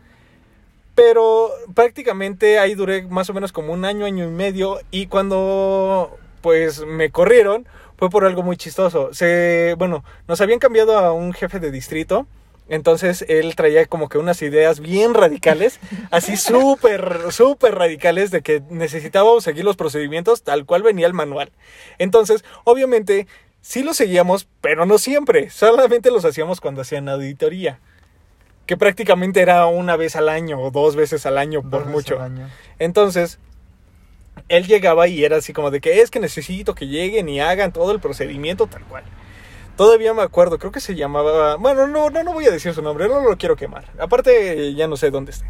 Pero 0.93 1.49
prácticamente 1.73 2.59
ahí 2.59 2.75
duré 2.75 3.01
más 3.07 3.27
o 3.31 3.33
menos 3.33 3.51
como 3.51 3.73
un 3.73 3.85
año, 3.85 4.05
año 4.05 4.23
y 4.23 4.31
medio. 4.31 4.77
Y 4.91 5.07
cuando 5.07 6.15
pues 6.41 6.85
me 6.85 7.09
corrieron, 7.09 7.65
fue 7.97 8.11
por 8.11 8.23
algo 8.23 8.43
muy 8.43 8.55
chistoso. 8.55 9.09
Se, 9.15 9.73
bueno, 9.79 10.03
nos 10.27 10.41
habían 10.41 10.59
cambiado 10.59 10.95
a 10.99 11.11
un 11.11 11.33
jefe 11.33 11.59
de 11.59 11.71
distrito. 11.71 12.27
Entonces 12.69 13.25
él 13.27 13.55
traía 13.55 13.85
como 13.85 14.09
que 14.09 14.17
unas 14.17 14.41
ideas 14.41 14.79
bien 14.79 15.13
radicales, 15.13 15.79
así 16.11 16.37
súper, 16.37 17.31
súper 17.31 17.75
radicales 17.75 18.31
de 18.31 18.41
que 18.41 18.61
necesitábamos 18.69 19.43
seguir 19.43 19.63
los 19.63 19.77
procedimientos 19.77 20.43
tal 20.43 20.65
cual 20.65 20.83
venía 20.83 21.07
el 21.07 21.13
manual. 21.13 21.51
Entonces, 21.97 22.43
obviamente, 22.63 23.27
sí 23.61 23.83
los 23.83 23.97
seguíamos, 23.97 24.47
pero 24.61 24.85
no 24.85 24.97
siempre. 24.97 25.49
Solamente 25.49 26.11
los 26.11 26.25
hacíamos 26.25 26.61
cuando 26.61 26.81
hacían 26.81 27.09
auditoría. 27.09 27.79
Que 28.65 28.75
prácticamente 28.75 29.41
era 29.41 29.65
una 29.67 29.95
vez 29.95 30.17
al 30.17 30.27
año 30.27 30.59
o 30.59 30.71
dos 30.71 30.97
veces 30.97 31.25
al 31.25 31.37
año 31.37 31.61
por 31.61 31.85
mucho. 31.85 32.19
año. 32.19 32.49
Entonces, 32.79 33.39
él 34.49 34.67
llegaba 34.67 35.07
y 35.07 35.23
era 35.23 35.37
así 35.37 35.53
como 35.53 35.71
de 35.71 35.81
que 35.81 36.01
es 36.01 36.11
que 36.11 36.19
necesito 36.19 36.75
que 36.75 36.87
lleguen 36.87 37.29
y 37.29 37.39
hagan 37.39 37.71
todo 37.71 37.91
el 37.91 37.99
procedimiento 37.99 38.67
tal 38.67 38.83
cual. 38.83 39.03
Todavía 39.77 40.11
me 40.15 40.23
acuerdo, 40.23 40.57
creo 40.57 40.71
que 40.71 40.79
se 40.79 40.95
llamaba. 40.95 41.55
Bueno, 41.55 41.85
no, 41.85 42.09
no, 42.09 42.23
no 42.23 42.33
voy 42.33 42.45
a 42.45 42.51
decir 42.51 42.73
su 42.73 42.81
nombre, 42.81 43.07
no 43.07 43.21
lo 43.21 43.37
quiero 43.37 43.55
quemar. 43.55 43.85
Aparte, 43.99 44.73
ya 44.73 44.87
no 44.87 44.97
sé 44.97 45.11
dónde 45.11 45.31
esté. 45.31 45.45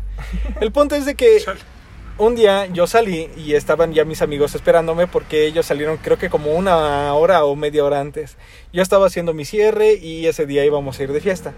El 0.59 0.73
punto 0.73 0.95
es 0.95 1.05
de 1.05 1.15
que 1.15 1.45
un 2.17 2.35
día 2.35 2.65
yo 2.65 2.87
salí 2.87 3.29
y 3.37 3.53
estaban 3.53 3.93
ya 3.93 4.03
mis 4.03 4.21
amigos 4.21 4.53
esperándome 4.53 5.07
porque 5.07 5.45
ellos 5.45 5.65
salieron 5.65 5.95
creo 5.95 6.17
que 6.17 6.29
como 6.29 6.51
una 6.51 7.13
hora 7.13 7.45
o 7.45 7.55
media 7.55 7.85
hora 7.85 8.01
antes. 8.01 8.35
Yo 8.73 8.81
estaba 8.81 9.07
haciendo 9.07 9.33
mi 9.33 9.45
cierre 9.45 9.93
y 9.93 10.27
ese 10.27 10.45
día 10.45 10.65
íbamos 10.65 10.99
a 10.99 11.03
ir 11.03 11.13
de 11.13 11.21
fiesta. 11.21 11.53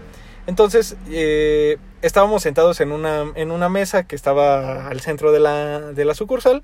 Entonces 0.46 0.96
eh, 1.10 1.78
estábamos 2.02 2.42
sentados 2.42 2.80
en 2.80 2.92
una, 2.92 3.32
en 3.34 3.50
una 3.50 3.68
mesa 3.68 4.04
que 4.04 4.14
estaba 4.14 4.86
al 4.86 5.00
centro 5.00 5.32
de 5.32 5.40
la, 5.40 5.80
de 5.92 6.04
la 6.04 6.14
sucursal. 6.14 6.62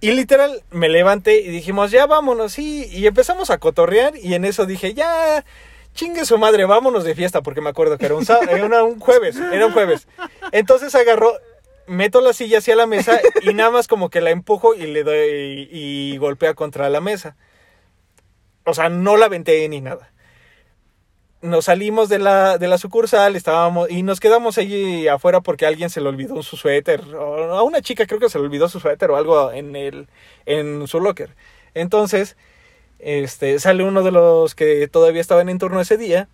Y 0.00 0.12
literal 0.12 0.62
me 0.70 0.88
levanté 0.88 1.40
y 1.40 1.48
dijimos, 1.48 1.90
ya 1.90 2.06
vámonos. 2.06 2.58
Y 2.58 3.06
empezamos 3.06 3.50
a 3.50 3.58
cotorrear 3.58 4.16
y 4.16 4.34
en 4.34 4.44
eso 4.44 4.66
dije, 4.66 4.94
ya, 4.94 5.44
chingue 5.94 6.24
su 6.24 6.38
madre, 6.38 6.64
vámonos 6.64 7.04
de 7.04 7.14
fiesta, 7.14 7.42
porque 7.42 7.60
me 7.60 7.70
acuerdo 7.70 7.98
que 7.98 8.06
era 8.06 8.14
un, 8.14 8.24
era 8.48 8.84
un 8.84 8.98
jueves, 9.00 9.36
era 9.36 9.66
un 9.66 9.72
jueves. 9.72 10.08
Entonces 10.52 10.94
agarró, 10.94 11.34
meto 11.86 12.20
la 12.20 12.32
silla 12.32 12.58
hacia 12.58 12.76
la 12.76 12.86
mesa 12.86 13.20
y 13.42 13.52
nada 13.54 13.70
más 13.70 13.88
como 13.88 14.10
que 14.10 14.20
la 14.20 14.30
empujo 14.30 14.74
y 14.74 14.86
le 14.86 15.04
doy 15.04 15.68
y, 15.70 16.16
golpea 16.18 16.54
contra 16.54 16.88
la 16.88 17.00
mesa. 17.00 17.36
O 18.64 18.74
sea, 18.74 18.88
no 18.88 19.16
la 19.16 19.26
aventé 19.26 19.68
ni 19.68 19.80
nada. 19.80 20.12
Nos 21.42 21.64
salimos 21.66 22.08
de 22.10 22.18
la, 22.18 22.58
de 22.58 22.68
la 22.68 22.76
sucursal, 22.76 23.34
estábamos 23.34 23.90
y 23.90 24.02
nos 24.02 24.20
quedamos 24.20 24.58
allí 24.58 25.08
afuera 25.08 25.40
porque 25.40 25.64
alguien 25.64 25.88
se 25.88 26.02
le 26.02 26.08
olvidó 26.08 26.42
su 26.42 26.56
suéter. 26.56 27.02
O 27.14 27.54
a 27.54 27.62
una 27.62 27.80
chica 27.80 28.06
creo 28.06 28.20
que 28.20 28.28
se 28.28 28.38
le 28.38 28.44
olvidó 28.44 28.68
su 28.68 28.78
suéter 28.78 29.10
o 29.10 29.16
algo 29.16 29.50
en 29.50 29.74
el 29.74 30.08
en 30.44 30.86
su 30.86 31.00
locker. 31.00 31.34
Entonces, 31.72 32.36
este 32.98 33.58
sale 33.58 33.84
uno 33.84 34.02
de 34.02 34.12
los 34.12 34.54
que 34.54 34.86
todavía 34.88 35.22
estaban 35.22 35.48
en 35.48 35.58
turno 35.58 35.80
ese 35.80 35.96
día 35.96 36.28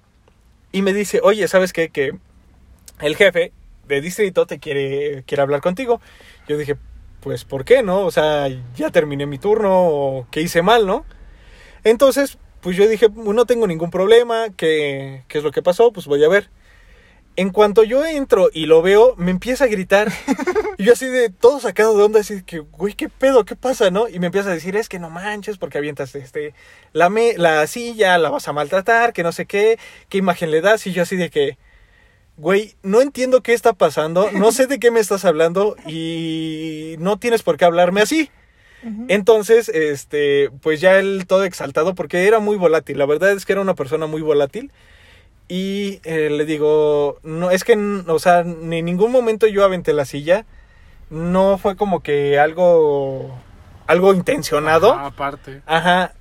y 0.73 0.83
me 0.83 0.93
dice, 0.93 1.21
"Oye, 1.23 1.47
¿sabes 1.47 1.73
qué? 1.73 1.91
Que 1.91 2.13
el 3.01 3.17
jefe 3.17 3.53
de 3.87 4.01
distrito 4.01 4.47
te 4.47 4.59
quiere, 4.59 5.23
quiere 5.27 5.43
hablar 5.43 5.61
contigo. 5.61 6.01
Yo 6.49 6.57
dije, 6.57 6.77
pues, 7.21 7.45
¿por 7.45 7.65
qué 7.65 7.83
no? 7.83 8.01
O 8.03 8.11
sea, 8.11 8.49
ya 8.77 8.91
terminé 8.91 9.27
mi 9.27 9.39
turno, 9.39 9.71
o 9.73 10.27
¿qué 10.31 10.41
hice 10.41 10.63
mal, 10.63 10.87
no? 10.87 11.05
Entonces, 11.85 12.39
pues 12.67 12.77
yo 12.77 12.89
dije, 12.89 13.09
no 13.15 13.47
tengo 13.47 13.69
ningún 13.69 13.93
problema, 13.93 14.49
¿qué, 14.57 15.23
qué 15.29 15.39
es 15.39 15.45
lo 15.45 15.53
que 15.53 15.63
pasó? 15.63 15.93
Pues 15.93 16.07
voy 16.07 16.25
a 16.25 16.29
ver. 16.29 16.51
En 17.37 17.51
cuanto 17.51 17.85
yo 17.85 18.05
entro 18.05 18.51
y 18.53 18.67
lo 18.67 18.83
veo, 18.83 19.15
me 19.17 19.31
empieza 19.31 19.63
a 19.63 19.67
gritar. 19.69 20.11
y 20.77 20.83
yo 20.83 20.95
así 20.95 21.07
de 21.07 21.31
todo 21.31 21.61
sacado 21.61 21.97
de 21.97 22.03
onda, 22.03 22.19
así 22.19 22.43
que, 22.43 22.59
güey, 22.59 22.95
¿qué 22.95 23.09
pedo? 23.09 23.45
¿Qué 23.45 23.55
pasa, 23.55 23.93
no? 23.93 24.09
Y 24.09 24.19
me 24.19 24.27
empieza 24.27 24.51
a 24.51 24.53
decir, 24.53 24.75
es 24.75 24.89
que 24.89 24.99
no 24.99 25.11
manches, 25.11 25.59
porque 25.59 25.79
avientas 25.79 26.17
este, 26.17 26.55
la, 26.93 27.09
me 27.09 27.39
la 27.39 27.65
silla, 27.69 28.19
la 28.19 28.31
vas 28.31 28.49
a 28.49 28.53
maltratar, 28.53 29.13
que 29.13 29.23
no 29.23 29.31
sé 29.31 29.47
qué, 29.47 29.79
qué 30.09 30.19
imagen 30.19 30.51
le 30.51 30.61
das. 30.61 30.89
Y 30.89 30.93
yo 30.93 31.05
así 31.05 31.15
de 31.15 31.31
que, 31.31 31.59
güey, 32.37 32.75
no 32.83 33.01
entiendo 33.01 33.45
qué 33.45 33.53
está 33.53 33.75
pasando, 33.75 34.33
no 34.33 34.51
sé 34.51 34.67
de 34.67 34.81
qué 34.81 34.91
me 34.91 34.99
estás 34.99 35.25
hablando 35.25 35.77
y 35.87 36.97
no 36.99 37.17
tienes 37.21 37.45
por 37.45 37.59
qué 37.59 37.65
hablarme 37.65 38.01
así. 38.01 38.29
Entonces, 39.09 39.69
este, 39.69 40.51
pues 40.63 40.81
ya 40.81 40.99
él 40.99 41.25
todo 41.27 41.45
exaltado 41.45 41.95
porque 41.95 42.27
era 42.27 42.39
muy 42.39 42.57
volátil, 42.57 42.99
la 42.99 43.07
verdad 43.07 43.33
es 43.33 43.45
que 43.45 43.53
era 43.53 43.61
una 43.61 43.75
persona 43.75 44.07
muy 44.07 44.23
volátil. 44.23 44.71
Y 45.49 46.01
eh, 46.05 46.29
le 46.31 46.45
digo, 46.45 47.19
no, 47.23 47.51
es 47.51 47.65
que, 47.65 47.77
o 47.77 48.19
sea, 48.19 48.43
ni 48.43 48.79
en 48.79 48.85
ningún 48.85 49.13
momento 49.13 49.47
yo 49.47 49.65
aventé 49.65 49.93
la 49.93 50.05
silla. 50.05 50.45
No 51.09 51.57
fue 51.57 51.77
como 51.77 52.01
que 52.01 52.39
algo, 52.39 53.39
algo 53.87 54.13
intencionado. 54.13 54.93
aparte. 54.93 55.63
Ajá. 55.67 56.15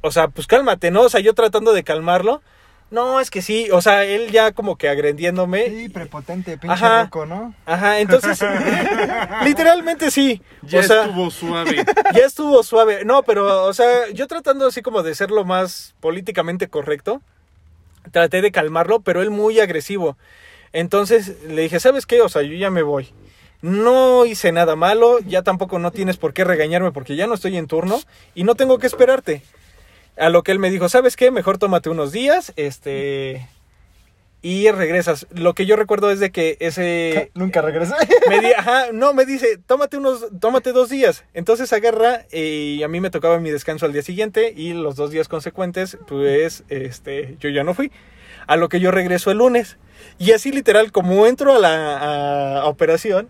O 0.00 0.12
sea, 0.12 0.28
pues 0.28 0.46
cálmate, 0.46 0.92
¿no? 0.92 1.02
O 1.02 1.08
sea, 1.08 1.20
yo 1.20 1.34
tratando 1.34 1.72
de 1.72 1.82
calmarlo. 1.82 2.40
No, 2.90 3.20
es 3.20 3.30
que 3.30 3.42
sí, 3.42 3.70
o 3.70 3.82
sea, 3.82 4.04
él 4.04 4.30
ya 4.30 4.52
como 4.52 4.76
que 4.76 4.88
agrendiéndome. 4.88 5.66
Sí, 5.66 5.88
prepotente, 5.90 6.56
pinche 6.56 6.88
loco, 6.88 7.26
¿no? 7.26 7.54
Ajá, 7.66 8.00
entonces, 8.00 8.40
literalmente 9.44 10.10
sí. 10.10 10.40
Ya 10.62 10.80
estuvo 10.80 11.30
suave. 11.30 11.84
Ya 12.14 12.24
estuvo 12.24 12.62
suave. 12.62 13.04
No, 13.04 13.22
pero, 13.22 13.64
o 13.64 13.74
sea, 13.74 14.08
yo 14.14 14.26
tratando 14.26 14.66
así 14.66 14.80
como 14.80 15.02
de 15.02 15.14
ser 15.14 15.30
lo 15.30 15.44
más 15.44 15.94
políticamente 16.00 16.68
correcto, 16.68 17.20
traté 18.10 18.40
de 18.40 18.52
calmarlo, 18.52 19.00
pero 19.00 19.20
él 19.20 19.30
muy 19.30 19.60
agresivo. 19.60 20.16
Entonces 20.72 21.42
le 21.46 21.62
dije, 21.62 21.80
¿sabes 21.80 22.06
qué? 22.06 22.22
O 22.22 22.28
sea, 22.30 22.42
yo 22.42 22.54
ya 22.54 22.70
me 22.70 22.82
voy. 22.82 23.12
No 23.60 24.24
hice 24.24 24.52
nada 24.52 24.76
malo, 24.76 25.18
ya 25.20 25.42
tampoco 25.42 25.78
no 25.78 25.90
tienes 25.90 26.16
por 26.16 26.32
qué 26.32 26.44
regañarme 26.44 26.92
porque 26.92 27.16
ya 27.16 27.26
no 27.26 27.34
estoy 27.34 27.56
en 27.56 27.66
turno 27.66 28.00
y 28.34 28.44
no 28.44 28.54
tengo 28.54 28.78
que 28.78 28.86
esperarte. 28.86 29.42
A 30.18 30.30
lo 30.30 30.42
que 30.42 30.52
él 30.52 30.58
me 30.58 30.70
dijo, 30.70 30.88
¿sabes 30.88 31.16
qué? 31.16 31.30
Mejor 31.30 31.58
tómate 31.58 31.90
unos 31.90 32.12
días, 32.12 32.52
este... 32.56 33.48
Y 34.40 34.70
regresas. 34.70 35.26
Lo 35.34 35.54
que 35.54 35.66
yo 35.66 35.74
recuerdo 35.74 36.12
es 36.12 36.20
de 36.20 36.30
que 36.30 36.56
ese... 36.60 37.32
Nunca 37.34 37.60
regresé. 37.60 37.94
Me 38.28 38.54
ajá, 38.54 38.92
no, 38.92 39.12
me 39.12 39.26
dice, 39.26 39.58
tómate 39.66 39.96
unos, 39.96 40.26
tómate 40.40 40.70
dos 40.70 40.90
días. 40.90 41.24
Entonces 41.34 41.72
agarra 41.72 42.24
y 42.30 42.82
a 42.84 42.88
mí 42.88 43.00
me 43.00 43.10
tocaba 43.10 43.40
mi 43.40 43.50
descanso 43.50 43.84
al 43.84 43.92
día 43.92 44.02
siguiente 44.02 44.52
y 44.56 44.74
los 44.74 44.94
dos 44.94 45.10
días 45.10 45.26
consecuentes, 45.26 45.98
pues, 46.06 46.62
este, 46.68 47.36
yo 47.40 47.48
ya 47.48 47.64
no 47.64 47.74
fui. 47.74 47.90
A 48.46 48.56
lo 48.56 48.68
que 48.68 48.78
yo 48.78 48.92
regreso 48.92 49.32
el 49.32 49.38
lunes. 49.38 49.76
Y 50.18 50.30
así 50.30 50.52
literal, 50.52 50.92
como 50.92 51.26
entro 51.26 51.56
a 51.56 51.58
la 51.58 52.62
operación, 52.64 53.28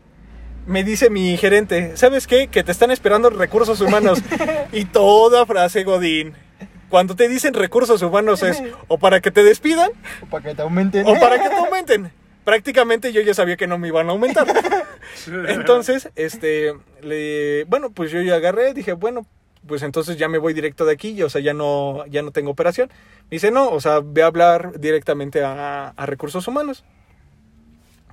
me 0.67 0.85
dice 0.85 1.09
mi 1.09 1.39
gerente, 1.39 1.97
¿sabes 1.97 2.27
qué? 2.27 2.49
Que 2.49 2.63
te 2.63 2.73
están 2.73 2.91
esperando 2.91 3.31
recursos 3.31 3.81
humanos. 3.81 4.23
y 4.73 4.85
toda 4.85 5.47
frase 5.47 5.85
Godín 5.85 6.35
cuando 6.89 7.17
te 7.17 7.29
dicen 7.29 7.55
recursos 7.55 8.03
humanos 8.03 8.43
es 8.43 8.63
o 8.89 8.99
para 8.99 9.21
que 9.21 9.31
te 9.31 9.43
despidan 9.43 9.91
o 10.23 10.27
para 10.27 10.49
que 10.49 10.55
te 10.55 10.63
aumenten. 10.63 11.07
O 11.07 11.19
para 11.19 11.41
que 11.43 11.49
te 11.49 11.55
aumenten. 11.57 12.13
Prácticamente 12.45 13.13
yo 13.13 13.21
ya 13.21 13.35
sabía 13.35 13.57
que 13.57 13.67
no 13.67 13.79
me 13.79 13.89
iban 13.89 14.09
a 14.09 14.13
aumentar. 14.13 14.47
Entonces, 15.49 16.09
este, 16.17 16.73
le, 17.03 17.65
bueno, 17.65 17.91
pues 17.91 18.11
yo 18.11 18.23
ya 18.23 18.37
agarré, 18.37 18.73
dije, 18.73 18.95
bueno, 18.95 19.27
pues 19.67 19.83
entonces 19.83 20.17
ya 20.17 20.29
me 20.29 20.39
voy 20.39 20.55
directo 20.55 20.87
de 20.87 20.95
aquí, 20.95 21.23
o 21.23 21.29
sea, 21.29 21.43
ya 21.43 21.53
no, 21.53 22.07
ya 22.07 22.23
no 22.23 22.31
tengo 22.31 22.51
operación. 22.51 22.89
Me 23.25 23.37
dice, 23.37 23.51
no, 23.51 23.69
o 23.69 23.81
sea, 23.81 24.01
ve 24.03 24.23
a 24.23 24.27
hablar 24.27 24.81
directamente 24.81 25.45
a, 25.45 25.89
a 25.89 26.07
recursos 26.07 26.49
humanos. 26.49 26.85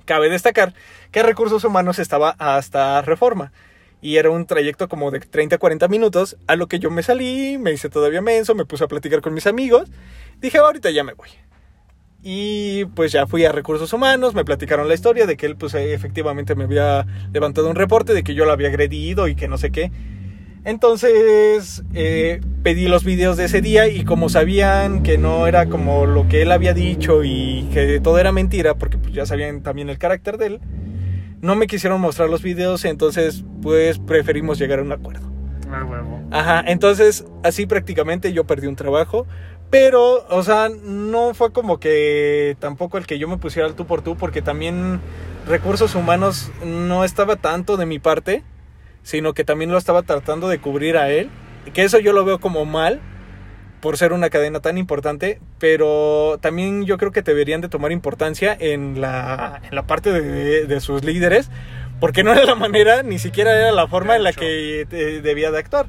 Cabe 0.04 0.28
destacar 0.28 0.74
que 1.10 1.22
recursos 1.22 1.64
humanos 1.64 1.98
estaba 1.98 2.36
hasta 2.38 3.00
reforma 3.02 3.52
y 4.00 4.16
era 4.16 4.30
un 4.30 4.46
trayecto 4.46 4.88
como 4.88 5.10
de 5.10 5.20
30 5.20 5.58
40 5.58 5.88
minutos, 5.88 6.36
a 6.46 6.56
lo 6.56 6.68
que 6.68 6.78
yo 6.78 6.90
me 6.90 7.02
salí, 7.02 7.58
me 7.58 7.72
hice 7.72 7.88
todavía 7.88 8.22
menso, 8.22 8.54
me 8.54 8.64
puse 8.64 8.84
a 8.84 8.88
platicar 8.88 9.20
con 9.20 9.34
mis 9.34 9.46
amigos, 9.46 9.90
dije, 10.40 10.58
ahorita 10.58 10.90
ya 10.90 11.04
me 11.04 11.14
voy. 11.14 11.28
Y 12.22 12.86
pues 12.86 13.12
ya 13.12 13.26
fui 13.26 13.44
a 13.44 13.52
recursos 13.52 13.92
humanos, 13.92 14.34
me 14.34 14.44
platicaron 14.44 14.88
la 14.88 14.94
historia 14.94 15.26
de 15.26 15.36
que 15.36 15.46
él 15.46 15.56
pues 15.56 15.74
efectivamente 15.74 16.56
me 16.56 16.64
había 16.64 17.06
levantado 17.32 17.70
un 17.70 17.76
reporte 17.76 18.14
de 18.14 18.24
que 18.24 18.34
yo 18.34 18.44
lo 18.44 18.52
había 18.52 18.68
agredido 18.68 19.28
y 19.28 19.36
que 19.36 19.46
no 19.46 19.58
sé 19.58 19.70
qué. 19.70 19.92
Entonces 20.64 21.84
eh, 21.94 22.40
pedí 22.64 22.88
los 22.88 23.04
videos 23.04 23.36
de 23.36 23.44
ese 23.44 23.60
día 23.60 23.86
y 23.86 24.04
como 24.04 24.28
sabían 24.28 25.04
que 25.04 25.16
no 25.16 25.46
era 25.46 25.66
como 25.66 26.06
lo 26.06 26.26
que 26.26 26.42
él 26.42 26.50
había 26.50 26.74
dicho 26.74 27.22
y 27.22 27.68
que 27.72 28.00
todo 28.00 28.18
era 28.18 28.32
mentira, 28.32 28.74
porque 28.74 28.98
pues 28.98 29.14
ya 29.14 29.26
sabían 29.26 29.62
también 29.62 29.88
el 29.88 29.98
carácter 29.98 30.38
de 30.38 30.46
él, 30.46 30.60
no 31.40 31.54
me 31.54 31.66
quisieron 31.66 32.00
mostrar 32.00 32.28
los 32.28 32.42
videos, 32.42 32.84
entonces 32.84 33.44
pues 33.62 33.98
preferimos 33.98 34.58
llegar 34.58 34.78
a 34.78 34.82
un 34.82 34.92
acuerdo. 34.92 35.30
Ah, 35.70 35.84
huevo. 35.84 36.22
Ajá, 36.30 36.64
entonces 36.66 37.24
así 37.42 37.66
prácticamente 37.66 38.32
yo 38.32 38.44
perdí 38.44 38.66
un 38.66 38.76
trabajo, 38.76 39.26
pero, 39.70 40.26
o 40.28 40.42
sea, 40.42 40.68
no 40.68 41.34
fue 41.34 41.52
como 41.52 41.80
que 41.80 42.56
tampoco 42.60 42.98
el 42.98 43.06
que 43.06 43.18
yo 43.18 43.28
me 43.28 43.36
pusiera 43.36 43.66
al 43.66 43.74
tú 43.74 43.86
por 43.86 44.02
tú, 44.02 44.16
porque 44.16 44.42
también 44.42 45.00
recursos 45.46 45.94
humanos 45.94 46.50
no 46.64 47.04
estaba 47.04 47.36
tanto 47.36 47.76
de 47.76 47.86
mi 47.86 47.98
parte, 47.98 48.44
sino 49.02 49.34
que 49.34 49.44
también 49.44 49.70
lo 49.70 49.78
estaba 49.78 50.02
tratando 50.02 50.48
de 50.48 50.60
cubrir 50.60 50.96
a 50.96 51.10
él, 51.10 51.30
que 51.74 51.82
eso 51.82 51.98
yo 51.98 52.12
lo 52.12 52.24
veo 52.24 52.40
como 52.40 52.64
mal, 52.64 53.00
por 53.86 53.96
ser 53.98 54.12
una 54.12 54.30
cadena 54.30 54.58
tan 54.58 54.78
importante, 54.78 55.38
pero 55.60 56.40
también 56.42 56.86
yo 56.86 56.98
creo 56.98 57.12
que 57.12 57.22
deberían 57.22 57.60
de 57.60 57.68
tomar 57.68 57.92
importancia 57.92 58.56
en 58.58 59.00
la, 59.00 59.60
en 59.62 59.72
la 59.76 59.86
parte 59.86 60.10
de, 60.10 60.66
de, 60.66 60.80
sus 60.80 61.04
líderes, 61.04 61.50
porque 62.00 62.24
no 62.24 62.32
era 62.32 62.44
la 62.44 62.56
manera, 62.56 63.04
ni 63.04 63.20
siquiera 63.20 63.56
era 63.56 63.70
la 63.70 63.86
forma 63.86 64.16
en 64.16 64.24
la 64.24 64.32
que 64.32 64.80
eh, 64.90 65.20
debía 65.22 65.52
de 65.52 65.58
actuar. 65.60 65.86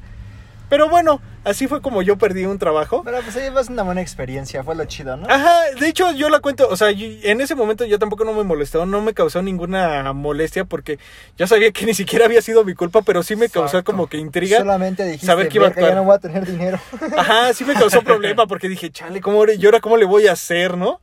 Pero 0.70 0.89
bueno, 0.89 1.22
así 1.48 1.68
fue 1.68 1.82
como 1.82 2.02
yo 2.02 2.18
perdí 2.18 2.45
un 2.45 2.60
trabajo. 2.60 3.02
Pero 3.04 3.22
pues 3.22 3.36
ahí 3.38 3.50
vas 3.50 3.70
una 3.70 3.84
buena 3.84 4.02
experiencia, 4.02 4.64
fue 4.64 4.76
lo 4.76 4.86
chido, 4.86 5.18
¿no? 5.18 5.28
Ajá, 5.30 5.72
de 5.80 5.88
hecho 5.88 6.12
yo 6.12 6.30
la 6.30 6.39
cuento, 6.39 6.68
o 6.70 6.76
sea, 6.76 6.89
en 6.89 7.41
ese 7.41 7.56
momento 7.56 7.86
yo 7.86 7.98
tampoco 8.00 8.26
no 8.26 8.34
me 8.34 8.43
molestó, 8.43 8.86
no 8.86 9.02
me 9.02 9.14
causó 9.14 9.41
ninguna 9.41 10.14
molestia 10.14 10.66
porque 10.66 11.00
yo 11.38 11.48
sabía 11.48 11.72
que 11.72 11.86
ni 11.86 11.93
siquiera 11.93 12.26
había 12.26 12.41
sido 12.41 12.64
mi 12.64 12.74
culpa, 12.76 13.02
pero 13.02 13.24
sí 13.24 13.36
me 13.36 13.50
causó 13.50 13.84
como 13.84 14.08
que 14.08 14.18
intriga. 14.18 14.60
Solamente 14.60 15.06
dijiste, 15.06 15.26
saber 15.26 15.48
que 15.50 15.58
iba 15.58 15.68
a 15.68 15.74
ya 15.76 15.95
no 15.95 16.04
voy 16.04 16.16
a 16.16 16.20
tener 16.20 16.45
dinero. 16.45 16.80
Ajá, 17.18 17.54
sí 17.54 17.64
me 17.64 17.74
causó 17.74 18.02
problema 18.02 18.45
porque 18.48 18.68
dije, 18.70 18.91
chale, 18.91 19.22
¿cómo, 19.22 19.45
¿y 19.45 19.66
ahora 19.66 19.80
cómo 19.80 19.98
le 19.98 20.06
voy 20.06 20.28
a 20.28 20.34
hacer, 20.34 20.78
no? 20.78 21.02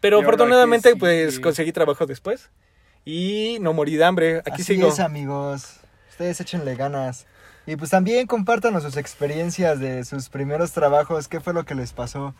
Pero 0.00 0.20
afortunadamente 0.20 0.96
pues 0.96 1.40
conseguí 1.40 1.72
trabajo 1.72 2.06
después 2.06 2.50
y 3.04 3.58
no 3.60 3.72
morí 3.72 3.96
de 3.96 4.04
hambre, 4.04 4.38
aquí 4.38 4.62
Así 4.62 4.74
sigo. 4.74 4.88
Es, 4.88 5.00
amigos. 5.00 5.76
Ustedes 6.10 6.40
échenle 6.40 6.74
ganas. 6.74 7.26
Y 7.68 7.76
pues 7.76 7.90
también 7.90 8.26
compártanos 8.26 8.82
sus 8.82 8.96
experiencias 8.96 9.78
de 9.78 10.02
sus 10.06 10.30
primeros 10.30 10.72
trabajos, 10.72 11.28
qué 11.28 11.38
fue 11.38 11.52
lo 11.52 11.66
que 11.66 11.74
les 11.74 11.92
pasó. 11.92 12.34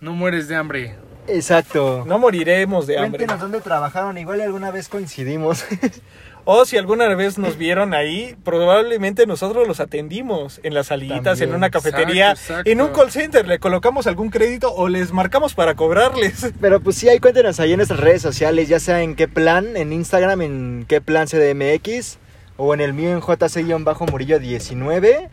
No 0.00 0.14
mueres 0.14 0.48
de 0.48 0.56
hambre. 0.56 0.96
Exacto. 1.26 2.04
No 2.06 2.18
moriremos 2.18 2.86
de 2.86 2.96
hambre. 2.96 3.18
Cuéntenos 3.18 3.42
dónde 3.42 3.60
trabajaron, 3.60 4.16
igual 4.16 4.40
alguna 4.40 4.70
vez 4.70 4.88
coincidimos. 4.88 5.66
o 6.46 6.64
si 6.64 6.78
alguna 6.78 7.14
vez 7.14 7.36
nos 7.36 7.58
vieron 7.58 7.92
ahí, 7.92 8.36
probablemente 8.42 9.26
nosotros 9.26 9.68
los 9.68 9.80
atendimos 9.80 10.60
en 10.62 10.72
las 10.72 10.86
salitas, 10.86 11.42
en 11.42 11.54
una 11.54 11.68
cafetería, 11.68 12.34
en 12.64 12.80
un 12.80 12.88
call 12.88 13.10
center, 13.10 13.46
le 13.46 13.58
colocamos 13.58 14.06
algún 14.06 14.30
crédito 14.30 14.72
o 14.74 14.88
les 14.88 15.12
marcamos 15.12 15.52
para 15.52 15.74
cobrarles. 15.74 16.54
Pero 16.62 16.80
pues 16.80 16.96
sí, 16.96 17.10
ahí 17.10 17.18
cuéntenos 17.18 17.60
ahí 17.60 17.72
en 17.72 17.76
nuestras 17.76 18.00
redes 18.00 18.22
sociales, 18.22 18.66
ya 18.66 18.80
sea 18.80 19.02
en 19.02 19.14
qué 19.14 19.28
plan, 19.28 19.76
en 19.76 19.92
Instagram, 19.92 20.40
en 20.40 20.86
qué 20.88 21.02
plan 21.02 21.26
CDMX 21.26 22.16
o 22.58 22.74
en 22.74 22.80
el 22.80 22.92
mío 22.92 23.10
en 23.12 23.22
JC-Murillo 23.22 24.38
19. 24.38 25.30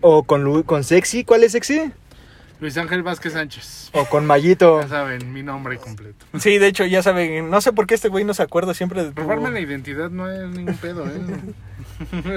O 0.00 0.24
con, 0.24 0.64
con 0.64 0.82
Sexy. 0.82 1.24
¿Cuál 1.24 1.44
es 1.44 1.52
Sexy? 1.52 1.92
Luis 2.58 2.76
Ángel 2.78 3.02
Vázquez 3.02 3.34
Sánchez. 3.34 3.90
O 3.92 4.04
con 4.06 4.24
Mayito. 4.26 4.80
Ya 4.80 4.88
saben, 4.88 5.32
mi 5.32 5.42
nombre 5.42 5.78
completo. 5.78 6.26
Sí, 6.38 6.58
de 6.58 6.68
hecho, 6.68 6.84
ya 6.86 7.02
saben, 7.02 7.50
no 7.50 7.60
sé 7.60 7.72
por 7.72 7.86
qué 7.86 7.94
este 7.94 8.08
güey 8.08 8.24
no 8.24 8.34
se 8.34 8.42
acuerda 8.42 8.72
siempre 8.72 9.04
de 9.04 9.12
tu... 9.12 9.20
Robarme 9.20 9.50
la 9.50 9.60
identidad 9.60 10.10
no 10.10 10.30
es 10.30 10.48
ningún 10.48 10.76
pedo, 10.76 11.06
¿eh? 11.06 11.10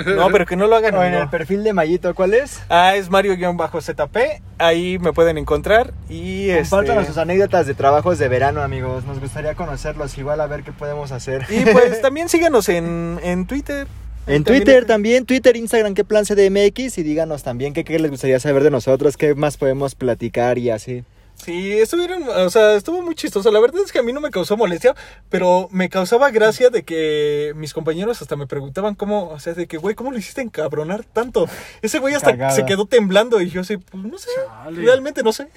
No, 0.06 0.30
pero 0.32 0.46
que 0.46 0.56
no 0.56 0.68
lo 0.68 0.76
hagan. 0.76 0.96
O 0.96 1.04
en 1.04 1.14
no. 1.14 1.22
el 1.24 1.30
perfil 1.30 1.64
de 1.64 1.74
Mayito, 1.74 2.14
¿cuál 2.16 2.34
es? 2.34 2.62
Ah, 2.70 2.96
es 2.96 3.10
Mario-ZP. 3.10 4.18
Ahí 4.58 5.00
me 5.00 5.14
pueden 5.14 5.38
encontrar. 5.38 5.94
Y 6.10 6.50
este... 6.50 6.70
Compártanos 6.70 7.08
sus 7.08 7.18
anécdotas 7.18 7.68
de 7.68 7.74
trabajos 7.74 8.20
de 8.20 8.28
verano, 8.28 8.62
amigos. 8.62 9.06
Nos 9.06 9.20
gustaría 9.20 9.56
conocerlos, 9.56 10.18
igual 10.18 10.42
a 10.42 10.48
ver 10.48 10.64
qué 10.64 10.72
podemos 10.72 11.12
hacer. 11.12 11.46
Y 11.50 11.66
pues 11.72 12.02
también 12.04 12.30
síganos 12.30 12.70
en, 12.70 13.20
en 13.24 13.46
Twitter. 13.48 13.88
En 14.28 14.44
También- 14.44 14.64
Twitter 14.64 14.86
también, 14.86 15.26
Twitter, 15.28 15.56
Instagram, 15.56 15.94
qué 15.94 16.04
plan 16.04 16.26
CDMX 16.26 16.98
y 16.98 17.04
díganos 17.04 17.44
también 17.44 17.74
qué, 17.74 17.84
qué 17.84 18.00
les 18.00 18.10
gustaría 18.10 18.40
saber 18.40 18.64
de 18.64 18.72
nosotros, 18.72 19.18
qué 19.18 19.36
más 19.36 19.56
podemos 19.58 19.94
platicar 19.94 20.58
y 20.58 20.72
así. 20.72 21.04
Sí, 21.36 21.80
estuvieron, 21.80 22.24
o 22.28 22.50
sea, 22.50 22.76
estuvo 22.76 23.02
muy 23.02 23.14
chistoso. 23.14 23.52
La 23.52 23.60
verdad 23.60 23.82
es 23.86 23.92
que 23.92 24.00
a 24.00 24.04
mí 24.04 24.14
no 24.14 24.22
me 24.22 24.32
causó 24.32 24.58
molestia, 24.58 24.96
pero 25.30 25.68
me 25.72 25.90
causaba 25.90 26.32
gracia 26.32 26.70
de 26.70 26.84
que 26.84 27.54
mis 27.56 27.74
compañeros 27.74 28.22
hasta 28.22 28.36
me 28.36 28.48
preguntaban 28.48 28.96
cómo, 28.96 29.30
o 29.30 29.40
sea, 29.40 29.54
de 29.54 29.68
que, 29.68 29.78
güey, 29.78 29.96
¿cómo 29.96 30.12
lo 30.12 30.18
hiciste 30.18 30.42
encabronar 30.42 31.04
tanto? 31.04 31.48
Ese 31.82 32.00
güey 32.00 32.16
hasta 32.16 32.32
Cagada. 32.32 32.52
se 32.52 32.66
quedó 32.66 32.86
temblando 32.86 33.42
y 33.42 33.50
yo 33.50 33.62
así, 33.62 33.78
pues 33.78 34.04
no 34.04 34.18
sé, 34.18 34.30
Chale. 34.64 34.82
realmente 34.82 35.24
no 35.24 35.34
sé. 35.34 35.50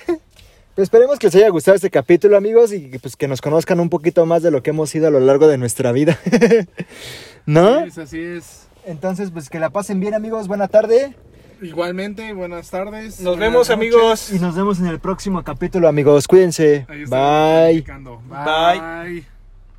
Pues 0.74 0.86
esperemos 0.86 1.18
que 1.18 1.26
les 1.28 1.34
haya 1.36 1.48
gustado 1.48 1.74
este 1.74 1.90
capítulo, 1.90 2.36
amigos, 2.36 2.72
y 2.72 2.98
pues 2.98 3.16
que 3.16 3.26
nos 3.26 3.40
conozcan 3.40 3.80
un 3.80 3.88
poquito 3.88 4.26
más 4.26 4.42
de 4.42 4.50
lo 4.50 4.62
que 4.62 4.70
hemos 4.70 4.90
sido 4.90 5.08
a 5.08 5.10
lo 5.10 5.20
largo 5.20 5.48
de 5.48 5.58
nuestra 5.58 5.90
vida. 5.92 6.18
¿No? 7.46 7.84
Sí, 7.90 8.00
así 8.00 8.20
es. 8.20 8.68
Entonces, 8.84 9.30
pues 9.32 9.50
que 9.50 9.58
la 9.58 9.70
pasen 9.70 10.00
bien, 10.00 10.14
amigos. 10.14 10.48
Buena 10.48 10.68
tarde. 10.68 11.14
Igualmente, 11.60 12.32
buenas 12.32 12.70
tardes. 12.70 13.20
Nos 13.20 13.36
buenas 13.36 13.40
vemos, 13.40 13.68
noches. 13.68 13.70
amigos. 13.70 14.32
Y 14.32 14.38
nos 14.38 14.54
vemos 14.54 14.78
en 14.80 14.86
el 14.86 15.00
próximo 15.00 15.42
capítulo, 15.42 15.88
amigos. 15.88 16.26
Cuídense. 16.28 16.86
Bye. 17.08 17.84
Bye. 18.28 19.37